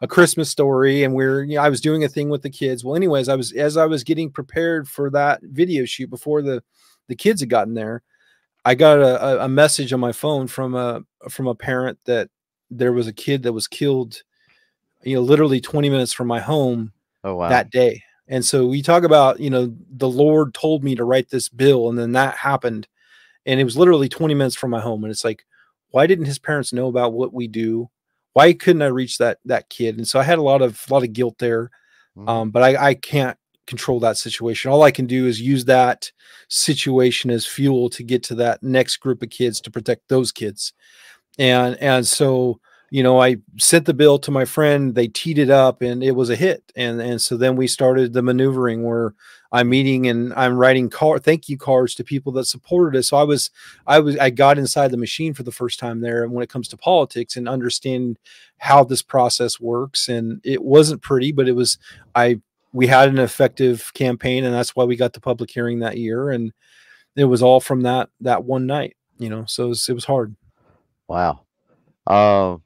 a 0.03 0.09
christmas 0.09 0.51
story 0.51 1.05
and 1.05 1.15
we're 1.15 1.43
you 1.45 1.57
know 1.57 1.63
i 1.63 1.69
was 1.69 1.81
doing 1.81 2.05
a 2.05 2.09
thing 2.09 2.29
with 2.29 2.43
the 2.43 2.51
kids 2.51 2.85
well 2.85 2.97
anyways 2.97 3.29
i 3.29 3.35
was 3.35 3.53
as 3.53 3.77
i 3.77 3.87
was 3.87 4.05
getting 4.05 4.31
prepared 4.31 4.89
for 4.89 5.11
that 5.11 5.41
video 5.43 5.85
shoot 5.85 6.11
before 6.11 6.43
the 6.43 6.63
the 7.09 7.17
kids 7.17 7.41
had 7.41 7.51
gotten 7.51 7.75
there 7.75 8.03
I 8.65 8.75
got 8.75 8.99
a, 8.99 9.45
a- 9.45 9.49
message 9.49 9.93
on 9.93 10.01
my 10.01 10.13
phone 10.13 10.47
from 10.47 10.75
a 10.75 11.03
from 11.31 11.47
a 11.47 11.55
parent 11.55 11.99
that 12.05 12.29
there 12.71 12.93
was 12.93 13.07
a 13.07 13.13
kid 13.13 13.43
that 13.45 13.53
was 13.53 13.67
killed, 13.67 14.23
you 15.03 15.15
know, 15.15 15.23
literally 15.23 15.61
20 15.61 15.91
minutes 15.91 16.13
from 16.13 16.27
my 16.27 16.41
home 16.41 16.93
Oh, 17.25 17.35
wow. 17.37 17.49
that 17.51 17.71
day. 17.71 18.03
And 18.29 18.45
so 18.45 18.67
we 18.67 18.83
talk 18.83 19.05
about, 19.05 19.41
you 19.41 19.51
know, 19.51 19.75
the 19.91 20.09
Lord 20.09 20.55
told 20.55 20.85
me 20.85 20.95
to 20.97 21.05
write 21.05 21.31
this 21.31 21.49
bill, 21.49 21.89
and 21.89 21.99
then 21.99 22.13
that 22.13 22.37
happened, 22.37 22.89
and 23.47 23.61
it 23.61 23.65
was 23.65 23.77
literally 23.79 24.09
20 24.09 24.35
minutes 24.35 24.57
from 24.57 24.71
my 24.71 24.81
home. 24.81 25.05
And 25.05 25.11
it's 25.11 25.25
like, 25.25 25.45
why 25.91 26.07
didn't 26.07 26.27
his 26.27 26.39
parents 26.39 26.73
know 26.73 26.89
about 26.89 27.15
what 27.15 27.33
we 27.35 27.49
do? 27.49 27.91
Why 28.39 28.53
couldn't 28.53 28.83
I 28.83 28.87
reach 28.87 29.19
that 29.19 29.39
that 29.47 29.69
kid? 29.71 29.97
And 29.99 30.07
so 30.09 30.21
I 30.21 30.23
had 30.25 30.39
a 30.39 30.43
lot 30.43 30.63
of 30.63 30.81
a 30.89 30.95
lot 30.95 31.03
of 31.05 31.13
guilt 31.13 31.37
there 31.39 31.71
Mhm. 32.17 32.29
um, 32.29 32.51
but 32.51 32.63
I, 32.65 32.89
I 32.91 32.95
can't 32.95 33.37
control 33.67 34.01
that 34.01 34.17
situation. 34.19 34.71
All 34.71 34.83
I 34.83 34.91
can 34.91 35.07
do 35.07 35.27
is 35.27 35.41
use 35.41 35.65
that 35.67 36.11
situation 36.49 37.31
as 37.31 37.47
fuel 37.47 37.91
to 37.91 38.03
get 38.03 38.23
to 38.25 38.35
that 38.37 38.63
next 38.63 38.99
group 38.99 39.23
of 39.23 39.31
kids 39.31 39.61
to 39.63 39.71
protect 39.71 40.09
those 40.09 40.33
kids. 40.33 40.73
And 41.39 41.77
and 41.77 42.07
so 42.07 42.61
you 42.91 43.03
know, 43.03 43.21
I 43.21 43.37
sent 43.59 43.85
the 43.85 43.95
bill 43.95 44.19
to 44.21 44.31
my 44.31 44.45
friend. 44.45 44.95
They 44.95 45.09
teed 45.09 45.39
it 45.39 45.51
up, 45.51 45.83
and 45.83 46.03
it 46.03 46.13
was 46.13 46.31
a 46.31 46.37
hit. 46.37 46.73
And 46.75 47.01
and 47.01 47.21
so 47.21 47.37
then 47.37 47.57
we 47.57 47.67
started 47.67 48.13
the 48.13 48.23
maneuvering 48.23 48.83
where 48.83 49.15
I'm 49.51 49.69
meeting 49.71 50.07
and 50.07 50.33
I'm 50.35 50.57
writing 50.57 50.91
car 50.91 51.19
thank 51.19 51.49
you 51.49 51.57
cards 51.57 51.95
to 51.97 52.05
people 52.05 52.33
that 52.33 52.45
supported 52.45 52.99
us. 52.99 53.09
So 53.09 53.17
I 53.17 53.25
was 53.25 53.51
I 53.87 54.01
was 54.01 54.17
I 54.19 54.31
got 54.31 54.59
inside 54.59 54.91
the 54.91 54.97
machine 54.97 55.35
for 55.35 55.43
the 55.43 55.53
first 55.53 55.79
time 55.79 56.01
there, 56.01 56.25
and 56.25 56.33
when 56.33 56.43
it 56.43 56.51
comes 56.51 56.69
to 56.69 56.77
politics 56.77 57.37
and 57.37 57.49
understand 57.49 58.19
how 58.59 58.85
this 58.85 59.03
process 59.03 59.61
works, 59.61 60.09
and 60.09 60.41
it 60.45 60.63
wasn't 60.63 61.03
pretty, 61.03 61.33
but 61.33 61.49
it 61.49 61.53
was 61.53 61.79
I 62.15 62.41
we 62.73 62.87
had 62.87 63.09
an 63.09 63.19
effective 63.19 63.93
campaign 63.95 64.45
and 64.45 64.55
that's 64.55 64.77
why 64.77 64.85
we 64.85 64.95
got 64.95 65.15
the 65.15 65.21
public 65.21 65.51
hearing 65.51 65.79
that 65.79 65.97
year 65.97 66.29
and 66.29 66.53
it 67.17 67.25
was 67.25 67.43
all 67.43 67.61
from 67.61 67.81
that 67.81 68.11
that 68.21 68.45
one 68.45 68.67
night 68.67 68.95
you 69.19 69.31
know 69.31 69.47
so 69.47 69.65
it 69.65 69.69
was, 69.69 69.89
it 69.89 69.95
was 69.95 70.05
hard 70.05 70.37
Wow. 71.09 71.41
Um, 72.07 72.63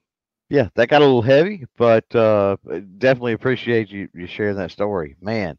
yeah, 0.53 0.69
that 0.75 0.89
got 0.91 1.01
a 1.01 1.05
little 1.07 1.23
heavy, 1.23 1.65
but 1.79 2.15
uh, 2.15 2.57
definitely 2.99 3.33
appreciate 3.33 3.89
you, 3.89 4.07
you 4.13 4.27
sharing 4.27 4.57
that 4.57 4.71
story, 4.71 5.17
man. 5.23 5.57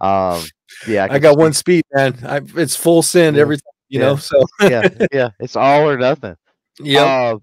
Um, 0.00 0.42
yeah, 0.88 1.04
i, 1.04 1.08
can 1.08 1.20
got 1.20 1.34
see- 1.34 1.40
one 1.40 1.52
speed 1.52 1.84
man 1.92 2.18
I, 2.24 2.40
it's 2.60 2.74
full 2.76 3.02
send 3.02 3.36
Yeah, 3.36 3.42
every 3.42 3.56
time 3.56 3.72
you 3.88 4.00
yeah. 4.00 4.06
know 4.06 4.16
so 4.16 4.44
yeah, 4.60 4.82
yeah, 5.12 5.30
it's 5.38 5.54
all 5.54 5.88
or 5.88 5.96
nothing. 5.96 6.36
yeah 6.80 7.04
Uh, 7.04 7.36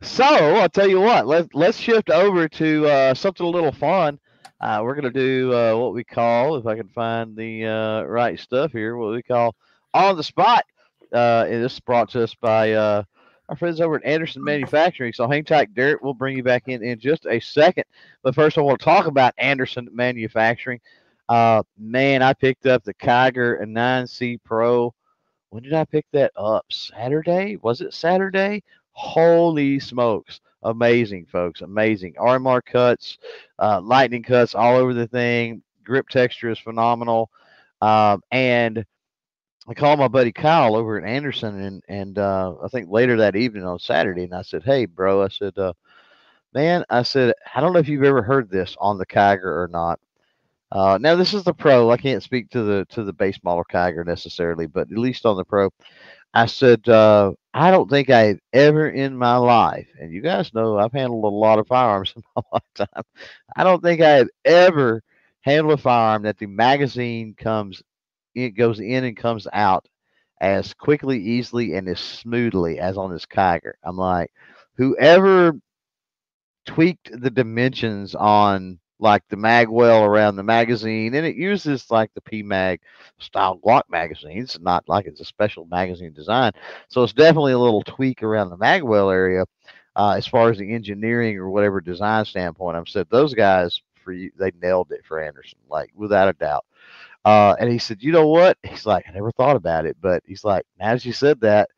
so 0.00 0.24
I'll 0.24 0.68
tell 0.70 0.88
you 0.88 1.00
what. 1.00 1.26
Let 1.26 1.54
Let's 1.54 1.76
shift 1.76 2.08
over 2.08 2.48
to 2.48 2.86
uh, 2.86 3.14
something 3.14 3.44
a 3.44 3.48
little 3.50 3.72
fun. 3.72 4.18
Uh, 4.62 4.80
we're 4.82 4.94
gonna 4.94 5.10
do 5.10 5.52
uh, 5.52 5.76
what 5.76 5.92
we 5.92 6.04
call, 6.04 6.56
if 6.56 6.66
I 6.66 6.74
can 6.74 6.88
find 6.88 7.36
the 7.36 7.66
uh, 7.66 8.02
right 8.04 8.40
stuff 8.40 8.72
here, 8.72 8.96
what 8.96 9.12
we 9.12 9.22
call 9.22 9.54
on 9.92 10.16
the 10.16 10.24
spot. 10.24 10.64
Uh, 11.12 11.44
and 11.48 11.62
this 11.62 11.74
is 11.74 11.80
brought 11.80 12.08
to 12.10 12.22
us 12.24 12.34
by 12.34 12.72
uh, 12.72 13.02
our 13.50 13.56
friends 13.56 13.80
over 13.80 13.96
at 13.96 14.04
Anderson 14.04 14.44
Manufacturing. 14.44 15.12
So 15.12 15.28
hang 15.28 15.44
tight, 15.44 15.74
Derek. 15.74 16.02
We'll 16.02 16.14
bring 16.14 16.36
you 16.36 16.44
back 16.44 16.68
in 16.68 16.84
in 16.84 17.00
just 17.00 17.26
a 17.26 17.40
second. 17.40 17.84
But 18.22 18.36
first, 18.36 18.56
I 18.56 18.60
want 18.60 18.78
to 18.78 18.84
talk 18.84 19.06
about 19.06 19.34
Anderson 19.38 19.88
Manufacturing. 19.92 20.80
Uh, 21.28 21.64
man, 21.76 22.22
I 22.22 22.32
picked 22.32 22.66
up 22.66 22.84
the 22.84 22.94
Kiger 22.94 23.60
9C 23.60 24.38
Pro. 24.44 24.94
When 25.50 25.64
did 25.64 25.74
I 25.74 25.84
pick 25.84 26.06
that 26.12 26.30
up? 26.36 26.64
Saturday? 26.70 27.56
Was 27.60 27.80
it 27.80 27.92
Saturday? 27.92 28.62
Holy 28.92 29.80
smokes. 29.80 30.40
Amazing, 30.62 31.26
folks. 31.26 31.60
Amazing. 31.60 32.14
RMR 32.20 32.64
cuts, 32.64 33.18
uh, 33.58 33.80
lightning 33.82 34.22
cuts 34.22 34.54
all 34.54 34.76
over 34.76 34.94
the 34.94 35.08
thing. 35.08 35.60
Grip 35.82 36.08
texture 36.08 36.50
is 36.50 36.58
phenomenal. 36.60 37.30
Um, 37.82 38.22
and 38.30 38.84
I 39.68 39.74
called 39.74 39.98
my 39.98 40.08
buddy 40.08 40.32
Kyle 40.32 40.74
over 40.74 40.98
at 40.98 41.08
Anderson, 41.08 41.60
and 41.60 41.82
and 41.88 42.18
uh, 42.18 42.54
I 42.62 42.68
think 42.68 42.90
later 42.90 43.16
that 43.18 43.36
evening 43.36 43.64
on 43.64 43.78
Saturday, 43.78 44.24
and 44.24 44.34
I 44.34 44.42
said, 44.42 44.62
"Hey, 44.64 44.86
bro," 44.86 45.22
I 45.22 45.28
said, 45.28 45.56
uh, 45.58 45.72
"Man," 46.54 46.84
I 46.90 47.02
said, 47.02 47.34
"I 47.54 47.60
don't 47.60 47.72
know 47.72 47.78
if 47.80 47.88
you've 47.88 48.04
ever 48.04 48.22
heard 48.22 48.50
this 48.50 48.76
on 48.80 48.98
the 48.98 49.06
Kiger 49.06 49.44
or 49.44 49.68
not." 49.70 50.00
Uh, 50.72 50.98
now 51.00 51.16
this 51.16 51.34
is 51.34 51.44
the 51.44 51.54
Pro. 51.54 51.90
I 51.90 51.96
can't 51.98 52.22
speak 52.22 52.50
to 52.50 52.62
the 52.62 52.86
to 52.90 53.04
the 53.04 53.12
base 53.12 53.38
model 53.44 53.64
Kiger 53.64 54.06
necessarily, 54.06 54.66
but 54.66 54.90
at 54.92 54.98
least 54.98 55.26
on 55.26 55.36
the 55.36 55.44
Pro, 55.44 55.70
I 56.34 56.46
said, 56.46 56.88
uh, 56.88 57.32
"I 57.54 57.70
don't 57.70 57.90
think 57.90 58.10
I've 58.10 58.40
ever 58.52 58.88
in 58.90 59.16
my 59.16 59.36
life, 59.36 59.88
and 60.00 60.12
you 60.12 60.22
guys 60.22 60.54
know 60.54 60.78
I've 60.78 60.92
handled 60.92 61.24
a 61.24 61.28
lot 61.28 61.58
of 61.60 61.68
firearms 61.68 62.12
in 62.16 62.22
my 62.36 62.42
lifetime. 62.52 63.04
I 63.56 63.64
don't 63.64 63.82
think 63.82 64.00
I 64.02 64.10
have 64.10 64.28
ever 64.44 65.02
handled 65.42 65.78
a 65.78 65.82
firearm 65.82 66.22
that 66.24 66.38
the 66.38 66.46
magazine 66.46 67.34
comes 67.38 67.82
it 68.34 68.50
goes 68.50 68.80
in 68.80 69.04
and 69.04 69.16
comes 69.16 69.46
out 69.52 69.86
as 70.40 70.72
quickly, 70.74 71.18
easily, 71.20 71.74
and 71.74 71.88
as 71.88 72.00
smoothly 72.00 72.78
as 72.78 72.96
on 72.96 73.12
this 73.12 73.26
Kiger. 73.26 73.72
I'm 73.84 73.96
like, 73.96 74.32
whoever 74.76 75.52
tweaked 76.66 77.10
the 77.20 77.30
dimensions 77.30 78.14
on 78.14 78.78
like 78.98 79.22
the 79.28 79.36
magwell 79.36 80.06
around 80.06 80.36
the 80.36 80.42
magazine, 80.42 81.14
and 81.14 81.26
it 81.26 81.36
uses 81.36 81.90
like 81.90 82.10
the 82.14 82.20
PMag 82.20 82.80
style 83.18 83.58
Glock 83.58 83.82
magazines, 83.88 84.58
not 84.60 84.88
like 84.88 85.06
it's 85.06 85.20
a 85.20 85.24
special 85.24 85.66
magazine 85.66 86.12
design. 86.12 86.52
So 86.88 87.02
it's 87.02 87.14
definitely 87.14 87.52
a 87.52 87.58
little 87.58 87.82
tweak 87.82 88.22
around 88.22 88.50
the 88.50 88.58
magwell 88.58 89.12
area 89.12 89.44
uh, 89.96 90.14
as 90.16 90.26
far 90.26 90.50
as 90.50 90.58
the 90.58 90.72
engineering 90.72 91.38
or 91.38 91.50
whatever 91.50 91.80
design 91.80 92.24
standpoint. 92.24 92.76
I've 92.76 92.88
said 92.88 93.06
those 93.10 93.34
guys 93.34 93.80
for 94.04 94.12
you, 94.12 94.30
they 94.38 94.52
nailed 94.62 94.92
it 94.92 95.04
for 95.06 95.20
Anderson, 95.20 95.58
like 95.68 95.90
without 95.94 96.28
a 96.28 96.34
doubt. 96.34 96.64
Uh, 97.24 97.54
and 97.58 97.70
he 97.70 97.78
said, 97.78 98.02
you 98.02 98.12
know 98.12 98.28
what? 98.28 98.56
He's 98.62 98.86
like, 98.86 99.04
I 99.08 99.12
never 99.12 99.30
thought 99.32 99.56
about 99.56 99.86
it, 99.86 99.96
but 100.00 100.22
he's 100.26 100.44
like, 100.44 100.64
now 100.78 100.94
that 100.94 101.04
you 101.04 101.12
said 101.12 101.40
that, 101.40 101.68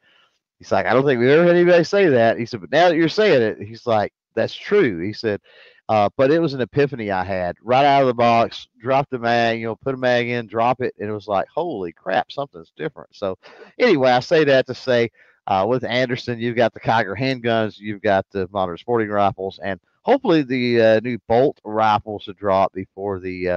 he's 0.59 0.70
like, 0.70 0.86
I 0.86 0.93
don't 0.93 1.05
think 1.05 1.18
we've 1.18 1.30
ever 1.30 1.45
had 1.45 1.57
anybody 1.57 1.84
say 1.84 2.09
that. 2.09 2.38
He 2.38 2.47
said, 2.47 2.61
but 2.61 2.70
now 2.70 2.88
that 2.88 2.97
you're 2.97 3.09
saying 3.09 3.43
it, 3.43 3.66
he's 3.66 3.86
like, 3.86 4.12
that's 4.34 4.55
true. 4.55 5.01
He 5.01 5.12
said, 5.12 5.40
uh, 5.88 6.09
but 6.16 6.30
it 6.30 6.38
was 6.38 6.55
an 6.55 6.61
epiphany 6.61 7.11
I 7.11 7.24
had 7.24 7.57
right 7.61 7.84
out 7.84 8.03
of 8.03 8.07
the 8.07 8.14
box. 8.14 8.68
Drop 8.80 9.09
the 9.11 9.18
mag, 9.18 9.61
you 9.61 9.66
know, 9.66 9.76
put 9.76 9.95
a 9.95 9.99
mag 9.99 10.28
in, 10.28 10.47
drop 10.47 10.80
it, 10.80 10.95
and 10.99 11.09
it 11.11 11.12
was 11.12 11.26
like, 11.26 11.49
holy 11.53 11.93
crap, 11.93 12.30
something's 12.30 12.72
different. 12.76 13.11
So, 13.14 13.36
anyway, 13.78 14.12
I 14.12 14.20
say 14.20 14.45
that 14.45 14.66
to 14.68 14.74
say, 14.74 15.11
uh, 15.49 15.66
with 15.68 15.82
Anderson, 15.84 16.38
you've 16.38 16.57
got 16.57 16.72
the 16.72 16.80
Kiger 16.80 17.18
handguns, 17.18 17.78
you've 17.78 18.01
got 18.01 18.24
the 18.30 18.49
modern 18.53 18.78
sporting 18.78 19.09
rifles, 19.09 19.59
and 19.62 19.80
hopefully 20.03 20.43
the 20.43 20.80
uh, 20.80 21.01
new 21.01 21.18
bolt 21.28 21.61
rifles 21.64 22.24
to 22.24 22.32
drop 22.32 22.72
before 22.72 23.18
the 23.18 23.49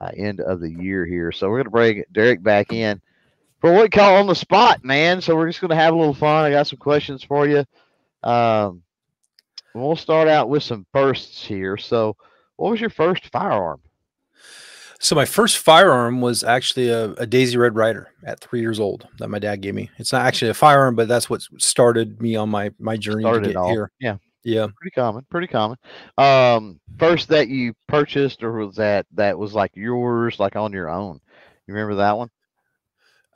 uh, 0.00 0.10
end 0.16 0.40
of 0.40 0.60
the 0.60 0.70
year 0.70 1.04
here. 1.04 1.32
So 1.32 1.48
we're 1.48 1.58
going 1.58 1.64
to 1.64 1.70
bring 1.70 2.04
Derek 2.12 2.42
back 2.42 2.72
in 2.72 3.00
for 3.60 3.72
what 3.72 3.82
we 3.82 3.88
call 3.88 4.16
on 4.16 4.26
the 4.26 4.34
spot, 4.34 4.84
man. 4.84 5.20
So 5.20 5.34
we're 5.34 5.48
just 5.48 5.60
going 5.60 5.70
to 5.70 5.76
have 5.76 5.94
a 5.94 5.96
little 5.96 6.14
fun. 6.14 6.44
I 6.44 6.50
got 6.50 6.66
some 6.66 6.78
questions 6.78 7.22
for 7.22 7.46
you. 7.46 7.64
Um, 8.22 8.82
we'll 9.74 9.96
start 9.96 10.28
out 10.28 10.48
with 10.48 10.62
some 10.62 10.86
firsts 10.92 11.44
here. 11.44 11.76
So, 11.76 12.16
what 12.56 12.70
was 12.70 12.80
your 12.80 12.90
first 12.90 13.26
firearm? 13.28 13.80
So 15.00 15.14
my 15.14 15.24
first 15.24 15.58
firearm 15.58 16.20
was 16.20 16.42
actually 16.42 16.88
a, 16.88 17.12
a, 17.12 17.26
Daisy 17.26 17.56
Red 17.56 17.76
Ryder 17.76 18.08
at 18.24 18.40
three 18.40 18.60
years 18.60 18.80
old 18.80 19.06
that 19.18 19.28
my 19.28 19.38
dad 19.38 19.60
gave 19.60 19.74
me. 19.74 19.90
It's 19.98 20.12
not 20.12 20.26
actually 20.26 20.50
a 20.50 20.54
firearm, 20.54 20.96
but 20.96 21.06
that's 21.06 21.30
what 21.30 21.42
started 21.58 22.20
me 22.20 22.34
on 22.34 22.48
my 22.48 22.72
my 22.80 22.96
journey 22.96 23.22
started 23.22 23.48
to 23.48 23.54
get 23.54 23.66
here. 23.66 23.92
Yeah, 24.00 24.16
yeah, 24.48 24.66
pretty 24.80 24.94
common, 24.94 25.26
pretty 25.30 25.46
common. 25.46 25.76
Um, 26.16 26.80
first 26.98 27.28
that 27.28 27.48
you 27.48 27.74
purchased, 27.86 28.42
or 28.42 28.52
was 28.52 28.76
that 28.76 29.06
that 29.14 29.38
was 29.38 29.54
like 29.54 29.72
yours, 29.74 30.40
like 30.40 30.56
on 30.56 30.72
your 30.72 30.88
own? 30.88 31.20
You 31.66 31.74
remember 31.74 31.96
that 31.96 32.16
one? 32.16 32.30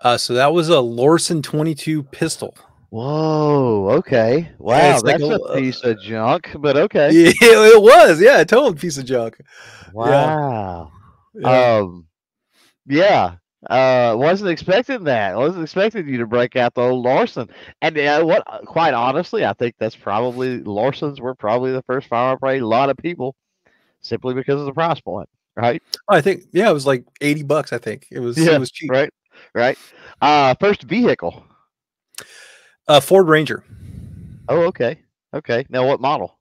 Uh, 0.02 0.16
so 0.16 0.34
that 0.34 0.52
was 0.52 0.68
a 0.68 0.72
Lorcin 0.72 1.42
22 1.42 2.02
pistol. 2.04 2.56
Whoa. 2.90 3.88
Okay. 3.98 4.50
Wow. 4.58 4.76
Yeah, 4.76 4.92
that's 4.92 5.02
like 5.02 5.20
a, 5.20 5.34
a, 5.34 5.56
piece 5.56 5.82
of 5.82 6.00
junk, 6.02 6.50
but 6.58 6.76
okay. 6.76 7.10
Yeah, 7.12 7.32
it 7.40 7.80
was. 7.80 8.20
Yeah, 8.20 8.40
a 8.40 8.44
total 8.44 8.74
piece 8.74 8.98
of 8.98 9.04
junk. 9.04 9.40
Wow. 9.92 10.90
Yeah. 11.34 11.76
Um. 11.76 12.06
Yeah. 12.86 13.36
Uh, 13.70 14.16
wasn't 14.18 14.50
expecting 14.50 15.04
that. 15.04 15.36
wasn't 15.36 15.62
expecting 15.62 16.08
you 16.08 16.18
to 16.18 16.26
break 16.26 16.56
out 16.56 16.74
the 16.74 16.80
old 16.80 17.04
Lorcin. 17.04 17.48
And 17.80 17.96
uh, 17.96 18.24
what? 18.24 18.44
Quite 18.66 18.92
honestly, 18.92 19.44
I 19.44 19.52
think 19.52 19.76
that's 19.78 19.94
probably 19.94 20.60
Lorcins 20.60 21.20
were 21.20 21.34
probably 21.34 21.72
the 21.72 21.82
first 21.82 22.08
firearm 22.08 22.38
for 22.40 22.50
a 22.50 22.60
lot 22.60 22.90
of 22.90 22.96
people, 22.96 23.36
simply 24.00 24.34
because 24.34 24.58
of 24.58 24.66
the 24.66 24.72
price 24.72 25.00
point, 25.00 25.28
right? 25.56 25.80
I 26.08 26.20
think 26.20 26.44
yeah, 26.52 26.70
it 26.70 26.74
was 26.74 26.86
like 26.86 27.04
eighty 27.20 27.44
bucks. 27.44 27.72
I 27.72 27.78
think 27.78 28.08
it 28.10 28.18
was. 28.18 28.36
Yeah, 28.36 28.56
it 28.56 28.60
was 28.60 28.72
cheap. 28.72 28.90
Right. 28.90 29.10
Right. 29.54 29.78
Uh, 30.20 30.54
first 30.58 30.82
vehicle. 30.82 31.44
Uh, 32.88 33.00
Ford 33.00 33.28
Ranger. 33.28 33.64
Oh, 34.48 34.62
okay. 34.62 34.98
Okay. 35.32 35.64
Now, 35.68 35.86
what 35.86 36.00
model? 36.00 36.38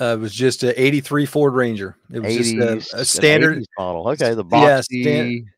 Uh, 0.00 0.14
it 0.14 0.20
was 0.20 0.32
just 0.32 0.62
an 0.62 0.74
83 0.76 1.26
Ford 1.26 1.54
Ranger. 1.54 1.96
It 2.12 2.20
was 2.20 2.32
80s, 2.32 2.78
just 2.78 2.94
a, 2.94 2.98
a 2.98 3.04
standard 3.04 3.64
model. 3.78 4.08
Okay. 4.10 4.34
The 4.34 4.44
boxy. 4.44 5.44
Yeah, 5.44 5.50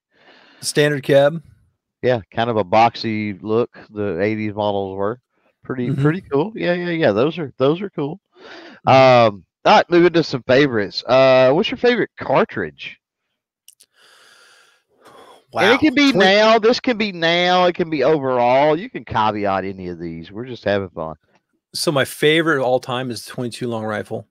standard 0.61 1.03
cab. 1.03 1.43
Yeah. 2.03 2.21
Kind 2.31 2.49
of 2.49 2.57
a 2.57 2.65
boxy 2.65 3.39
look. 3.43 3.71
The 3.91 4.15
80s 4.17 4.55
models 4.55 4.97
were 4.97 5.21
pretty, 5.63 5.89
mm-hmm. 5.89 6.03
pretty 6.03 6.23
cool. 6.23 6.53
Yeah. 6.55 6.73
Yeah. 6.73 6.91
Yeah. 6.91 7.13
Those 7.13 7.39
are, 7.39 7.53
those 7.59 7.83
are 7.83 7.91
cool. 7.91 8.21
Mm-hmm. 8.87 8.89
Um, 8.89 9.45
all 9.67 9.77
right. 9.77 9.91
Moving 9.91 10.15
to 10.15 10.25
some 10.25 10.43
favorites. 10.45 11.05
Uh, 11.07 11.53
what's 11.53 11.71
your 11.71 11.79
favorite 11.79 12.11
cartridge? 12.19 12.99
Wow. 15.53 15.63
And 15.63 15.73
it 15.73 15.81
can 15.81 15.95
be 15.95 16.13
now. 16.13 16.59
This 16.59 16.79
can 16.79 16.97
be 16.97 17.13
now. 17.13 17.67
It 17.67 17.75
can 17.75 17.91
be 17.91 18.05
overall. 18.05 18.79
You 18.79 18.89
can 18.89 19.05
caveat 19.05 19.65
any 19.65 19.89
of 19.89 19.99
these. 19.99 20.31
We're 20.31 20.47
just 20.47 20.65
having 20.65 20.91
fun. 20.91 21.17
So 21.75 21.93
my 21.93 22.05
favorite 22.05 22.63
all 22.63 22.81
time 22.81 23.11
is 23.11 23.27
22 23.27 23.69
long 23.69 23.85
rifle. 23.85 24.27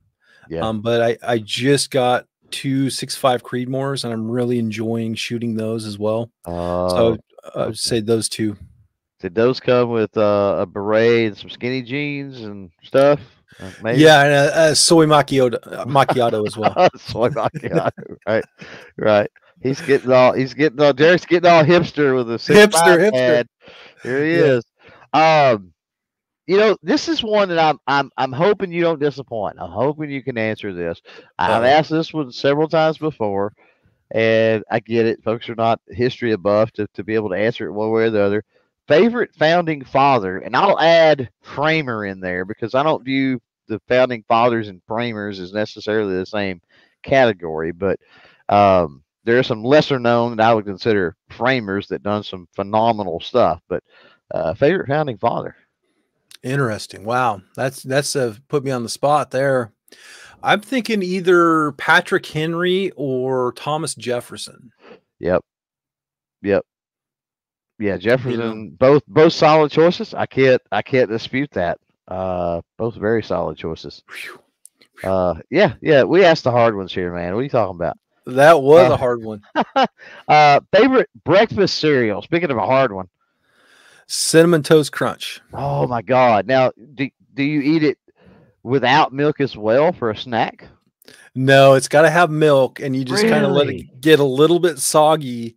Yeah. 0.50 0.62
Um, 0.62 0.82
but 0.82 1.02
I 1.02 1.18
I 1.24 1.38
just 1.38 1.92
got 1.92 2.26
two 2.52 2.90
six 2.90 3.16
five 3.16 3.44
Creedmoors, 3.44 4.04
and 4.04 4.12
I'm 4.12 4.30
really 4.30 4.60
enjoying 4.60 5.16
shooting 5.16 5.56
those 5.56 5.86
as 5.86 5.98
well. 5.98 6.32
Uh, 6.46 6.90
so 6.90 7.18
I 7.56 7.66
would 7.68 7.80
say 7.80 8.02
those 8.02 8.28
two. 8.28 8.58
Did 9.20 9.36
those 9.36 9.60
come 9.60 9.90
with 9.90 10.16
uh, 10.18 10.58
a 10.60 10.66
beret 10.66 11.28
and 11.28 11.38
some 11.38 11.50
skinny 11.50 11.82
jeans 11.82 12.42
and 12.42 12.72
stuff? 12.84 13.20
Uh, 13.60 13.72
maybe? 13.84 14.00
Yeah, 14.00 14.24
and 14.24 14.34
a, 14.34 14.72
a 14.72 14.76
soy 14.76 15.06
macchiato, 15.06 15.60
macchiato 15.86 16.48
as 16.48 16.58
well. 16.58 16.74
soy 16.98 17.30
macchiato, 17.30 17.92
right, 18.26 18.46
right. 18.98 19.30
He's 19.62 19.82
getting 19.82 20.12
all 20.12 20.34
he's 20.34 20.54
getting 20.54 20.80
all 20.80 20.94
Derek's 20.94 21.26
getting 21.26 21.50
all 21.50 21.64
hipster 21.64 22.16
with 22.16 22.32
a 22.32 22.36
hipster 22.36 23.12
hipster. 23.12 23.46
Here 24.02 24.26
he 24.26 24.32
yeah. 24.32 24.46
is. 24.46 24.64
Um, 25.12 25.74
you 26.50 26.58
know, 26.58 26.76
this 26.82 27.08
is 27.08 27.22
one 27.24 27.50
that 27.50 27.60
I'm 27.60 27.80
I'm 27.86 28.10
I'm 28.18 28.32
hoping 28.32 28.72
you 28.72 28.82
don't 28.82 29.00
disappoint. 29.00 29.58
I'm 29.60 29.70
hoping 29.70 30.10
you 30.10 30.24
can 30.24 30.36
answer 30.36 30.74
this. 30.74 31.00
I've 31.38 31.64
asked 31.64 31.92
this 31.92 32.12
one 32.12 32.32
several 32.32 32.68
times 32.68 32.98
before, 32.98 33.54
and 34.10 34.64
I 34.72 34.80
get 34.80 35.06
it. 35.06 35.24
Folks 35.24 35.48
are 35.48 35.56
not 35.56 35.80
history 35.90 36.32
above 36.32 36.72
to, 36.74 36.88
to 36.96 37.04
be 37.04 37.14
able 37.14 37.30
to 37.30 37.36
answer 37.36 37.68
it 37.68 37.72
one 37.72 37.92
way 37.92 38.06
or 38.06 38.10
the 38.10 38.24
other. 38.24 38.44
Favorite 38.88 39.30
founding 39.36 39.86
father, 39.86 40.40
and 40.40 40.56
I'll 40.56 40.80
add 40.80 41.30
Framer 41.44 42.06
in 42.06 42.20
there 42.20 42.46
because 42.46 42.74
I 42.74 42.82
don't 42.82 43.06
view 43.06 43.40
the 43.68 43.80
founding 43.88 44.24
fathers 44.28 44.70
and 44.70 44.82
framers 44.88 45.40
as 45.40 45.54
necessarily 45.54 46.16
the 46.16 46.26
same 46.26 46.62
category, 47.04 47.72
but 47.72 48.00
um, 48.50 49.04
there 49.24 49.38
are 49.38 49.44
some 49.44 49.64
lesser 49.64 50.00
known 50.00 50.38
that 50.38 50.50
I 50.50 50.56
would 50.56 50.66
consider 50.66 51.16
framers 51.30 51.86
that 51.90 52.02
done 52.02 52.24
some 52.24 52.48
phenomenal 52.56 53.20
stuff. 53.20 53.62
But 53.70 53.84
uh, 54.32 54.56
favorite 54.56 54.88
founding 54.88 55.20
father. 55.20 55.56
Interesting. 56.44 57.04
Wow, 57.04 57.42
that's 57.56 57.84
that's 57.84 58.16
uh, 58.16 58.36
put 58.48 58.64
me 58.64 58.72
on 58.72 58.84
the 58.84 58.90
spot 58.90 59.32
there. 59.32 59.74
I'm 60.42 60.62
thinking 60.62 61.04
either 61.04 61.74
Patrick 61.74 62.26
Henry 62.26 62.92
or 62.96 63.52
Thomas 63.54 63.94
Jefferson. 63.94 64.72
Yep. 65.20 65.44
Yep. 66.42 66.66
Yeah, 67.80 67.98
Jefferson. 67.98 68.32
You 68.32 68.38
know, 68.38 68.70
both 68.78 69.04
both 69.08 69.34
solid 69.34 69.72
choices. 69.72 70.14
I 70.14 70.26
can't 70.26 70.62
I 70.72 70.82
can't 70.82 71.10
dispute 71.10 71.52
that. 71.52 71.78
Uh, 72.08 72.62
both 72.78 72.96
very 72.96 73.22
solid 73.22 73.58
choices. 73.58 74.04
Uh, 75.04 75.36
yeah, 75.50 75.74
yeah. 75.82 76.04
We 76.04 76.24
asked 76.24 76.44
the 76.44 76.52
hard 76.52 76.76
ones 76.76 76.94
here, 76.94 77.14
man. 77.14 77.34
What 77.34 77.40
are 77.40 77.44
you 77.44 77.50
talking 77.50 77.76
about? 77.76 77.98
That 78.26 78.62
was 78.62 78.90
uh, 78.90 78.94
a 78.94 78.98
hard 78.98 79.24
one. 79.24 79.42
uh, 80.28 80.60
favorite 80.74 81.10
breakfast 81.24 81.78
cereal. 81.78 82.22
Speaking 82.22 82.52
of 82.52 82.58
a 82.58 82.66
hard 82.66 82.92
one, 82.92 83.08
cinnamon 84.10 84.64
toast 84.64 84.92
crunch. 84.92 85.40
Oh 85.54 85.88
my 85.88 86.02
god! 86.02 86.48
Now, 86.48 86.72
do 86.96 87.10
do 87.36 87.44
you 87.44 87.62
eat 87.62 87.84
it 87.84 87.98
without 88.64 89.14
milk 89.14 89.40
as 89.40 89.56
well 89.56 89.94
for 89.94 90.10
a 90.10 90.18
snack? 90.18 90.68
No, 91.36 91.76
it's 91.76 91.88
got 91.88 92.02
to 92.02 92.10
have 92.10 92.30
milk, 92.30 92.80
and 92.80 92.96
you 92.96 93.06
just 93.06 93.24
really? 93.24 93.34
kind 93.34 93.46
of 93.46 93.52
let 93.52 93.70
it 93.70 94.02
get 94.02 94.20
a 94.20 94.24
little 94.26 94.60
bit 94.60 94.80
soggy, 94.80 95.56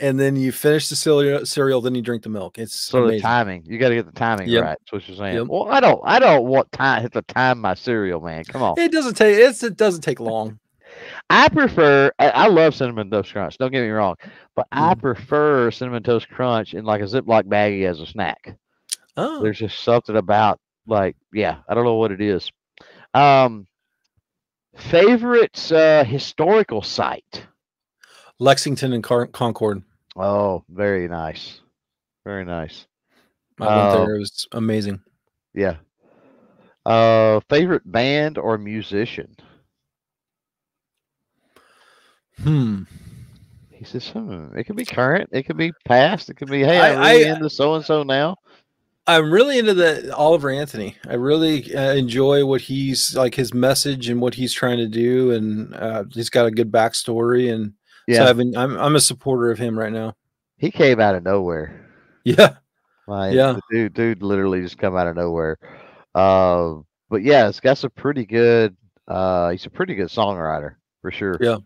and 0.00 0.18
then 0.18 0.34
you 0.34 0.50
finish 0.50 0.88
the 0.88 0.96
cereal. 0.96 1.46
Cereal, 1.46 1.80
then 1.80 1.94
you 1.94 2.02
drink 2.02 2.22
the 2.22 2.30
milk. 2.30 2.58
It's 2.58 2.74
so 2.74 3.04
amazing. 3.04 3.18
the 3.18 3.22
timing. 3.22 3.62
You 3.66 3.78
got 3.78 3.90
to 3.90 3.94
get 3.94 4.06
the 4.06 4.12
timing 4.12 4.48
yep. 4.48 4.64
right. 4.64 4.78
That's 4.80 4.92
what 4.92 5.08
you're 5.08 5.16
saying. 5.18 5.36
Yep. 5.36 5.46
Well, 5.48 5.68
I 5.70 5.80
don't. 5.80 6.00
I 6.04 6.18
don't 6.18 6.46
want 6.46 6.72
time. 6.72 7.02
Hit 7.02 7.12
the 7.12 7.22
time 7.22 7.60
my 7.60 7.74
cereal, 7.74 8.20
man. 8.20 8.44
Come 8.44 8.62
on. 8.62 8.78
It 8.78 8.90
doesn't 8.90 9.14
take. 9.14 9.36
It's, 9.36 9.62
it 9.62 9.76
doesn't 9.76 10.02
take 10.02 10.20
long. 10.20 10.58
I 11.28 11.48
prefer. 11.48 12.12
I, 12.18 12.30
I, 12.30 12.46
love 12.48 12.74
cinnamon 12.74 13.10
toast 13.10 13.32
crunch. 13.32 13.58
Don't 13.58 13.72
get 13.72 13.82
me 13.82 13.88
wrong, 13.88 14.16
but 14.54 14.66
mm. 14.70 14.80
I 14.80 14.94
prefer 14.94 15.70
cinnamon 15.70 16.02
toast 16.02 16.28
crunch 16.28 16.74
in 16.74 16.84
like 16.84 17.00
a 17.00 17.04
Ziploc 17.04 17.44
baggie 17.44 17.88
as 17.88 18.00
a 18.00 18.06
snack. 18.06 18.56
Oh, 19.16 19.42
there's 19.42 19.58
just 19.58 19.82
something 19.82 20.16
about 20.16 20.60
like, 20.86 21.16
yeah, 21.32 21.58
I 21.68 21.74
don't 21.74 21.84
know 21.84 21.96
what 21.96 22.12
it 22.12 22.20
is. 22.20 22.50
Um, 23.14 23.66
favorite 24.76 25.70
uh, 25.72 26.04
historical 26.04 26.82
site? 26.82 27.44
Lexington 28.38 28.92
and 28.92 29.04
Car- 29.04 29.26
Concord. 29.26 29.82
Oh, 30.16 30.64
very 30.68 31.08
nice, 31.08 31.60
very 32.24 32.44
nice. 32.44 32.86
I 33.60 33.64
went 33.64 33.78
uh, 33.78 34.04
there. 34.04 34.16
It 34.16 34.18
was 34.20 34.48
amazing. 34.52 35.00
Yeah. 35.54 35.76
Uh, 36.86 37.40
favorite 37.50 37.90
band 37.90 38.38
or 38.38 38.56
musician? 38.56 39.36
Hmm. 42.42 42.82
He 43.70 43.84
says, 43.84 44.08
"Hmm, 44.08 44.48
it 44.56 44.64
could 44.64 44.76
be 44.76 44.84
current, 44.84 45.30
it 45.32 45.44
could 45.44 45.56
be 45.56 45.72
past, 45.86 46.28
it 46.28 46.34
could 46.36 46.50
be 46.50 46.60
hey, 46.62 46.78
I'm 46.80 46.98
really 47.00 47.26
I- 47.28 47.34
into 47.34 47.48
so 47.50 47.74
and 47.74 47.84
so 47.84 48.02
now." 48.02 48.36
I'm 49.06 49.32
really 49.32 49.58
into 49.58 49.74
the 49.74 50.14
Oliver 50.14 50.50
Anthony. 50.50 50.94
I 51.08 51.14
really 51.14 51.74
uh, 51.74 51.94
enjoy 51.94 52.44
what 52.44 52.60
he's 52.60 53.16
like 53.16 53.34
his 53.34 53.52
message 53.52 54.08
and 54.08 54.20
what 54.20 54.34
he's 54.34 54.52
trying 54.52 54.76
to 54.78 54.86
do, 54.86 55.32
and 55.32 55.74
uh, 55.74 56.04
he's 56.10 56.30
got 56.30 56.46
a 56.46 56.50
good 56.50 56.70
backstory. 56.70 57.52
And 57.52 57.72
so 58.08 58.14
Yeah, 58.22 58.28
I've 58.28 58.36
been, 58.36 58.56
I'm 58.56 58.76
I'm 58.78 58.94
a 58.96 59.00
supporter 59.00 59.50
of 59.50 59.58
him 59.58 59.76
right 59.76 59.92
now. 59.92 60.14
he 60.58 60.70
came 60.70 61.00
out 61.00 61.14
of 61.16 61.24
nowhere. 61.24 61.88
Yeah, 62.24 62.56
Like, 63.08 63.34
Yeah. 63.34 63.52
the 63.54 63.60
dude, 63.70 63.94
dude, 63.94 64.22
literally 64.22 64.60
just 64.60 64.76
come 64.78 64.94
out 64.94 65.06
of 65.08 65.16
nowhere. 65.16 65.56
Uh, 66.14 66.74
but 67.08 67.22
yeah, 67.22 67.48
it's 67.48 67.58
got 67.60 67.78
some 67.78 67.90
pretty 67.96 68.26
good. 68.26 68.76
Uh, 69.08 69.48
he's 69.50 69.64
a 69.66 69.70
pretty 69.70 69.94
good 69.94 70.08
songwriter 70.08 70.74
for 71.00 71.10
sure. 71.10 71.36
Yeah. 71.40 71.56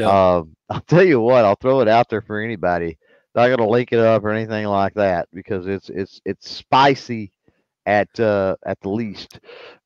Yeah. 0.00 0.36
Um, 0.36 0.56
I'll 0.70 0.80
tell 0.82 1.04
you 1.04 1.20
what, 1.20 1.44
I'll 1.44 1.56
throw 1.56 1.80
it 1.80 1.88
out 1.88 2.08
there 2.08 2.22
for 2.22 2.40
anybody. 2.40 2.98
Not 3.34 3.48
gonna 3.48 3.68
link 3.68 3.92
it 3.92 4.00
up 4.00 4.24
or 4.24 4.30
anything 4.30 4.66
like 4.66 4.94
that 4.94 5.28
because 5.32 5.66
it's 5.66 5.88
it's 5.88 6.20
it's 6.24 6.50
spicy 6.50 7.32
at 7.86 8.08
uh 8.20 8.56
at 8.66 8.80
the 8.80 8.88
least. 8.90 9.40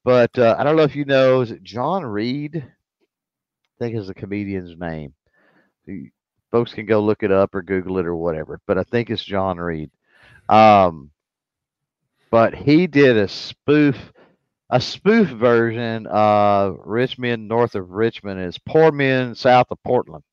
But 0.05 0.39
uh, 0.39 0.57
I 0.59 0.65
don't 0.65 0.77
know 0.77 0.83
if 0.83 0.97
you 0.97 1.05
know, 1.07 1.41
is 1.43 1.51
it 1.51 1.62
Jon 1.62 2.05
Reep? 2.05 2.57
I 2.57 2.62
think 3.79 3.97
is 3.97 4.07
the 4.07 4.15
comedian's 4.15 4.79
name. 4.79 5.15
You- 5.87 6.11
folks 6.51 6.73
can 6.73 6.87
go 6.87 7.01
look 7.01 7.25
it 7.25 7.33
up 7.33 7.53
or 7.55 7.62
Google 7.62 7.99
it 7.99 8.07
or 8.07 8.15
whatever. 8.15 8.61
But 8.67 8.79
I 8.79 8.85
think 8.85 9.11
it's 9.11 9.25
Jon 9.25 9.59
Reep. 9.59 9.91
Um, 10.49 11.11
but 12.31 12.55
he 12.55 12.87
did 12.87 13.17
a 13.17 13.29
spoof, 13.29 14.12
a 14.75 14.81
spoof 14.81 15.29
version 15.29 16.05
of 16.09 16.81
"Rich 16.85 17.16
Men 17.16 17.47
North 17.47 17.77
of 17.77 17.93
Richmond" 17.93 18.41
is 18.41 18.59
"Poor 18.59 18.91
Men 18.91 19.37
South 19.37 19.68
of 19.70 19.81
Portland." 19.85 20.25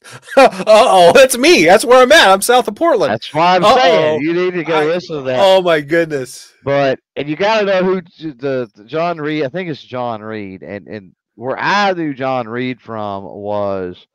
uh 0.36 0.64
oh, 0.66 1.12
that's 1.14 1.38
me. 1.38 1.64
That's 1.64 1.84
where 1.84 2.02
I'm 2.02 2.10
at. 2.10 2.28
I'm 2.28 2.42
south 2.42 2.66
of 2.66 2.74
Portland. 2.74 3.12
That's 3.12 3.32
why 3.32 3.54
I'm 3.56 3.64
Uh-oh. 3.64 3.76
saying 3.76 4.22
you 4.22 4.32
need 4.32 4.54
to 4.54 4.64
go 4.64 4.74
I- 4.80 4.84
listen 4.84 5.16
to 5.16 5.22
that. 5.22 5.38
oh 5.40 5.62
my 5.62 5.80
goodness. 5.80 6.52
But 6.64 6.98
and 7.14 7.28
you 7.28 7.36
got 7.36 7.60
to 7.60 7.66
know 7.66 7.84
who 7.84 8.00
the, 8.34 8.68
the 8.74 8.84
Jon 8.84 9.18
Reep. 9.18 9.44
I 9.44 9.48
think 9.48 9.70
it's 9.70 9.82
Jon 9.82 10.22
Reep, 10.22 10.62
and 10.62 10.88
and 10.88 11.12
where 11.36 11.56
I 11.56 11.92
knew 11.92 12.14
Jon 12.14 12.48
Reep 12.48 12.80
from 12.80 13.22
was 13.24 14.06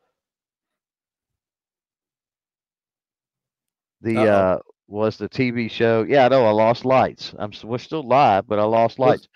the 4.01 4.18
Uh-oh. 4.18 4.28
uh 4.28 4.57
was 4.88 5.18
the 5.18 5.30
TV 5.30 5.70
show. 5.70 6.04
Yeah, 6.08 6.26
I 6.26 6.30
know. 6.30 6.46
I 6.46 6.52
lost 6.52 6.86
lights. 6.86 7.34
I'm 7.38 7.52
we're 7.64 7.78
still 7.78 8.04
live, 8.04 8.48
but 8.48 8.60
I 8.60 8.64
lost 8.64 9.00
lights. 9.00 9.28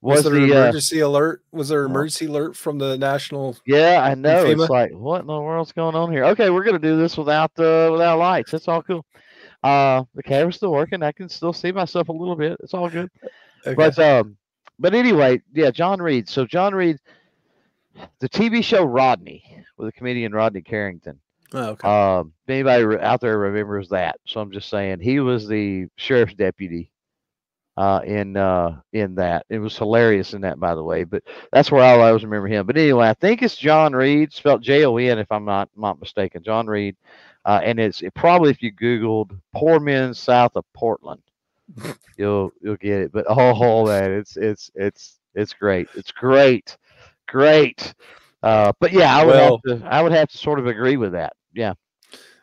Was, 0.00 0.16
Was, 0.16 0.24
there 0.24 0.34
an 0.34 0.48
the 0.48 0.54
uh, 0.54 0.58
emergency 0.58 1.00
alert? 1.00 1.42
Was 1.52 1.68
there 1.68 1.84
an 1.84 1.90
emergency 1.90 2.26
alert 2.26 2.56
from 2.56 2.78
the 2.78 2.96
national? 2.98 3.56
yeah? 3.66 4.00
I 4.02 4.14
know. 4.14 4.44
FEMA? 4.44 4.62
It's 4.62 4.70
like 4.70 4.92
what 4.92 5.22
in 5.22 5.26
the 5.26 5.40
world's 5.40 5.72
going 5.72 5.94
on 5.94 6.12
here? 6.12 6.24
Okay, 6.26 6.50
we're 6.50 6.64
gonna 6.64 6.78
do 6.78 6.96
this 6.96 7.16
without 7.16 7.50
uh 7.58 7.88
without 7.92 8.18
lights. 8.18 8.50
That's 8.52 8.68
all 8.68 8.82
cool. 8.82 9.04
Uh, 9.62 10.04
the 10.14 10.22
camera's 10.22 10.56
still 10.56 10.70
working. 10.70 11.02
I 11.02 11.12
can 11.12 11.28
still 11.28 11.52
see 11.52 11.72
myself 11.72 12.08
a 12.08 12.12
little 12.12 12.36
bit. 12.36 12.56
It's 12.62 12.74
all 12.74 12.88
good. 12.88 13.10
Okay. 13.66 13.74
But 13.74 13.98
um, 13.98 14.36
but 14.78 14.94
anyway, 14.94 15.40
yeah, 15.52 15.70
Jon 15.70 16.00
Reep. 16.00 16.28
So 16.28 16.46
Jon 16.46 16.74
Reep, 16.74 16.98
the 18.20 18.28
TV 18.28 18.62
show 18.62 18.84
Rodney 18.84 19.64
with 19.76 19.88
the 19.88 19.92
comedian 19.92 20.32
Rodney 20.32 20.62
Carrington. 20.62 21.18
Oh, 21.52 21.70
okay. 21.70 21.88
Um, 21.88 22.32
anybody 22.48 22.84
re- 22.84 23.00
out 23.00 23.20
there 23.20 23.38
remembers 23.38 23.88
that? 23.90 24.18
So 24.26 24.40
I'm 24.40 24.52
just 24.52 24.68
saying 24.68 25.00
he 25.00 25.20
was 25.20 25.46
the 25.48 25.86
sheriff's 25.96 26.34
deputy. 26.34 26.90
Uh, 27.76 28.00
in 28.06 28.36
uh, 28.36 28.80
in 28.92 29.14
that 29.14 29.44
it 29.50 29.58
was 29.58 29.76
hilarious 29.76 30.32
in 30.34 30.40
that, 30.42 30.58
by 30.58 30.74
the 30.74 30.82
way. 30.82 31.04
But 31.04 31.22
that's 31.52 31.70
where 31.70 31.82
I 31.82 32.08
always 32.08 32.24
remember 32.24 32.48
him. 32.48 32.66
But 32.66 32.76
anyway, 32.76 33.08
I 33.08 33.14
think 33.14 33.42
it's 33.42 33.56
Jon 33.56 33.94
Reep, 33.94 34.32
spelled 34.32 34.62
J 34.62 34.84
O 34.84 34.96
N, 34.96 35.18
if 35.18 35.30
I'm 35.30 35.44
not 35.44 35.68
not 35.76 36.00
mistaken. 36.00 36.42
Jon 36.42 36.66
Reep, 36.66 36.96
uh, 37.44 37.60
and 37.62 37.78
it's 37.78 38.02
it 38.02 38.14
probably 38.14 38.50
if 38.50 38.62
you 38.62 38.72
Googled 38.72 39.38
"poor 39.54 39.78
men 39.78 40.14
south 40.14 40.56
of 40.56 40.64
Portland," 40.74 41.22
you'll 42.16 42.50
you'll 42.62 42.76
get 42.76 43.00
it. 43.00 43.12
But 43.12 43.26
oh 43.28 43.86
man, 43.86 44.12
it's 44.12 44.36
it's 44.36 44.70
it's 44.74 45.18
it's 45.34 45.52
great. 45.52 45.88
It's 45.94 46.12
great, 46.12 46.76
great. 47.28 47.94
Uh, 48.46 48.72
but 48.78 48.92
yeah, 48.92 49.16
I 49.16 49.24
would 49.24 49.34
Well- 49.34 49.60
have 49.66 49.80
to 49.80 49.86
I 49.86 50.02
would 50.02 50.12
have 50.12 50.28
to 50.28 50.38
sort 50.38 50.58
of 50.60 50.66
agree 50.68 50.96
with 50.96 51.12
that. 51.12 51.34
Yeah. 51.52 51.74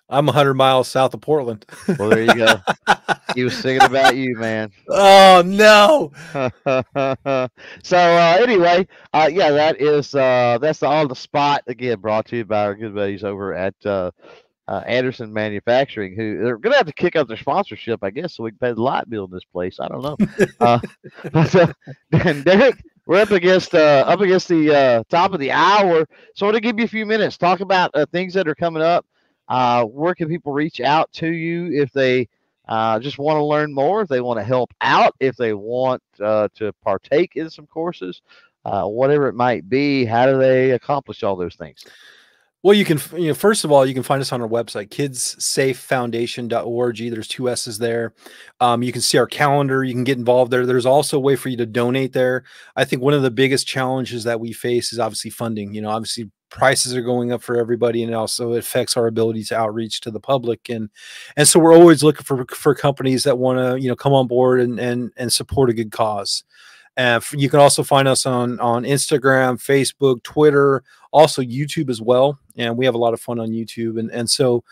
I'm 0.09 0.25
100 0.25 0.53
miles 0.55 0.89
south 0.89 1.13
of 1.13 1.21
Portland. 1.21 1.65
Well, 1.97 2.09
there 2.09 2.23
you 2.23 2.35
go. 2.35 2.57
he 3.35 3.43
was 3.45 3.57
singing 3.57 3.81
about 3.81 4.15
you, 4.17 4.35
man. 4.37 4.69
oh 4.89 5.41
no. 5.45 6.11
so 7.83 7.97
uh, 7.97 8.37
anyway, 8.39 8.85
uh, 9.13 9.29
yeah, 9.31 9.49
that 9.51 9.79
is 9.81 10.13
uh, 10.13 10.57
that's 10.61 10.79
the 10.79 10.87
on 10.87 11.07
the 11.07 11.15
spot 11.15 11.63
again. 11.67 11.99
Brought 11.99 12.25
to 12.27 12.37
you 12.37 12.45
by 12.45 12.65
our 12.65 12.75
good 12.75 12.93
buddies 12.93 13.23
over 13.23 13.55
at 13.55 13.73
uh, 13.85 14.11
uh, 14.67 14.83
Anderson 14.85 15.33
Manufacturing, 15.33 16.15
who 16.15 16.43
they're 16.43 16.57
gonna 16.57 16.75
have 16.77 16.85
to 16.85 16.93
kick 16.93 17.15
up 17.15 17.27
their 17.27 17.37
sponsorship, 17.37 18.03
I 18.03 18.09
guess, 18.11 18.35
so 18.35 18.43
we 18.43 18.51
can 18.51 18.59
pay 18.59 18.73
the 18.73 18.81
light 18.81 19.09
bill 19.09 19.25
in 19.25 19.31
this 19.31 19.45
place. 19.45 19.79
I 19.79 19.87
don't 19.87 20.01
know. 20.03 20.17
uh, 20.59 20.79
but 21.31 21.55
uh, 21.55 21.73
and 22.11 22.43
Derek, 22.45 22.83
we're 23.05 23.21
up 23.21 23.31
against 23.31 23.73
uh, 23.75 24.05
up 24.07 24.21
against 24.21 24.47
the 24.47 24.75
uh, 24.75 25.03
top 25.09 25.33
of 25.33 25.39
the 25.39 25.51
hour, 25.51 26.05
so 26.35 26.45
I 26.45 26.47
want 26.47 26.55
to 26.55 26.61
give 26.61 26.79
you 26.79 26.85
a 26.85 26.89
few 26.89 27.05
minutes 27.05 27.37
talk 27.37 27.59
about 27.59 27.91
uh, 27.93 28.05
things 28.11 28.33
that 28.33 28.47
are 28.47 28.55
coming 28.55 28.83
up. 28.83 29.05
Uh, 29.49 29.83
where 29.83 30.15
can 30.15 30.29
people 30.29 30.53
reach 30.53 30.79
out 30.79 31.11
to 31.13 31.27
you 31.27 31.69
if 31.81 31.91
they 31.91 32.27
uh, 32.67 32.99
just 32.99 33.19
want 33.19 33.37
to 33.37 33.43
learn 33.43 33.73
more, 33.73 34.01
if 34.01 34.07
they 34.07 34.21
want 34.21 34.39
to 34.39 34.43
help 34.43 34.73
out, 34.81 35.13
if 35.19 35.35
they 35.35 35.53
want 35.53 36.01
uh, 36.21 36.47
to 36.55 36.71
partake 36.83 37.35
in 37.35 37.49
some 37.49 37.67
courses, 37.67 38.21
uh, 38.65 38.85
whatever 38.85 39.27
it 39.27 39.35
might 39.35 39.67
be, 39.67 40.05
how 40.05 40.25
do 40.25 40.37
they 40.37 40.71
accomplish 40.71 41.23
all 41.23 41.35
those 41.35 41.55
things? 41.55 41.83
Well, 42.63 42.73
you 42.73 42.85
can, 42.85 42.97
you 43.19 43.27
know, 43.27 43.33
first 43.33 43.65
of 43.65 43.73
all, 43.73 43.85
you 43.85 43.93
can 43.93 44.03
find 44.03 44.21
us 44.21 44.31
on 44.31 44.41
our 44.41 44.47
website, 44.47 44.87
kidssafefoundation.org. 44.87 46.97
There's 46.97 47.27
two 47.27 47.49
S's 47.49 47.77
there. 47.77 48.13
Um, 48.61 48.81
you 48.81 48.93
can 48.93 49.01
see 49.01 49.17
our 49.17 49.27
calendar. 49.27 49.83
You 49.83 49.93
can 49.93 50.05
get 50.05 50.17
involved 50.17 50.49
there. 50.49 50.65
There's 50.65 50.85
also 50.85 51.17
a 51.17 51.19
way 51.19 51.35
for 51.35 51.49
you 51.49 51.57
to 51.57 51.65
donate 51.65 52.13
there. 52.13 52.45
I 52.77 52.85
think 52.85 53.01
one 53.01 53.13
of 53.13 53.21
the 53.21 53.31
biggest 53.31 53.67
challenges 53.67 54.23
that 54.23 54.39
we 54.39 54.53
face 54.53 54.93
is 54.93 54.99
obviously 54.99 55.29
funding. 55.29 55.73
You 55.73 55.81
know, 55.81 55.89
obviously 55.89 56.31
prices 56.49 56.95
are 56.95 57.01
going 57.01 57.33
up 57.33 57.43
for 57.43 57.57
everybody, 57.57 58.01
and 58.01 58.13
it 58.13 58.15
also 58.15 58.53
affects 58.53 58.95
our 58.95 59.07
ability 59.07 59.43
to 59.45 59.57
outreach 59.57 59.99
to 60.01 60.11
the 60.11 60.19
public. 60.21 60.69
And 60.69 60.89
and 61.35 61.45
so 61.45 61.59
we're 61.59 61.75
always 61.75 62.01
looking 62.01 62.23
for 62.23 62.45
for 62.45 62.73
companies 62.73 63.25
that 63.25 63.37
want 63.37 63.59
to 63.59 63.81
you 63.81 63.89
know 63.89 63.95
come 63.97 64.13
on 64.13 64.27
board 64.27 64.61
and 64.61 64.79
and 64.79 65.11
and 65.17 65.33
support 65.33 65.69
a 65.69 65.73
good 65.73 65.91
cause. 65.91 66.45
And 66.95 67.17
f- 67.17 67.33
you 67.35 67.49
can 67.49 67.59
also 67.59 67.83
find 67.83 68.07
us 68.07 68.25
on 68.25 68.59
on 68.59 68.83
Instagram, 68.83 69.57
Facebook, 69.61 70.21
Twitter, 70.23 70.83
also 71.11 71.41
YouTube 71.41 71.89
as 71.89 72.01
well. 72.01 72.39
And 72.57 72.77
we 72.77 72.85
have 72.85 72.95
a 72.95 72.99
lot 72.99 73.13
of 73.13 73.21
fun 73.21 73.39
on 73.39 73.49
YouTube. 73.49 73.99
And 73.99 74.11
and 74.11 74.29
so 74.29 74.63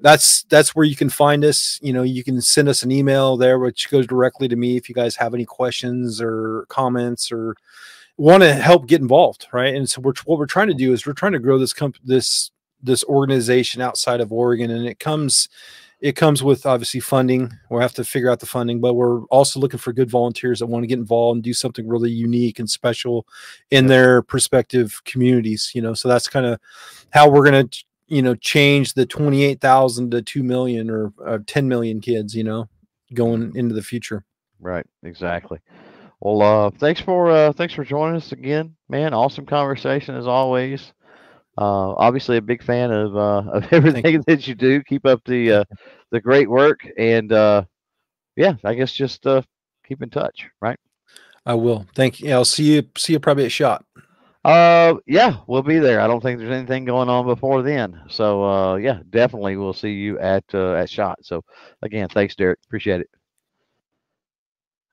that's 0.00 0.42
that's 0.44 0.74
where 0.74 0.84
you 0.84 0.96
can 0.96 1.08
find 1.08 1.44
us. 1.44 1.78
You 1.82 1.92
know, 1.92 2.02
you 2.02 2.24
can 2.24 2.40
send 2.40 2.68
us 2.68 2.82
an 2.82 2.90
email 2.90 3.36
there, 3.36 3.58
which 3.58 3.90
goes 3.90 4.06
directly 4.06 4.48
to 4.48 4.56
me 4.56 4.76
if 4.76 4.88
you 4.88 4.94
guys 4.94 5.16
have 5.16 5.34
any 5.34 5.44
questions 5.44 6.20
or 6.20 6.66
comments 6.68 7.30
or 7.30 7.54
want 8.16 8.42
to 8.42 8.52
help 8.52 8.86
get 8.86 9.00
involved, 9.00 9.46
right? 9.52 9.74
And 9.74 9.88
so 9.88 10.00
we're 10.00 10.14
what 10.24 10.38
we're 10.38 10.46
trying 10.46 10.68
to 10.68 10.74
do 10.74 10.92
is 10.92 11.06
we're 11.06 11.12
trying 11.12 11.32
to 11.32 11.38
grow 11.38 11.58
this 11.58 11.72
comp 11.72 11.96
this 12.04 12.50
this 12.82 13.04
organization 13.04 13.80
outside 13.80 14.20
of 14.20 14.32
Oregon, 14.32 14.70
and 14.70 14.86
it 14.86 14.98
comes 15.00 15.48
it 16.00 16.14
comes 16.14 16.42
with 16.42 16.64
obviously 16.64 17.00
funding. 17.00 17.52
We'll 17.70 17.80
have 17.80 17.94
to 17.94 18.04
figure 18.04 18.30
out 18.30 18.40
the 18.40 18.46
funding, 18.46 18.80
but 18.80 18.94
we're 18.94 19.22
also 19.24 19.58
looking 19.58 19.80
for 19.80 19.92
good 19.92 20.10
volunteers 20.10 20.60
that 20.60 20.66
want 20.66 20.84
to 20.84 20.86
get 20.86 20.98
involved 20.98 21.36
and 21.36 21.42
do 21.42 21.52
something 21.52 21.88
really 21.88 22.10
unique 22.10 22.58
and 22.58 22.70
special 22.70 23.26
in 23.70 23.86
their 23.86 24.22
prospective 24.22 25.02
communities. 25.04 25.72
You 25.74 25.82
know, 25.82 25.94
so 25.94 26.08
that's 26.08 26.28
kind 26.28 26.46
of 26.46 26.60
how 27.10 27.28
we're 27.28 27.44
gonna 27.44 27.68
you 28.06 28.22
know 28.22 28.34
change 28.36 28.94
the 28.94 29.06
twenty 29.06 29.44
eight 29.44 29.60
thousand 29.60 30.12
to 30.12 30.22
two 30.22 30.42
million 30.42 30.88
or 30.88 31.12
uh, 31.24 31.38
ten 31.46 31.68
million 31.68 32.00
kids. 32.00 32.34
You 32.34 32.44
know, 32.44 32.68
going 33.14 33.54
into 33.56 33.74
the 33.74 33.82
future. 33.82 34.24
Right, 34.60 34.86
exactly. 35.02 35.58
Well, 36.20 36.42
uh, 36.42 36.70
thanks 36.78 37.00
for 37.00 37.30
uh, 37.30 37.52
thanks 37.52 37.74
for 37.74 37.84
joining 37.84 38.16
us 38.16 38.32
again, 38.32 38.74
man. 38.88 39.14
Awesome 39.14 39.46
conversation 39.46 40.14
as 40.14 40.26
always. 40.26 40.92
Uh, 41.60 41.92
obviously, 41.96 42.36
a 42.36 42.42
big 42.42 42.62
fan 42.62 42.92
of 42.92 43.16
uh, 43.16 43.50
of 43.52 43.72
everything 43.72 44.22
that 44.26 44.46
you 44.46 44.54
do. 44.54 44.82
Keep 44.84 45.06
up 45.06 45.22
the 45.24 45.52
uh, 45.52 45.64
the 46.12 46.20
great 46.20 46.48
work, 46.48 46.86
and 46.96 47.32
uh, 47.32 47.64
yeah, 48.36 48.54
I 48.64 48.74
guess 48.74 48.92
just 48.92 49.26
uh, 49.26 49.42
keep 49.86 50.02
in 50.02 50.10
touch, 50.10 50.46
right? 50.60 50.78
I 51.44 51.54
will. 51.54 51.86
Thank 51.94 52.20
you. 52.20 52.30
I'll 52.30 52.44
see 52.44 52.74
you. 52.74 52.82
See 52.96 53.14
you 53.14 53.20
probably 53.20 53.46
at 53.46 53.52
shot. 53.52 53.84
Uh, 54.44 54.94
yeah, 55.06 55.38
we'll 55.46 55.62
be 55.62 55.78
there. 55.78 56.00
I 56.00 56.06
don't 56.06 56.22
think 56.22 56.38
there's 56.38 56.52
anything 56.52 56.84
going 56.84 57.08
on 57.08 57.26
before 57.26 57.62
then. 57.62 58.00
So, 58.08 58.44
uh, 58.44 58.76
yeah, 58.76 59.00
definitely 59.10 59.56
we'll 59.56 59.72
see 59.72 59.92
you 59.92 60.18
at 60.20 60.44
uh, 60.54 60.74
at 60.74 60.88
shot. 60.88 61.18
So, 61.22 61.42
again, 61.82 62.08
thanks, 62.08 62.36
Derek. 62.36 62.60
Appreciate 62.66 63.00
it. 63.00 63.10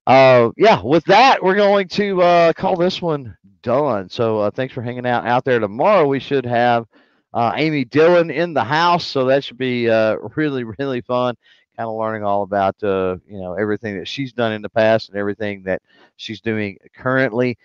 Uh, 0.07 0.51
yeah, 0.55 0.81
with 0.83 1.03
that, 1.05 1.41
we're 1.41 1.55
going 1.55 1.87
to 1.87 2.21
uh, 2.21 2.53
call 2.53 2.75
this 2.75 3.01
one 3.01 3.35
done. 3.63 4.09
So, 4.09 4.39
uh, 4.39 4.51
thanks 4.51 4.73
for 4.73 4.81
hanging 4.81 5.05
out 5.05 5.25
out 5.25 5.43
there. 5.43 5.59
Tomorrow, 5.59 6.07
we 6.07 6.19
should 6.19 6.45
have 6.45 6.85
uh, 7.33 7.53
Amy 7.55 7.85
Dillon 7.85 8.29
in 8.29 8.53
the 8.53 8.63
house. 8.63 9.07
So, 9.07 9.25
that 9.25 9.43
should 9.43 9.57
be 9.57 9.89
uh, 9.89 10.17
really, 10.35 10.63
really 10.63 11.01
fun. 11.01 11.35
Kind 11.75 11.89
of 11.89 11.95
learning 11.95 12.23
all 12.23 12.43
about 12.43 12.75
uh, 12.83 13.17
you 13.27 13.39
know 13.39 13.53
everything 13.53 13.97
that 13.97 14.07
she's 14.07 14.31
done 14.31 14.53
in 14.53 14.61
the 14.61 14.69
past 14.69 15.09
and 15.09 15.17
everything 15.17 15.63
that 15.63 15.81
she's 16.17 16.39
doing 16.39 16.77
currently. 16.95 17.57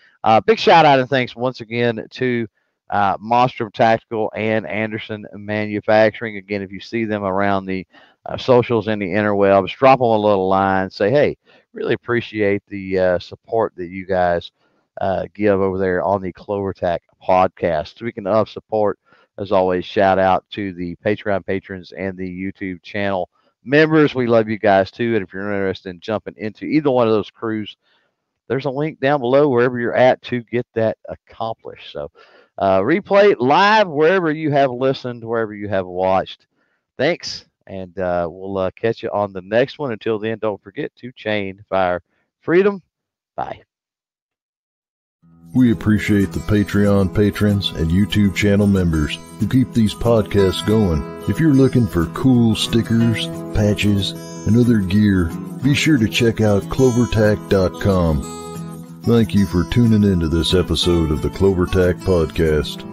Big 0.47 0.59
shout 0.59 0.85
out 0.85 0.99
and 0.99 1.09
thanks 1.09 1.37
once 1.37 1.61
again 1.61 2.07
to 2.11 2.49
uh, 2.91 3.17
Tactical 3.73 4.33
and 4.35 4.67
Anderson 4.67 5.27
Manufacturing. 5.33 6.37
Again, 6.39 6.63
if 6.63 6.73
you 6.73 6.81
see 6.81 7.05
them 7.05 7.23
around 7.23 7.67
the 7.67 7.87
uh, 8.27 8.37
socials 8.37 8.89
in 8.89 8.99
the 8.99 9.09
interwebs, 9.09 9.75
drop 9.77 9.99
them 9.99 10.09
a 10.09 10.17
little 10.17 10.49
line. 10.49 10.91
Say, 10.91 11.11
hey, 11.11 11.37
really 11.73 11.95
appreciate 11.95 12.63
the 12.69 12.99
uh, 12.99 13.19
support 13.19 13.75
that 13.77 13.89
you 13.89 14.07
guys 14.07 14.51
uh, 15.01 15.27
give 15.35 15.61
over 15.61 15.79
there 15.79 16.03
on 16.03 16.21
the 16.21 16.33
CloverTac 16.33 16.99
podcast. 17.27 17.89
Speaking 17.99 18.27
of 18.27 18.49
support, 18.49 18.99
as 19.39 19.53
always, 19.53 19.85
shout 19.85 20.19
out 20.19 20.45
to 20.51 20.73
the 20.75 20.97
Patreon 21.05 21.45
patrons 21.47 21.93
and 21.93 22.17
the 22.17 22.29
YouTube 22.29 22.83
channel 22.83 23.31
members. 23.65 24.15
We 24.15 24.27
love 24.27 24.49
you 24.49 24.59
guys 24.59 24.91
too. 24.91 25.15
And 25.15 25.25
if 25.25 25.33
you're 25.33 25.51
interested 25.51 25.91
in 25.91 26.01
jumping 26.01 26.35
into 26.37 26.67
either 26.67 26.91
one 26.91 27.07
of 27.07 27.15
those 27.15 27.31
crews, 27.31 27.77
there's 28.49 28.67
a 28.67 28.71
link 28.71 29.01
down 29.01 29.21
below 29.21 29.49
wherever 29.49 29.79
you're 29.79 29.95
at 29.95 30.21
to 30.23 30.43
get 30.43 30.67
that 30.75 30.99
accomplished. 31.09 31.93
So, 31.93 32.11
uh, 32.59 32.81
replay 32.81 33.35
live 33.39 33.89
wherever 33.89 34.31
you 34.31 34.51
have 34.51 34.71
listened, 34.71 35.25
wherever 35.25 35.55
you 35.55 35.69
have 35.69 35.87
watched. 35.87 36.47
Thanks, 36.99 37.47
and 37.67 37.99
uh, 37.99 38.29
we'll 38.31 38.59
uh, 38.59 38.71
catch 38.73 39.03
you 39.03 39.11
on 39.11 39.33
the 39.33 39.43
next 39.43 39.79
one. 39.79 39.93
Until 39.93 40.19
then, 40.19 40.39
don't 40.39 40.63
forget 40.63 40.95
to 40.97 41.13
chain 41.13 41.65
fire 41.69 42.03
freedom. 42.41 42.83
Bye. 43.37 43.63
We 45.53 45.73
appreciate 45.73 46.31
the 46.31 46.39
Patreon 46.41 47.15
patrons 47.15 47.71
and 47.71 47.91
YouTube 47.91 48.37
channel 48.37 48.69
members 48.69 49.19
who 49.41 49.49
keep 49.49 49.73
these 49.73 49.95
podcasts 49.95 50.65
going. 50.65 51.03
If 51.29 51.41
you're 51.41 51.55
looking 51.55 51.89
for 51.89 52.07
cool 52.07 52.55
stickers, 52.55 53.27
patches, 53.55 54.13
and 54.47 54.57
other 54.57 54.79
gear, 54.79 55.29
be 55.63 55.75
sure 55.75 55.99
to 55.99 56.09
check 56.09 56.41
out 56.41 56.63
clovertac.com. 56.65 58.23
Thank 59.03 59.35
you 59.35 59.47
for 59.47 59.65
tuning 59.65 60.05
into 60.05 60.29
this 60.29 60.55
episode 60.55 61.11
of 61.11 61.21
the 61.23 61.31
CloverTac 61.31 62.01
Podcast. 62.03 62.90